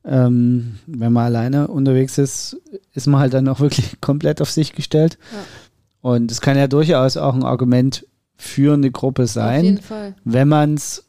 Ähm, 0.05 0.79
wenn 0.87 1.13
man 1.13 1.27
alleine 1.27 1.69
unterwegs 1.69 2.19
ist, 2.19 2.57
ist 2.95 3.07
man 3.07 3.21
halt 3.21 3.35
dann 3.35 3.49
auch 3.49 3.61
wirklich 3.61 3.97
komplett 4.01 4.41
auf 4.41 4.51
sich 4.51 4.73
gestellt. 4.73 5.19
Ja. 5.33 5.39
Und 6.01 6.31
es 6.31 6.41
kann 6.41 6.57
ja 6.57 6.69
durchaus 6.69 7.17
auch 7.17 7.35
ein 7.35 7.43
Argument 7.43 8.07
für 8.37 8.75
eine 8.75 8.91
Gruppe 8.91 9.27
sein, 9.27 9.81
wenn 10.25 10.49
man 10.49 10.75
es 10.75 11.05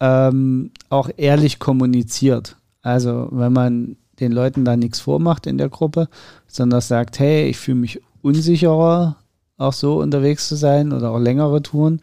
ähm, 0.00 0.72
auch 0.90 1.08
ehrlich 1.16 1.60
kommuniziert. 1.60 2.56
Also 2.82 3.28
wenn 3.30 3.52
man 3.52 3.96
den 4.20 4.32
Leuten 4.32 4.64
da 4.64 4.76
nichts 4.76 5.00
vormacht 5.00 5.46
in 5.46 5.58
der 5.58 5.68
Gruppe, 5.68 6.08
sondern 6.46 6.80
sagt, 6.80 7.18
hey, 7.18 7.48
ich 7.48 7.58
fühle 7.58 7.78
mich 7.78 8.00
unsicherer, 8.22 9.16
auch 9.56 9.72
so 9.72 10.00
unterwegs 10.00 10.48
zu 10.48 10.56
sein 10.56 10.92
oder 10.92 11.10
auch 11.10 11.18
längere 11.18 11.62
Touren. 11.62 12.00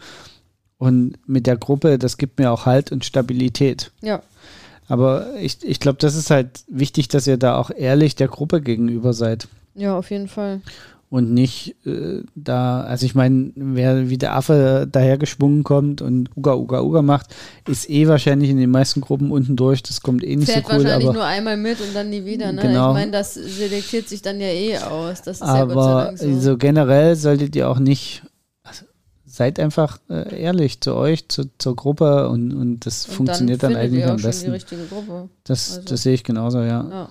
Und 0.78 1.16
mit 1.26 1.48
der 1.48 1.58
Gruppe, 1.58 1.98
das 1.98 2.18
gibt 2.18 2.40
mir 2.40 2.52
auch 2.52 2.66
Halt 2.66 2.92
und 2.92 3.06
Stabilität. 3.06 3.92
Ja. 4.02 4.22
Aber 4.88 5.34
ich, 5.40 5.64
ich 5.64 5.80
glaube, 5.80 5.98
das 6.00 6.16
ist 6.16 6.30
halt 6.30 6.64
wichtig, 6.68 7.08
dass 7.08 7.28
ihr 7.28 7.38
da 7.38 7.58
auch 7.58 7.72
ehrlich 7.72 8.16
der 8.16 8.28
Gruppe 8.28 8.62
gegenüber 8.62 9.14
seid. 9.14 9.48
Ja, 9.74 9.98
auf 9.98 10.12
jeden 10.12 10.28
Fall. 10.28 10.62
Und 11.08 11.32
nicht 11.34 11.76
äh, 11.86 12.24
da, 12.34 12.82
also 12.82 13.06
ich 13.06 13.14
meine, 13.16 13.52
wer 13.56 14.10
wie 14.10 14.18
der 14.18 14.36
Affe 14.36 14.88
dahergeschwungen 14.92 15.64
kommt 15.64 16.02
und 16.02 16.36
Uga 16.36 16.56
Uga 16.56 16.82
Uga 16.82 17.02
macht, 17.04 17.28
ist 17.70 17.90
eh 17.90 18.08
wahrscheinlich 18.08 18.50
in 18.50 18.58
den 18.58 18.72
meisten 18.72 19.02
Gruppen 19.02 19.32
unten 19.32 19.56
durch. 19.56 19.84
Das 19.84 20.02
kommt 20.02 20.24
eh 20.24 20.36
nicht 20.36 20.52
Fährt 20.52 20.66
so 20.66 20.74
cool, 20.74 20.84
wahrscheinlich 20.84 21.08
aber, 21.08 21.14
nur 21.18 21.24
einmal 21.26 21.58
mit 21.58 21.80
und 21.80 21.94
dann 21.96 22.10
nie 22.10 22.26
wieder. 22.26 22.52
Ne? 22.52 22.62
Genau. 22.64 22.90
Ich 22.90 22.96
meine, 22.96 23.12
das 23.12 23.36
selektiert 23.36 24.10
sich 24.10 24.22
dann 24.24 24.42
ja 24.42 24.48
eh 24.48 24.78
aus. 24.80 25.22
Das 25.22 25.42
ist 25.42 25.48
ja 25.48 25.64
Gott 25.66 25.74
sei 25.74 25.80
aber 25.92 26.18
so. 26.18 26.40
so 26.40 26.58
generell 26.58 27.16
solltet 27.16 27.56
ihr 27.56 27.70
auch 27.70 27.80
nicht, 27.80 28.24
also 28.64 28.86
seid 29.26 29.60
einfach 29.60 30.00
äh, 30.10 30.42
ehrlich 30.42 30.82
zu 30.82 30.96
euch, 30.96 31.30
zu, 31.30 31.44
zur 31.60 31.76
Gruppe 31.76 32.28
und, 32.30 32.52
und 32.52 32.86
das 32.88 33.06
Und 33.08 33.14
funktioniert 33.14 33.62
dann, 33.62 33.74
findet 33.74 33.86
eigentlich 33.92 34.06
am 34.08 34.18
besten. 34.22 34.46
die 34.46 34.52
richtige 34.52 34.86
Gruppe. 34.86 35.30
Das, 35.44 35.78
Also- 35.78 35.88
das 35.88 36.02
sehe 36.02 36.16
ich 36.16 36.24
genauso, 36.24 36.60
ja. 36.62 36.84
Ja. 36.90 37.10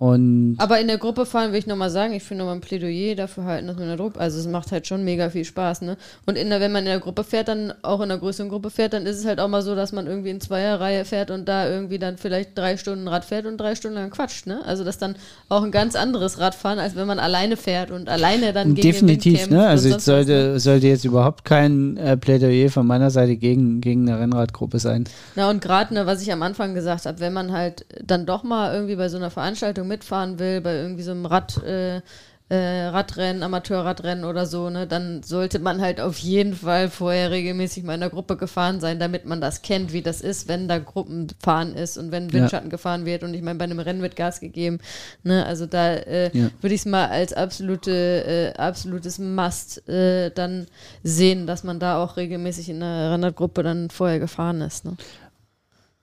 Und 0.00 0.54
Aber 0.56 0.80
in 0.80 0.88
der 0.88 0.96
Gruppe 0.96 1.26
fahren 1.26 1.52
will 1.52 1.58
ich 1.58 1.66
nochmal 1.66 1.90
sagen, 1.90 2.14
ich 2.14 2.28
will 2.30 2.38
nochmal 2.38 2.54
ein 2.54 2.62
Plädoyer 2.62 3.14
dafür 3.14 3.44
halten, 3.44 3.66
dass 3.66 3.76
man 3.76 3.82
in 3.82 3.88
der 3.90 3.98
Gruppe, 3.98 4.18
also 4.18 4.40
es 4.40 4.46
macht 4.46 4.72
halt 4.72 4.86
schon 4.86 5.04
mega 5.04 5.28
viel 5.28 5.44
Spaß, 5.44 5.82
ne? 5.82 5.98
Und 6.24 6.38
in 6.38 6.48
der, 6.48 6.58
wenn 6.58 6.72
man 6.72 6.84
in 6.84 6.88
der 6.88 7.00
Gruppe 7.00 7.22
fährt, 7.22 7.48
dann 7.48 7.74
auch 7.82 8.00
in 8.00 8.10
einer 8.10 8.18
größeren 8.18 8.48
Gruppe 8.48 8.70
fährt, 8.70 8.94
dann 8.94 9.04
ist 9.04 9.18
es 9.18 9.26
halt 9.26 9.40
auch 9.40 9.48
mal 9.48 9.60
so, 9.60 9.74
dass 9.74 9.92
man 9.92 10.06
irgendwie 10.06 10.30
in 10.30 10.40
Zweierreihe 10.40 11.04
fährt 11.04 11.30
und 11.30 11.46
da 11.46 11.68
irgendwie 11.68 11.98
dann 11.98 12.16
vielleicht 12.16 12.56
drei 12.56 12.78
Stunden 12.78 13.08
Rad 13.08 13.26
fährt 13.26 13.44
und 13.44 13.58
drei 13.58 13.74
Stunden 13.74 13.98
lang 13.98 14.08
quatscht, 14.08 14.46
ne? 14.46 14.62
Also 14.64 14.84
das 14.84 14.94
ist 14.94 15.02
dann 15.02 15.16
auch 15.50 15.62
ein 15.62 15.70
ganz 15.70 15.94
anderes 15.96 16.38
Radfahren, 16.38 16.78
als 16.78 16.96
wenn 16.96 17.06
man 17.06 17.18
alleine 17.18 17.58
fährt 17.58 17.90
und 17.90 18.08
alleine 18.08 18.54
dann 18.54 18.74
gegen 18.74 18.88
definitiv, 18.88 19.48
den 19.48 19.58
ne? 19.58 19.66
Also 19.66 19.94
es 19.94 20.06
sollte, 20.06 20.58
sollte 20.60 20.86
jetzt 20.86 21.04
überhaupt 21.04 21.44
kein 21.44 21.98
äh, 21.98 22.16
Plädoyer 22.16 22.70
von 22.70 22.86
meiner 22.86 23.10
Seite 23.10 23.36
gegen, 23.36 23.82
gegen 23.82 24.08
eine 24.08 24.18
Rennradgruppe 24.18 24.78
sein. 24.78 25.04
Na 25.36 25.50
und 25.50 25.60
gerade, 25.60 25.92
ne, 25.92 26.06
was 26.06 26.22
ich 26.22 26.32
am 26.32 26.42
Anfang 26.42 26.72
gesagt 26.72 27.04
habe, 27.04 27.20
wenn 27.20 27.34
man 27.34 27.52
halt 27.52 27.84
dann 28.02 28.24
doch 28.24 28.44
mal 28.44 28.72
irgendwie 28.72 28.96
bei 28.96 29.10
so 29.10 29.18
einer 29.18 29.28
Veranstaltung 29.28 29.89
mitfahren 29.90 30.38
will, 30.38 30.62
bei 30.62 30.74
irgendwie 30.76 31.02
so 31.02 31.10
einem 31.10 31.26
Rad, 31.26 31.62
äh, 31.62 32.00
äh, 32.48 32.86
Radrennen, 32.86 33.44
Amateurradrennen 33.44 34.24
oder 34.24 34.44
so, 34.44 34.70
ne, 34.70 34.84
dann 34.88 35.22
sollte 35.22 35.60
man 35.60 35.80
halt 35.80 36.00
auf 36.00 36.18
jeden 36.18 36.54
Fall 36.54 36.90
vorher 36.90 37.30
regelmäßig 37.30 37.84
mal 37.84 37.94
in 37.94 38.00
der 38.00 38.10
Gruppe 38.10 38.36
gefahren 38.36 38.80
sein, 38.80 38.98
damit 38.98 39.24
man 39.24 39.40
das 39.40 39.62
kennt, 39.62 39.92
wie 39.92 40.02
das 40.02 40.20
ist, 40.20 40.48
wenn 40.48 40.66
da 40.66 40.78
Gruppenfahren 40.80 41.76
ist 41.76 41.96
und 41.96 42.10
wenn 42.10 42.32
Windschatten 42.32 42.68
gefahren 42.68 43.04
wird. 43.04 43.22
Und 43.22 43.34
ich 43.34 43.42
meine, 43.42 43.56
bei 43.56 43.66
einem 43.66 43.78
Rennen 43.78 44.02
wird 44.02 44.16
Gas 44.16 44.40
gegeben. 44.40 44.80
Ne, 45.22 45.46
also 45.46 45.66
da 45.66 45.92
äh, 45.94 46.36
Ja. 46.36 46.50
würde 46.60 46.74
ich 46.74 46.80
es 46.80 46.86
mal 46.86 47.06
als 47.06 47.32
absolute, 47.32 47.92
äh, 47.92 48.58
absolutes 48.58 49.20
Must 49.20 49.88
äh, 49.88 50.30
dann 50.30 50.66
sehen, 51.04 51.46
dass 51.46 51.62
man 51.62 51.78
da 51.78 52.02
auch 52.02 52.16
regelmäßig 52.16 52.68
in 52.68 52.80
der 52.80 53.12
Rennradgruppe 53.12 53.62
dann 53.62 53.90
vorher 53.90 54.18
gefahren 54.18 54.60
ist. 54.60 54.84
Ne? 54.84 54.96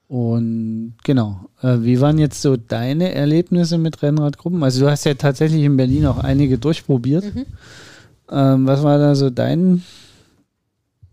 Und 0.08 0.94
genau, 1.04 1.50
äh, 1.62 1.76
wie 1.80 2.00
waren 2.00 2.18
jetzt 2.18 2.40
so 2.40 2.56
deine 2.56 3.14
Erlebnisse 3.14 3.76
mit 3.76 4.02
Rennradgruppen? 4.02 4.62
Also 4.62 4.80
du 4.80 4.90
hast 4.90 5.04
ja 5.04 5.12
tatsächlich 5.14 5.62
in 5.62 5.76
Berlin 5.76 6.06
auch 6.06 6.18
einige 6.18 6.56
durchprobiert. 6.56 7.34
Mhm. 7.34 7.46
Ähm, 8.30 8.66
was 8.66 8.82
war 8.82 8.98
da 8.98 9.14
so 9.14 9.28
dein, 9.28 9.82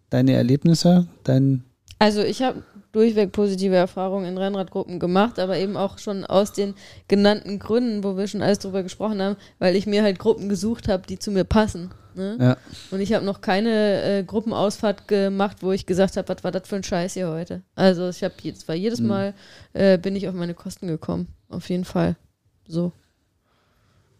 deine 0.10 0.34
Erlebnisse? 0.34 1.08
Dein, 1.26 1.64
Also 2.00 2.22
ich 2.22 2.42
habe 2.42 2.64
durchweg 2.96 3.32
positive 3.32 3.76
Erfahrungen 3.76 4.26
in 4.26 4.38
Rennradgruppen 4.38 5.00
gemacht, 5.00 5.38
aber 5.40 5.58
eben 5.58 5.76
auch 5.76 5.98
schon 5.98 6.24
aus 6.26 6.54
den 6.54 6.74
genannten 7.08 7.60
Gründen, 7.60 8.04
wo 8.04 8.18
wir 8.18 8.28
schon 8.28 8.42
alles 8.42 8.60
drüber 8.60 8.84
gesprochen 8.84 9.22
haben, 9.22 9.36
weil 9.60 9.76
ich 9.76 9.86
mir 9.86 10.02
halt 10.04 10.18
Gruppen 10.20 10.48
gesucht 10.50 10.88
habe, 10.88 11.06
die 11.08 11.20
zu 11.20 11.32
mir 11.32 11.44
passen. 11.44 11.92
Ne? 12.16 12.38
ja, 12.40 12.58
Und 12.92 13.02
ich 13.02 13.12
habe 13.14 13.26
noch 13.26 13.42
keine 13.42 14.02
äh, 14.04 14.24
Gruppenausfahrt 14.24 15.08
gemacht, 15.10 15.58
wo 15.60 15.74
ich 15.74 15.86
gesagt 15.86 16.16
habe, 16.16 16.30
was 16.30 16.44
war 16.46 16.52
das 16.52 16.66
für 16.68 16.78
ein 16.78 16.84
Scheiß 16.84 17.14
hier 17.16 17.28
heute. 17.30 17.62
Also 17.76 18.08
ich 18.08 18.24
habe 18.24 18.34
jetzt 18.44 18.68
war 18.70 18.76
jedes 18.76 19.02
Mhm. 19.02 19.08
Mal 19.08 19.34
äh, 19.74 19.98
bin 19.98 20.16
ich 20.16 20.28
auf 20.30 20.34
meine 20.34 20.54
Kosten 20.54 20.88
gekommen, 20.88 21.28
auf 21.50 21.70
jeden 21.70 21.84
Fall. 21.84 22.16
So, 22.68 22.94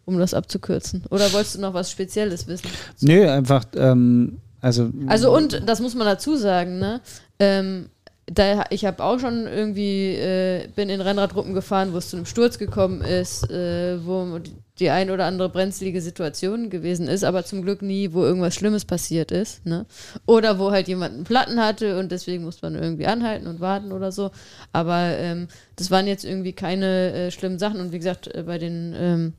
um 0.04 0.18
das 0.18 0.34
abzukürzen. 0.34 1.04
Oder 1.10 1.32
wolltest 1.32 1.56
du 1.56 1.60
noch 1.62 1.72
was 1.74 1.90
Spezielles 1.90 2.46
wissen? 2.46 2.68
nö, 3.00 3.28
einfach, 3.28 3.64
ähm, 3.74 4.40
also, 4.60 4.90
Also 5.06 5.34
und 5.34 5.62
das 5.66 5.80
muss 5.80 5.94
man 5.94 6.06
dazu 6.06 6.36
sagen, 6.36 6.78
ne? 6.78 7.00
Ähm, 7.38 7.88
da, 8.26 8.64
ich 8.70 8.84
habe 8.84 9.04
auch 9.04 9.20
schon 9.20 9.46
irgendwie, 9.46 10.14
äh, 10.14 10.68
bin 10.74 10.88
in 10.88 11.00
Rennradgruppen 11.00 11.54
gefahren, 11.54 11.92
wo 11.92 11.98
es 11.98 12.10
zu 12.10 12.16
einem 12.16 12.26
Sturz 12.26 12.58
gekommen 12.58 13.00
ist, 13.00 13.48
äh, 13.50 14.04
wo 14.04 14.40
die- 14.80 14.90
ein 14.90 15.10
oder 15.10 15.24
andere 15.26 15.48
brenzlige 15.48 16.02
Situation 16.02 16.68
gewesen 16.68 17.08
ist, 17.08 17.24
aber 17.24 17.44
zum 17.44 17.62
Glück 17.62 17.82
nie, 17.82 18.12
wo 18.12 18.24
irgendwas 18.24 18.54
Schlimmes 18.54 18.84
passiert 18.84 19.30
ist, 19.30 19.64
ne? 19.64 19.86
Oder 20.26 20.58
wo 20.58 20.70
halt 20.72 20.88
jemand 20.88 21.14
einen 21.14 21.24
Platten 21.24 21.60
hatte 21.64 21.98
und 21.98 22.10
deswegen 22.12 22.44
muss 22.44 22.60
man 22.60 22.74
irgendwie 22.74 23.06
anhalten 23.06 23.46
und 23.46 23.60
warten 23.60 23.92
oder 23.92 24.10
so. 24.12 24.32
Aber 24.72 25.16
ähm, 25.16 25.48
das 25.76 25.90
waren 25.90 26.06
jetzt 26.06 26.24
irgendwie 26.24 26.52
keine 26.52 27.12
äh, 27.12 27.30
schlimmen 27.30 27.58
Sachen 27.58 27.80
und 27.80 27.92
wie 27.92 27.98
gesagt, 27.98 28.26
äh, 28.34 28.42
bei 28.42 28.58
den 28.58 28.94
ähm, 28.98 29.32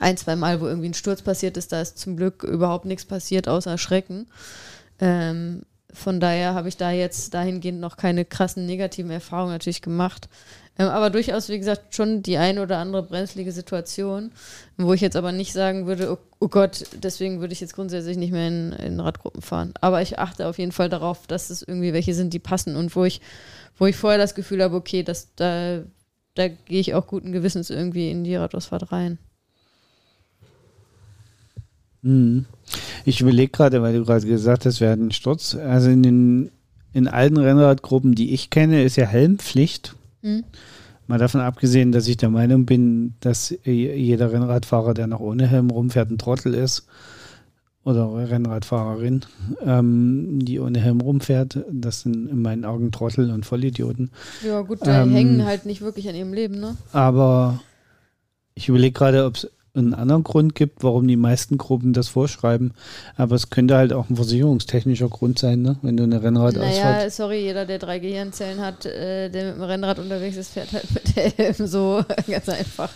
ein, 0.00 0.16
zwei 0.16 0.36
Mal, 0.36 0.60
wo 0.60 0.66
irgendwie 0.66 0.88
ein 0.88 0.94
Sturz 0.94 1.22
passiert 1.22 1.56
ist, 1.56 1.70
da 1.70 1.80
ist 1.82 1.98
zum 1.98 2.16
Glück 2.16 2.42
überhaupt 2.42 2.86
nichts 2.86 3.04
passiert, 3.04 3.48
außer 3.48 3.78
Schrecken. 3.78 4.26
Ähm, 5.00 5.62
von 5.96 6.20
daher 6.20 6.54
habe 6.54 6.68
ich 6.68 6.76
da 6.76 6.90
jetzt 6.90 7.32
dahingehend 7.32 7.80
noch 7.80 7.96
keine 7.96 8.24
krassen 8.24 8.66
negativen 8.66 9.10
Erfahrungen 9.10 9.52
natürlich 9.52 9.80
gemacht. 9.80 10.28
Ähm, 10.78 10.88
aber 10.88 11.08
durchaus, 11.10 11.48
wie 11.48 11.58
gesagt, 11.58 11.94
schon 11.94 12.22
die 12.22 12.36
ein 12.36 12.58
oder 12.58 12.78
andere 12.78 13.02
brenzlige 13.02 13.50
Situation, 13.50 14.30
wo 14.76 14.92
ich 14.92 15.00
jetzt 15.00 15.16
aber 15.16 15.32
nicht 15.32 15.54
sagen 15.54 15.86
würde, 15.86 16.12
oh, 16.12 16.18
oh 16.38 16.48
Gott, 16.48 16.84
deswegen 17.02 17.40
würde 17.40 17.54
ich 17.54 17.60
jetzt 17.60 17.74
grundsätzlich 17.74 18.18
nicht 18.18 18.32
mehr 18.32 18.48
in, 18.48 18.72
in 18.72 19.00
Radgruppen 19.00 19.40
fahren. 19.40 19.72
Aber 19.80 20.02
ich 20.02 20.18
achte 20.18 20.46
auf 20.46 20.58
jeden 20.58 20.72
Fall 20.72 20.90
darauf, 20.90 21.26
dass 21.26 21.48
es 21.48 21.62
irgendwie 21.62 21.94
welche 21.94 22.14
sind, 22.14 22.34
die 22.34 22.38
passen 22.38 22.76
und 22.76 22.94
wo 22.94 23.04
ich, 23.04 23.22
wo 23.78 23.86
ich 23.86 23.96
vorher 23.96 24.18
das 24.18 24.34
Gefühl 24.34 24.62
habe, 24.62 24.76
okay, 24.76 25.02
das, 25.02 25.34
da, 25.34 25.80
da 26.34 26.48
gehe 26.48 26.80
ich 26.80 26.94
auch 26.94 27.06
guten 27.06 27.32
Gewissens 27.32 27.70
irgendwie 27.70 28.10
in 28.10 28.22
die 28.22 28.36
Radausfahrt 28.36 28.92
rein. 28.92 29.18
Mhm. 32.06 32.44
Ich 33.04 33.20
überlege 33.20 33.50
gerade, 33.52 33.82
weil 33.82 33.96
du 33.98 34.04
gerade 34.04 34.26
gesagt 34.26 34.66
hast, 34.66 34.80
wir 34.80 34.90
hatten 34.90 35.10
Sturz. 35.12 35.54
Also 35.54 35.90
in 35.90 36.02
den 36.02 36.50
in 36.92 37.08
allen 37.08 37.36
Rennradgruppen, 37.36 38.14
die 38.14 38.32
ich 38.32 38.48
kenne, 38.50 38.82
ist 38.82 38.96
ja 38.96 39.04
Helmpflicht. 39.04 39.94
Mhm. 40.22 40.44
Mal 41.08 41.18
davon 41.18 41.40
abgesehen, 41.40 41.92
dass 41.92 42.08
ich 42.08 42.16
der 42.16 42.30
Meinung 42.30 42.64
bin, 42.66 43.14
dass 43.20 43.50
je- 43.64 43.94
jeder 43.94 44.32
Rennradfahrer, 44.32 44.94
der 44.94 45.06
noch 45.06 45.20
ohne 45.20 45.46
Helm 45.46 45.70
rumfährt, 45.70 46.10
ein 46.10 46.18
Trottel 46.18 46.54
ist. 46.54 46.86
Oder 47.84 48.28
Rennradfahrerin, 48.28 49.20
ähm, 49.64 50.40
die 50.42 50.58
ohne 50.58 50.80
Helm 50.80 51.00
rumfährt. 51.00 51.58
Das 51.70 52.00
sind 52.00 52.28
in 52.28 52.42
meinen 52.42 52.64
Augen 52.64 52.90
Trottel 52.90 53.30
und 53.30 53.46
Vollidioten. 53.46 54.10
Ja, 54.44 54.62
gut, 54.62 54.80
da 54.84 55.04
Ähm, 55.04 55.12
hängen 55.12 55.44
halt 55.44 55.66
nicht 55.66 55.82
wirklich 55.82 56.08
an 56.08 56.16
ihrem 56.16 56.32
Leben, 56.32 56.58
ne? 56.58 56.76
Aber 56.92 57.60
ich 58.56 58.68
überlege 58.68 58.92
gerade, 58.92 59.24
ob 59.26 59.36
es 59.36 59.48
einen 59.76 59.94
anderen 59.94 60.24
Grund 60.24 60.54
gibt, 60.54 60.82
warum 60.82 61.06
die 61.06 61.16
meisten 61.16 61.58
Gruppen 61.58 61.92
das 61.92 62.08
vorschreiben. 62.08 62.72
Aber 63.16 63.34
es 63.34 63.50
könnte 63.50 63.76
halt 63.76 63.92
auch 63.92 64.08
ein 64.08 64.16
versicherungstechnischer 64.16 65.08
Grund 65.08 65.38
sein, 65.38 65.62
ne? 65.62 65.76
wenn 65.82 65.96
du 65.96 66.04
eine 66.04 66.22
Rennradausfahrt. 66.22 66.96
Naja, 66.96 67.10
sorry, 67.10 67.40
jeder, 67.40 67.66
der 67.66 67.78
drei 67.78 67.98
Gehirnzellen 67.98 68.60
hat, 68.60 68.86
äh, 68.86 69.28
der 69.28 69.46
mit 69.46 69.56
dem 69.56 69.62
Rennrad 69.62 69.98
unterwegs 69.98 70.36
ist, 70.36 70.52
fährt 70.52 70.72
halt 70.72 70.86
mit 70.92 71.16
Helm 71.16 71.66
so 71.66 72.02
ganz 72.26 72.48
einfach. 72.48 72.90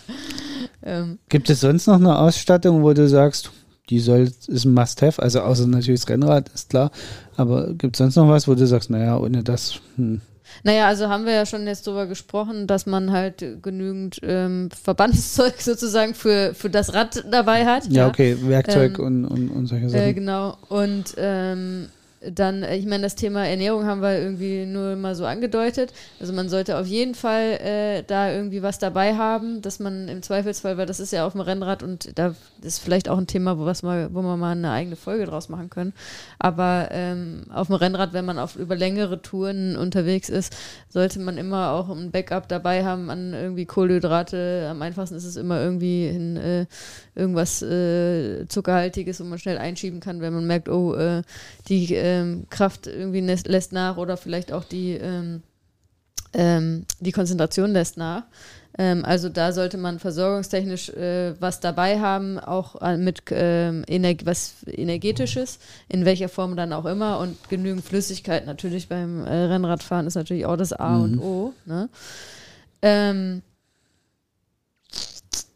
Ähm, 0.83 1.19
Gibt 1.29 1.49
es 1.49 1.61
sonst 1.61 1.87
noch 1.87 1.95
eine 1.95 2.17
Ausstattung, 2.17 2.83
wo 2.83 2.93
du 2.93 3.07
sagst, 3.07 3.51
die 3.89 3.99
soll, 3.99 4.31
ist 4.47 4.65
ein 4.65 4.73
Must-Have, 4.73 5.21
also 5.21 5.41
außer 5.41 5.67
natürlich 5.67 6.01
das 6.01 6.09
Rennrad, 6.09 6.49
ist 6.49 6.69
klar. 6.69 6.91
Aber 7.35 7.73
gibt 7.73 7.95
es 7.95 7.97
sonst 7.99 8.15
noch 8.15 8.29
was, 8.29 8.47
wo 8.47 8.55
du 8.55 8.65
sagst, 8.65 8.89
naja, 8.89 9.17
ohne 9.17 9.43
das, 9.43 9.81
hm. 9.97 10.21
Naja, 10.63 10.87
also 10.87 11.09
haben 11.09 11.25
wir 11.25 11.33
ja 11.33 11.45
schon 11.45 11.65
jetzt 11.67 11.87
drüber 11.87 12.07
gesprochen, 12.07 12.67
dass 12.67 12.85
man 12.85 13.11
halt 13.11 13.43
genügend 13.61 14.19
ähm, 14.23 14.69
Verbandszeug 14.71 15.55
sozusagen 15.59 16.13
für, 16.13 16.53
für 16.53 16.69
das 16.69 16.93
Rad 16.93 17.23
dabei 17.29 17.65
hat. 17.65 17.87
ja, 17.87 18.07
okay, 18.07 18.37
Werkzeug 18.41 18.99
Ähm, 18.99 19.05
und, 19.05 19.25
und, 19.25 19.49
und 19.49 19.65
solche 19.67 19.89
Sachen. 19.89 20.03
Äh, 20.03 20.13
genau. 20.13 20.57
Und 20.69 21.15
ähm, 21.17 21.87
dann, 22.21 22.63
äh, 22.63 22.75
ich 22.77 22.85
meine, 22.85 23.03
das 23.03 23.15
Thema 23.15 23.45
Ernährung 23.47 23.85
haben 23.85 24.01
wir 24.01 24.19
irgendwie 24.19 24.65
nur 24.65 24.95
mal 24.95 25.15
so 25.15 25.25
angedeutet. 25.25 25.93
Also 26.19 26.33
man 26.33 26.49
sollte 26.49 26.77
auf 26.77 26.85
jeden 26.85 27.15
Fall 27.15 27.59
äh, 27.61 28.03
da 28.03 28.31
irgendwie 28.31 28.61
was 28.61 28.79
dabei 28.79 29.15
haben, 29.15 29.61
dass 29.61 29.79
man 29.79 30.07
im 30.07 30.21
Zweifelsfall, 30.21 30.77
weil 30.77 30.85
das 30.85 30.99
ist 30.99 31.11
ja 31.11 31.25
auf 31.25 31.33
dem 31.33 31.41
Rennrad 31.41 31.83
und 31.83 32.17
da 32.17 32.35
ist 32.61 32.79
vielleicht 32.79 33.09
auch 33.09 33.17
ein 33.17 33.27
Thema, 33.27 33.57
wo, 33.57 33.65
was 33.65 33.83
mal, 33.83 34.13
wo 34.13 34.21
wir 34.21 34.37
mal 34.37 34.51
eine 34.51 34.71
eigene 34.71 34.95
Folge 34.95 35.25
draus 35.25 35.49
machen 35.49 35.69
können. 35.69 35.93
Aber 36.37 36.89
ähm, 36.91 37.43
auf 37.51 37.67
dem 37.67 37.75
Rennrad, 37.75 38.13
wenn 38.13 38.25
man 38.25 38.37
auf 38.37 38.55
über 38.55 38.75
längere 38.75 39.21
Touren 39.21 39.75
unterwegs 39.75 40.29
ist, 40.29 40.55
sollte 40.89 41.19
man 41.19 41.37
immer 41.37 41.71
auch 41.71 41.89
ein 41.89 42.11
Backup 42.11 42.47
dabei 42.47 42.85
haben 42.85 43.09
an 43.09 43.33
irgendwie 43.33 43.65
Kohlenhydrate. 43.65 44.67
Am 44.69 44.81
einfachsten 44.81 45.15
ist 45.15 45.25
es 45.25 45.37
immer 45.37 45.61
irgendwie 45.61 46.07
in 46.07 46.37
äh, 46.37 46.65
irgendwas 47.15 47.61
äh, 47.61 48.47
Zuckerhaltiges, 48.47 49.19
wo 49.19 49.23
man 49.23 49.39
schnell 49.39 49.57
einschieben 49.57 49.99
kann, 49.99 50.21
wenn 50.21 50.33
man 50.33 50.45
merkt, 50.45 50.69
oh, 50.69 50.93
äh, 50.93 51.23
die 51.67 51.95
ähm, 52.11 52.45
Kraft 52.49 52.87
irgendwie 52.87 53.21
lässt 53.21 53.73
nach 53.73 53.97
oder 53.97 54.17
vielleicht 54.17 54.51
auch 54.51 54.63
die, 54.63 54.93
ähm, 54.93 55.41
ähm, 56.33 56.85
die 56.99 57.11
Konzentration 57.11 57.71
lässt 57.71 57.97
nach. 57.97 58.23
Ähm, 58.77 59.03
also 59.03 59.29
da 59.29 59.51
sollte 59.51 59.77
man 59.77 59.99
versorgungstechnisch 59.99 60.89
äh, 60.89 61.33
was 61.41 61.59
dabei 61.59 61.99
haben, 61.99 62.39
auch 62.39 62.81
äh, 62.81 62.97
mit 62.97 63.23
ähm, 63.31 63.83
Ener 63.87 64.13
was 64.23 64.55
energetisches, 64.65 65.59
in 65.89 66.05
welcher 66.05 66.29
Form 66.29 66.55
dann 66.55 66.71
auch 66.71 66.85
immer 66.85 67.19
und 67.19 67.37
genügend 67.49 67.83
Flüssigkeit 67.83 68.45
natürlich 68.45 68.87
beim 68.87 69.25
äh, 69.25 69.29
Rennradfahren 69.29 70.07
ist 70.07 70.15
natürlich 70.15 70.45
auch 70.45 70.57
das 70.57 70.73
A 70.73 70.91
mhm. 70.91 71.03
und 71.03 71.19
O. 71.19 71.53
Ne? 71.65 71.89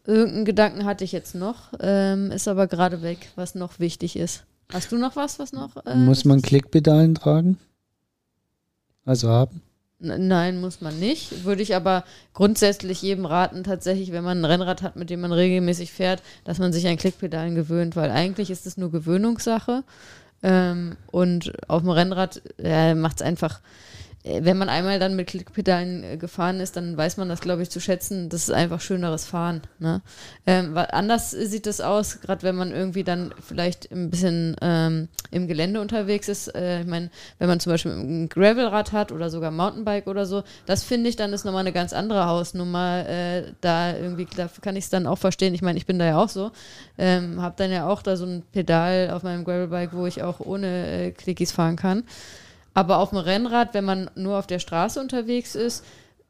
Irgendeinen 0.06 0.44
Gedanken 0.44 0.84
hatte 0.84 1.02
ich 1.02 1.10
jetzt 1.10 1.34
noch, 1.34 1.72
ähm, 1.80 2.30
ist 2.30 2.46
aber 2.46 2.68
gerade 2.68 3.02
weg, 3.02 3.30
was 3.34 3.56
noch 3.56 3.80
wichtig 3.80 4.16
ist. 4.16 4.44
Hast 4.72 4.92
du 4.92 4.98
noch 4.98 5.16
was, 5.16 5.38
was 5.38 5.52
noch? 5.52 5.84
Äh, 5.86 5.94
Muss 5.94 6.24
man 6.24 6.42
Klickpedalen 6.42 7.14
tragen? 7.14 7.58
Also 9.04 9.28
haben? 9.28 9.62
Nein, 9.98 10.60
muss 10.60 10.82
man 10.82 10.98
nicht. 10.98 11.44
Würde 11.44 11.62
ich 11.62 11.74
aber 11.74 12.04
grundsätzlich 12.34 13.00
jedem 13.00 13.24
raten, 13.24 13.64
tatsächlich, 13.64 14.12
wenn 14.12 14.24
man 14.24 14.40
ein 14.40 14.44
Rennrad 14.44 14.82
hat, 14.82 14.96
mit 14.96 15.08
dem 15.08 15.20
man 15.20 15.32
regelmäßig 15.32 15.90
fährt, 15.90 16.22
dass 16.44 16.58
man 16.58 16.72
sich 16.72 16.86
an 16.86 16.98
Klickpedalen 16.98 17.54
gewöhnt, 17.54 17.96
weil 17.96 18.10
eigentlich 18.10 18.50
ist 18.50 18.66
es 18.66 18.76
nur 18.76 18.90
Gewöhnungssache. 18.90 19.84
Ähm, 20.42 20.96
und 21.10 21.52
auf 21.68 21.80
dem 21.80 21.90
Rennrad 21.90 22.42
ja, 22.62 22.94
macht 22.94 23.16
es 23.16 23.22
einfach 23.22 23.60
äh, 23.60 23.62
wenn 24.26 24.58
man 24.58 24.68
einmal 24.68 24.98
dann 24.98 25.14
mit 25.14 25.28
Klickpedalen 25.28 26.02
äh, 26.02 26.16
gefahren 26.16 26.58
ist, 26.60 26.76
dann 26.76 26.96
weiß 26.96 27.16
man 27.16 27.28
das, 27.28 27.40
glaube 27.40 27.62
ich, 27.62 27.70
zu 27.70 27.80
schätzen. 27.80 28.28
Das 28.28 28.42
ist 28.42 28.50
einfach 28.50 28.80
schöneres 28.80 29.24
Fahren. 29.24 29.62
Ne? 29.78 30.02
Ähm, 30.46 30.76
anders 30.76 31.30
sieht 31.30 31.66
es 31.66 31.80
aus, 31.80 32.20
gerade 32.20 32.42
wenn 32.42 32.56
man 32.56 32.72
irgendwie 32.72 33.04
dann 33.04 33.32
vielleicht 33.40 33.92
ein 33.92 34.10
bisschen 34.10 34.56
ähm, 34.60 35.08
im 35.30 35.46
Gelände 35.46 35.80
unterwegs 35.80 36.28
ist. 36.28 36.54
Äh, 36.54 36.80
ich 36.80 36.86
meine, 36.86 37.10
wenn 37.38 37.48
man 37.48 37.60
zum 37.60 37.72
Beispiel 37.72 37.92
ein 37.92 38.28
Gravelrad 38.28 38.92
hat 38.92 39.12
oder 39.12 39.30
sogar 39.30 39.50
Mountainbike 39.50 40.08
oder 40.08 40.26
so, 40.26 40.42
das 40.66 40.82
finde 40.82 41.08
ich, 41.08 41.16
dann 41.16 41.32
ist 41.32 41.44
nochmal 41.44 41.60
eine 41.60 41.72
ganz 41.72 41.92
andere 41.92 42.26
Hausnummer. 42.26 43.08
Äh, 43.08 43.52
da 43.60 43.96
irgendwie, 43.96 44.26
da 44.36 44.48
kann 44.60 44.76
ich 44.76 44.84
es 44.84 44.90
dann 44.90 45.06
auch 45.06 45.18
verstehen. 45.18 45.54
Ich 45.54 45.62
meine, 45.62 45.78
ich 45.78 45.86
bin 45.86 45.98
da 45.98 46.04
ja 46.04 46.18
auch 46.18 46.30
so. 46.30 46.50
Ähm, 46.98 47.40
habe 47.40 47.54
dann 47.58 47.70
ja 47.70 47.86
auch 47.86 48.02
da 48.02 48.16
so 48.16 48.26
ein 48.26 48.42
Pedal 48.52 49.10
auf 49.10 49.22
meinem 49.22 49.44
Gravelbike, 49.44 49.92
wo 49.92 50.06
ich 50.06 50.22
auch 50.22 50.40
ohne 50.40 51.06
äh, 51.06 51.10
Clickies 51.12 51.52
fahren 51.52 51.76
kann. 51.76 52.02
Aber 52.76 52.98
auf 52.98 53.08
dem 53.08 53.18
Rennrad, 53.18 53.72
wenn 53.72 53.86
man 53.86 54.10
nur 54.16 54.38
auf 54.38 54.46
der 54.46 54.58
Straße 54.58 55.00
unterwegs 55.00 55.54
ist, 55.54 55.82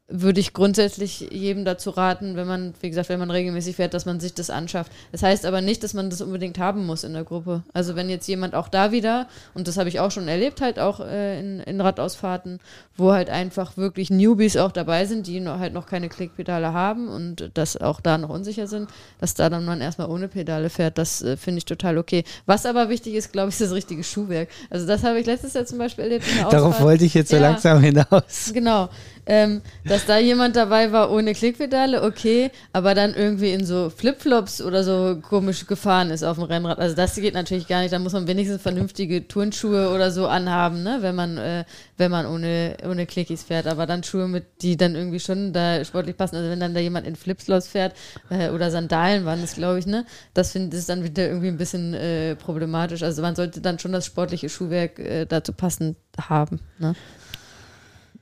würde 0.09 0.39
ich 0.39 0.53
grundsätzlich 0.53 1.19
jedem 1.31 1.65
dazu 1.65 1.89
raten, 1.89 2.37
wenn 2.37 2.47
man, 2.47 2.73
wie 2.79 2.89
gesagt, 2.89 3.09
wenn 3.09 3.19
man 3.19 3.29
regelmäßig 3.29 3.75
fährt, 3.75 3.93
dass 3.93 4.05
man 4.05 4.21
sich 4.21 4.33
das 4.33 4.49
anschafft. 4.49 4.89
Das 5.11 5.21
heißt 5.21 5.45
aber 5.45 5.59
nicht, 5.59 5.83
dass 5.83 5.93
man 5.93 6.09
das 6.09 6.21
unbedingt 6.21 6.59
haben 6.59 6.85
muss 6.85 7.03
in 7.03 7.13
der 7.13 7.25
Gruppe. 7.25 7.63
Also 7.73 7.97
wenn 7.97 8.09
jetzt 8.09 8.25
jemand 8.27 8.55
auch 8.55 8.69
da 8.69 8.93
wieder, 8.93 9.27
und 9.53 9.67
das 9.67 9.77
habe 9.77 9.89
ich 9.89 9.99
auch 9.99 10.09
schon 10.09 10.29
erlebt, 10.29 10.61
halt 10.61 10.79
auch 10.79 11.01
äh, 11.01 11.39
in, 11.39 11.59
in 11.59 11.81
Radausfahrten, 11.81 12.59
wo 12.95 13.11
halt 13.11 13.29
einfach 13.29 13.75
wirklich 13.75 14.09
Newbies 14.09 14.55
auch 14.55 14.71
dabei 14.71 15.05
sind, 15.05 15.27
die 15.27 15.41
noch, 15.41 15.59
halt 15.59 15.73
noch 15.73 15.87
keine 15.87 16.07
Klickpedale 16.07 16.71
haben 16.71 17.09
und 17.09 17.51
das 17.53 17.75
auch 17.75 17.99
da 17.99 18.17
noch 18.17 18.29
unsicher 18.29 18.67
sind, 18.67 18.89
dass 19.19 19.33
da 19.33 19.49
dann 19.49 19.65
man 19.65 19.81
erstmal 19.81 20.09
ohne 20.09 20.29
Pedale 20.29 20.69
fährt, 20.69 20.97
das 20.97 21.21
äh, 21.21 21.35
finde 21.35 21.57
ich 21.57 21.65
total 21.65 21.97
okay. 21.97 22.23
Was 22.45 22.65
aber 22.65 22.87
wichtig 22.87 23.13
ist, 23.15 23.33
glaube 23.33 23.49
ich, 23.49 23.55
ist 23.55 23.61
das 23.69 23.71
richtige 23.73 24.05
Schuhwerk. 24.05 24.47
Also 24.69 24.87
das 24.87 25.03
habe 25.03 25.19
ich 25.19 25.25
letztes 25.25 25.53
Jahr 25.53 25.65
zum 25.65 25.79
Beispiel 25.79 26.05
erlebt. 26.05 26.25
Darauf 26.49 26.79
wollte 26.79 27.03
ich 27.03 27.13
jetzt 27.13 27.29
so 27.29 27.35
ja, 27.35 27.41
langsam 27.41 27.81
hinaus. 27.81 28.51
Genau 28.53 28.89
ähm, 29.27 29.61
dass 29.83 30.05
da 30.05 30.17
jemand 30.17 30.55
dabei 30.55 30.93
war 30.93 31.11
ohne 31.11 31.33
Klickpedale, 31.33 32.01
okay, 32.01 32.49
aber 32.71 32.95
dann 32.95 33.13
irgendwie 33.13 33.51
in 33.51 33.65
so 33.65 33.89
Flipflops 33.89 34.61
oder 34.61 34.83
so 34.85 35.19
komisch 35.21 35.67
gefahren 35.67 36.11
ist 36.11 36.23
auf 36.23 36.37
dem 36.37 36.45
Rennrad. 36.45 36.79
Also 36.79 36.95
das 36.95 37.15
geht 37.15 37.33
natürlich 37.33 37.67
gar 37.67 37.81
nicht. 37.81 37.91
Da 37.91 37.99
muss 37.99 38.13
man 38.13 38.25
wenigstens 38.27 38.61
vernünftige 38.61 39.27
Turnschuhe 39.27 39.89
oder 39.93 40.11
so 40.11 40.27
anhaben, 40.27 40.81
ne? 40.81 40.99
wenn 41.01 41.15
man, 41.15 41.37
äh, 41.37 41.65
wenn 41.97 42.09
man 42.09 42.25
ohne, 42.25 42.77
ohne 42.87 43.05
Clickies 43.05 43.43
fährt. 43.43 43.67
Aber 43.67 43.85
dann 43.85 44.03
Schuhe, 44.03 44.29
mit 44.29 44.45
die 44.61 44.77
dann 44.77 44.95
irgendwie 44.95 45.19
schon 45.19 45.51
da 45.51 45.83
sportlich 45.83 46.15
passen. 46.15 46.37
Also 46.37 46.49
wenn 46.49 46.61
dann 46.61 46.73
da 46.73 46.79
jemand 46.79 47.05
in 47.05 47.17
Flipflops 47.17 47.67
fährt 47.67 47.95
äh, 48.29 48.49
oder 48.49 48.71
Sandalen 48.71 49.25
waren 49.25 49.41
das, 49.41 49.55
glaube 49.55 49.79
ich, 49.79 49.85
ne? 49.85 50.05
Das 50.33 50.53
finde 50.53 50.77
ich 50.77 50.85
dann 50.85 51.03
wieder 51.03 51.27
irgendwie 51.27 51.49
ein 51.49 51.57
bisschen 51.57 51.93
äh, 51.93 52.35
problematisch. 52.35 53.03
Also 53.03 53.21
man 53.21 53.35
sollte 53.35 53.59
dann 53.59 53.77
schon 53.77 53.91
das 53.91 54.05
sportliche 54.05 54.47
Schuhwerk 54.47 54.99
äh, 54.99 55.25
dazu 55.25 55.51
passend 55.51 55.97
haben. 56.17 56.61
Ne? 56.79 56.95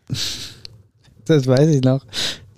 Das 1.25 1.47
weiß 1.47 1.69
ich 1.69 1.81
noch. 1.81 2.05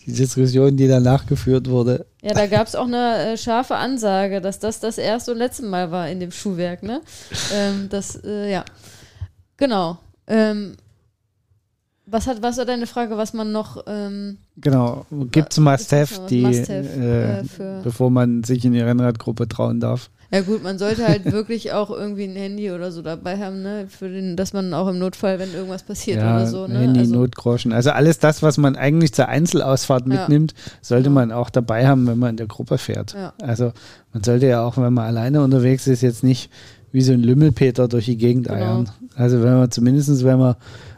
Die 0.05 0.13
Diskussion, 0.13 0.77
die 0.77 0.87
danach 0.87 1.25
geführt 1.25 1.69
wurde. 1.69 2.05
Ja, 2.21 2.33
da 2.33 2.47
gab 2.47 2.67
es 2.67 2.75
auch 2.75 2.87
eine 2.87 3.33
äh, 3.33 3.37
scharfe 3.37 3.75
Ansage, 3.75 4.39
dass 4.39 4.59
das 4.59 4.79
das 4.79 4.97
erste 4.97 5.31
und 5.31 5.37
letzte 5.37 5.65
Mal 5.65 5.91
war 5.91 6.09
in 6.09 6.19
dem 6.19 6.31
Schuhwerk, 6.31 6.83
ne? 6.83 7.01
Ähm, 7.53 7.87
das, 7.89 8.23
äh, 8.23 8.51
ja. 8.51 8.63
Genau. 9.57 9.97
Ähm, 10.27 10.77
was, 12.09 12.25
hat, 12.25 12.41
was 12.41 12.57
war 12.57 12.65
deine 12.65 12.87
Frage, 12.87 13.17
was 13.17 13.33
man 13.33 13.51
noch. 13.51 13.83
Ähm, 13.85 14.37
genau, 14.55 15.05
gibt 15.31 15.51
es 15.51 15.59
Must-Have, 15.59 16.27
die, 16.29 16.41
Must 16.41 16.69
äh, 16.69 17.39
äh 17.39 17.43
bevor 17.83 18.09
man 18.09 18.43
sich 18.43 18.63
in 18.65 18.73
die 18.73 18.81
Rennradgruppe 18.81 19.47
trauen 19.47 19.79
darf? 19.79 20.09
Ja 20.31 20.41
gut, 20.41 20.61
man 20.61 20.77
sollte 20.77 21.07
halt 21.07 21.25
wirklich 21.31 21.71
auch 21.71 21.89
irgendwie 21.89 22.25
ein 22.25 22.35
Handy 22.35 22.71
oder 22.71 22.91
so 22.91 23.01
dabei 23.01 23.37
haben, 23.37 23.61
ne? 23.61 23.87
Für 23.89 24.09
den, 24.09 24.35
dass 24.35 24.51
man 24.51 24.73
auch 24.73 24.87
im 24.87 24.99
Notfall, 24.99 25.39
wenn 25.39 25.53
irgendwas 25.53 25.83
passiert 25.83 26.21
ja, 26.21 26.35
oder 26.35 26.47
so, 26.47 26.67
ne? 26.67 26.79
Handy, 26.79 27.01
also, 27.01 27.15
Notgroschen. 27.15 27.71
Also 27.71 27.91
alles 27.91 28.19
das, 28.19 28.41
was 28.41 28.57
man 28.57 28.75
eigentlich 28.75 29.13
zur 29.13 29.27
Einzelausfahrt 29.27 30.07
mitnimmt, 30.07 30.53
ja. 30.53 30.71
sollte 30.81 31.07
ja. 31.07 31.13
man 31.13 31.31
auch 31.31 31.49
dabei 31.49 31.87
haben, 31.87 32.07
wenn 32.07 32.19
man 32.19 32.31
in 32.31 32.37
der 32.37 32.47
Gruppe 32.47 32.77
fährt. 32.77 33.15
Also 33.41 33.71
man 34.13 34.23
sollte 34.23 34.47
ja 34.47 34.61
auch, 34.65 34.77
wenn 34.77 34.93
man 34.93 35.05
alleine 35.05 35.41
unterwegs 35.41 35.87
ist, 35.87 36.01
jetzt 36.01 36.23
nicht 36.23 36.49
wie 36.91 37.01
so 37.01 37.13
ein 37.13 37.21
Lümmelpeter 37.21 37.87
durch 37.87 38.05
die 38.05 38.17
Gegend 38.17 38.47
genau. 38.47 38.59
eiern. 38.59 38.89
Also 39.15 39.43
wenn 39.43 39.53
man 39.53 39.71
zumindest, 39.71 40.23
wenn 40.23 40.39
man 40.39 40.55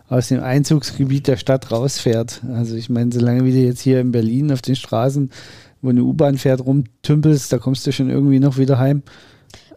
aus 0.10 0.28
dem 0.28 0.41
Einzugsgebiet 0.41 1.28
der 1.28 1.38
Stadt 1.38 1.72
rausfährt. 1.72 2.41
Also 2.51 2.76
ich 2.76 2.89
meine, 2.89 3.12
solange 3.12 3.45
wie 3.45 3.51
du 3.51 3.60
jetzt 3.60 3.82
hier 3.82 3.99
in 3.99 4.12
Berlin 4.12 4.51
auf 4.51 4.62
den 4.62 4.76
Straßen 4.76 5.30
wo 5.82 5.89
eine 5.89 6.03
U-Bahn 6.03 6.38
fährt, 6.38 6.66
rumtümpelst, 6.66 7.51
da 7.51 7.57
kommst 7.57 7.88
du 7.88 7.91
schon 7.91 8.10
irgendwie 8.10 8.39
noch 8.39 8.57
wieder 8.57 8.80
heim. 8.80 9.03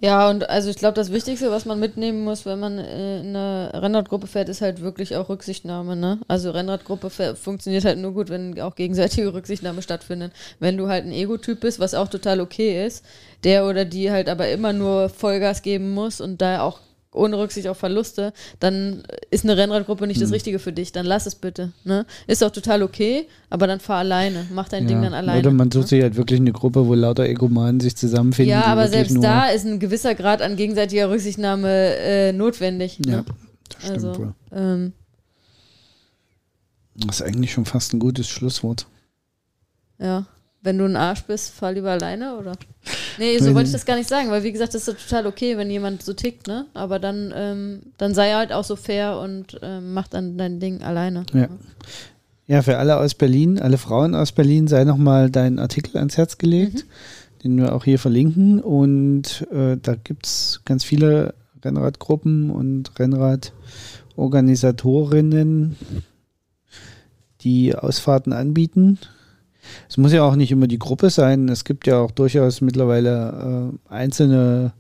Ja, 0.00 0.28
und 0.28 0.50
also 0.50 0.68
ich 0.68 0.76
glaube, 0.76 0.94
das 0.94 1.12
Wichtigste, 1.12 1.52
was 1.52 1.64
man 1.64 1.78
mitnehmen 1.78 2.24
muss, 2.24 2.44
wenn 2.44 2.58
man 2.58 2.76
äh, 2.78 3.20
in 3.20 3.28
einer 3.28 3.70
Rennradgruppe 3.72 4.26
fährt, 4.26 4.48
ist 4.48 4.60
halt 4.60 4.80
wirklich 4.80 5.14
auch 5.14 5.28
Rücksichtnahme. 5.28 5.94
Ne? 5.94 6.18
Also 6.26 6.50
Rennradgruppe 6.50 7.36
funktioniert 7.36 7.84
halt 7.84 7.98
nur 7.98 8.12
gut, 8.12 8.28
wenn 8.28 8.60
auch 8.60 8.74
gegenseitige 8.74 9.32
Rücksichtnahme 9.32 9.80
stattfindet. 9.80 10.32
Wenn 10.58 10.76
du 10.76 10.88
halt 10.88 11.04
ein 11.04 11.12
Ego-Typ 11.12 11.60
bist, 11.60 11.78
was 11.78 11.94
auch 11.94 12.08
total 12.08 12.40
okay 12.40 12.84
ist, 12.84 13.04
der 13.44 13.64
oder 13.64 13.84
die 13.84 14.10
halt 14.10 14.28
aber 14.28 14.48
immer 14.48 14.72
nur 14.72 15.08
Vollgas 15.08 15.62
geben 15.62 15.94
muss 15.94 16.20
und 16.20 16.42
da 16.42 16.62
auch 16.62 16.80
ohne 17.12 17.38
Rücksicht 17.38 17.68
auf 17.68 17.78
Verluste, 17.78 18.32
dann 18.58 19.02
ist 19.30 19.44
eine 19.44 19.56
Rennradgruppe 19.56 20.06
nicht 20.06 20.20
das 20.20 20.32
Richtige 20.32 20.58
für 20.58 20.72
dich. 20.72 20.92
Dann 20.92 21.06
lass 21.06 21.26
es 21.26 21.34
bitte. 21.34 21.72
Ne? 21.84 22.06
Ist 22.26 22.42
auch 22.42 22.50
total 22.50 22.82
okay, 22.82 23.26
aber 23.50 23.66
dann 23.66 23.80
fahr 23.80 23.98
alleine. 23.98 24.46
Mach 24.52 24.68
dein 24.68 24.84
ja. 24.84 24.88
Ding 24.88 25.02
dann 25.02 25.14
alleine. 25.14 25.38
Oder 25.40 25.50
man 25.50 25.70
sucht 25.70 25.84
ne? 25.84 25.88
sich 25.88 26.02
halt 26.02 26.16
wirklich 26.16 26.40
eine 26.40 26.52
Gruppe, 26.52 26.86
wo 26.86 26.94
lauter 26.94 27.24
Egomanen 27.24 27.80
sich 27.80 27.96
zusammenfinden. 27.96 28.50
Ja, 28.50 28.64
aber 28.64 28.88
selbst 28.88 29.22
da 29.22 29.48
ist 29.48 29.66
ein 29.66 29.78
gewisser 29.78 30.14
Grad 30.14 30.42
an 30.42 30.56
gegenseitiger 30.56 31.10
Rücksichtnahme 31.10 31.96
äh, 31.96 32.32
notwendig. 32.32 32.98
Ja, 33.04 33.16
ne? 33.16 33.24
das 33.68 33.82
stimmt 33.82 34.04
also, 34.04 34.18
wohl. 34.18 34.34
Ähm, 34.52 34.92
das 36.94 37.20
ist 37.20 37.26
eigentlich 37.26 37.52
schon 37.52 37.64
fast 37.64 37.92
ein 37.94 38.00
gutes 38.00 38.28
Schlusswort. 38.28 38.86
Ja 39.98 40.26
wenn 40.62 40.78
du 40.78 40.84
ein 40.84 40.96
Arsch 40.96 41.24
bist, 41.24 41.50
fahr 41.50 41.72
lieber 41.72 41.90
alleine, 41.90 42.36
oder? 42.36 42.52
Nee, 43.18 43.36
so 43.38 43.52
wollte 43.54 43.66
ich 43.66 43.72
das 43.72 43.84
gar 43.84 43.96
nicht 43.96 44.08
sagen, 44.08 44.30
weil 44.30 44.44
wie 44.44 44.52
gesagt, 44.52 44.74
das 44.74 44.88
ist 44.88 45.08
total 45.08 45.26
okay, 45.26 45.56
wenn 45.56 45.70
jemand 45.70 46.02
so 46.02 46.12
tickt, 46.12 46.46
ne? 46.46 46.66
Aber 46.72 47.00
dann, 47.00 47.34
ähm, 47.34 47.80
dann 47.98 48.14
sei 48.14 48.32
halt 48.32 48.52
auch 48.52 48.62
so 48.64 48.76
fair 48.76 49.18
und 49.18 49.58
ähm, 49.62 49.92
mach 49.92 50.06
dann 50.08 50.38
dein 50.38 50.60
Ding 50.60 50.82
alleine. 50.82 51.24
Ja. 51.34 51.48
ja, 52.46 52.62
für 52.62 52.78
alle 52.78 52.96
aus 52.98 53.14
Berlin, 53.14 53.60
alle 53.60 53.76
Frauen 53.76 54.14
aus 54.14 54.32
Berlin, 54.32 54.68
sei 54.68 54.84
nochmal 54.84 55.28
dein 55.30 55.58
Artikel 55.58 55.98
ans 55.98 56.16
Herz 56.16 56.38
gelegt, 56.38 56.86
mhm. 56.86 57.42
den 57.42 57.58
wir 57.58 57.74
auch 57.74 57.84
hier 57.84 57.98
verlinken. 57.98 58.60
Und 58.60 59.46
äh, 59.52 59.76
da 59.82 59.96
gibt 59.96 60.26
es 60.26 60.62
ganz 60.64 60.84
viele 60.84 61.34
Rennradgruppen 61.64 62.50
und 62.50 62.92
Rennradorganisatorinnen, 62.98 65.76
die 67.40 67.74
Ausfahrten 67.74 68.32
anbieten. 68.32 69.00
Es 69.88 69.96
muss 69.96 70.12
ja 70.12 70.22
auch 70.22 70.36
nicht 70.36 70.50
immer 70.50 70.66
die 70.66 70.78
Gruppe 70.78 71.10
sein. 71.10 71.48
Es 71.48 71.64
gibt 71.64 71.86
ja 71.86 71.98
auch 71.98 72.10
durchaus 72.10 72.60
mittlerweile 72.60 73.72
äh, 73.90 73.92
einzelne 73.94 74.72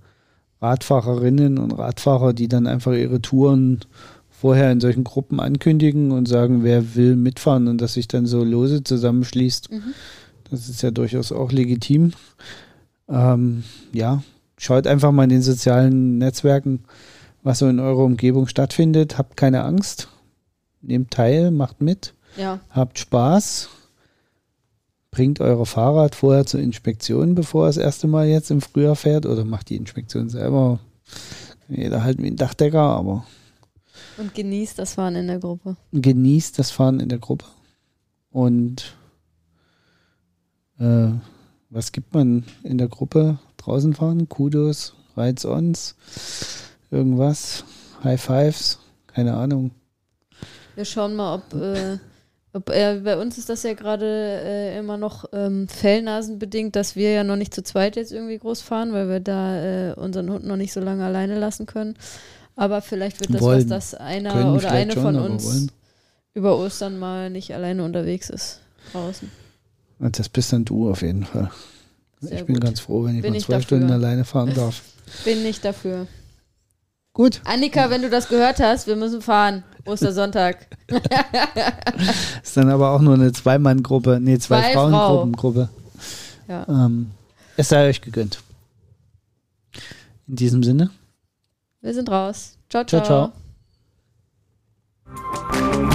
Radfahrerinnen 0.60 1.58
und 1.58 1.72
Radfahrer, 1.72 2.32
die 2.32 2.48
dann 2.48 2.66
einfach 2.66 2.92
ihre 2.92 3.20
Touren 3.20 3.80
vorher 4.30 4.72
in 4.72 4.80
solchen 4.80 5.04
Gruppen 5.04 5.40
ankündigen 5.40 6.10
und 6.10 6.26
sagen, 6.26 6.64
wer 6.64 6.94
will 6.94 7.16
mitfahren 7.16 7.68
und 7.68 7.80
dass 7.80 7.94
sich 7.94 8.08
dann 8.08 8.26
so 8.26 8.42
lose 8.42 8.82
zusammenschließt. 8.82 9.70
Mhm. 9.70 9.94
Das 10.50 10.68
ist 10.68 10.82
ja 10.82 10.90
durchaus 10.90 11.32
auch 11.32 11.52
legitim. 11.52 12.12
Ähm, 13.08 13.64
ja, 13.92 14.22
schaut 14.58 14.86
einfach 14.86 15.12
mal 15.12 15.24
in 15.24 15.30
den 15.30 15.42
sozialen 15.42 16.18
Netzwerken, 16.18 16.84
was 17.42 17.58
so 17.58 17.68
in 17.68 17.80
eurer 17.80 18.04
Umgebung 18.04 18.46
stattfindet. 18.46 19.18
Habt 19.18 19.36
keine 19.36 19.62
Angst. 19.62 20.08
Nehmt 20.80 21.12
teil, 21.12 21.50
macht 21.50 21.80
mit, 21.80 22.14
Ja, 22.36 22.58
habt 22.70 22.98
Spaß. 22.98 23.68
Bringt 25.12 25.40
euer 25.40 25.64
Fahrrad 25.64 26.16
vorher 26.16 26.46
zur 26.46 26.60
Inspektion, 26.60 27.36
bevor 27.36 27.66
er 27.66 27.68
das 27.68 27.76
erste 27.76 28.08
Mal 28.08 28.26
jetzt 28.26 28.50
im 28.50 28.60
Frühjahr 28.60 28.96
fährt. 28.96 29.26
Oder 29.26 29.44
macht 29.44 29.68
die 29.68 29.76
Inspektion 29.76 30.28
selber. 30.28 30.80
Jeder 31.68 32.02
halt 32.02 32.20
wie 32.20 32.26
ein 32.26 32.36
Dachdecker, 32.36 32.80
aber 32.80 33.24
und 34.18 34.34
genießt 34.34 34.78
das 34.78 34.94
Fahren 34.94 35.16
in 35.16 35.26
der 35.26 35.38
Gruppe. 35.38 35.76
genießt 35.92 36.58
das 36.58 36.70
Fahren 36.70 37.00
in 37.00 37.08
der 37.08 37.18
Gruppe. 37.18 37.46
Und 38.30 38.96
äh, 40.78 41.08
was 41.70 41.92
gibt 41.92 42.14
man 42.14 42.44
in 42.62 42.78
der 42.78 42.88
Gruppe? 42.88 43.38
Draußen 43.56 43.94
fahren? 43.94 44.28
Kudos, 44.28 44.94
Rides-Ons, 45.16 45.96
irgendwas, 46.90 47.64
High 48.02 48.20
Fives, 48.20 48.78
keine 49.06 49.34
Ahnung. 49.34 49.70
Wir 50.74 50.84
schauen 50.84 51.14
mal, 51.14 51.36
ob, 51.36 51.54
ob 51.54 51.60
äh, 51.60 51.98
bei 52.60 53.16
uns 53.16 53.38
ist 53.38 53.48
das 53.48 53.62
ja 53.62 53.72
gerade 53.72 54.04
äh, 54.06 54.78
immer 54.78 54.98
noch 54.98 55.24
ähm, 55.32 55.68
fellnasenbedingt, 55.68 56.76
dass 56.76 56.96
wir 56.96 57.12
ja 57.12 57.24
noch 57.24 57.36
nicht 57.36 57.54
zu 57.54 57.62
zweit 57.62 57.96
jetzt 57.96 58.12
irgendwie 58.12 58.38
groß 58.38 58.60
fahren, 58.60 58.92
weil 58.92 59.08
wir 59.08 59.20
da 59.20 59.90
äh, 59.90 59.94
unseren 59.94 60.30
Hund 60.30 60.44
noch 60.44 60.56
nicht 60.56 60.72
so 60.72 60.80
lange 60.80 61.04
alleine 61.04 61.38
lassen 61.38 61.64
können. 61.64 61.96
Aber 62.54 62.82
vielleicht 62.82 63.20
wird 63.20 63.30
das 63.30 63.36
was, 63.36 63.42
Wollen. 63.42 63.68
dass 63.68 63.94
einer 63.94 64.32
Können 64.32 64.56
oder 64.56 64.70
eine 64.70 64.92
schon, 64.92 65.02
von 65.02 65.16
uns 65.16 65.46
wollen. 65.46 65.72
über 66.34 66.58
Ostern 66.58 66.98
mal 66.98 67.30
nicht 67.30 67.54
alleine 67.54 67.84
unterwegs 67.84 68.28
ist 68.28 68.60
draußen. 68.92 69.30
Und 69.98 70.18
das 70.18 70.28
bist 70.28 70.52
dann 70.52 70.64
du 70.66 70.90
auf 70.90 71.00
jeden 71.00 71.24
Fall. 71.24 71.50
Sehr 72.20 72.40
ich 72.40 72.44
bin 72.44 72.56
gut. 72.56 72.64
ganz 72.64 72.80
froh, 72.80 73.04
wenn 73.04 73.16
ich 73.16 73.22
Bin 73.22 73.32
mal 73.32 73.38
ich 73.38 73.46
zwei 73.46 73.54
dafür. 73.54 73.64
Stunden 73.78 73.90
alleine 73.90 74.24
fahren 74.26 74.52
darf. 74.54 74.82
Bin 75.24 75.42
nicht 75.42 75.64
dafür. 75.64 76.06
Gut, 77.14 77.40
Annika, 77.44 77.88
wenn 77.90 78.02
du 78.02 78.10
das 78.10 78.28
gehört 78.28 78.60
hast, 78.60 78.86
wir 78.86 78.96
müssen 78.96 79.22
fahren. 79.22 79.64
Ostersonntag. 79.84 80.66
ist 82.42 82.56
dann 82.56 82.70
aber 82.70 82.90
auch 82.90 83.00
nur 83.00 83.14
eine 83.14 83.32
Zwei-Mann-Gruppe, 83.32 84.18
nee, 84.20 84.38
zwei, 84.38 84.60
Zwei 84.60 84.72
Frauengruppengruppe. 84.74 85.68
Ja. 86.48 86.66
Ähm, 86.68 87.10
es 87.56 87.68
sei 87.68 87.88
euch 87.88 88.00
gegönnt. 88.00 88.42
In 90.28 90.36
diesem 90.36 90.62
Sinne. 90.62 90.90
Wir 91.80 91.94
sind 91.94 92.10
raus. 92.10 92.56
Ciao, 92.68 92.84
Ciao, 92.84 93.02
ciao. 93.02 93.32
ciao. 95.14 95.91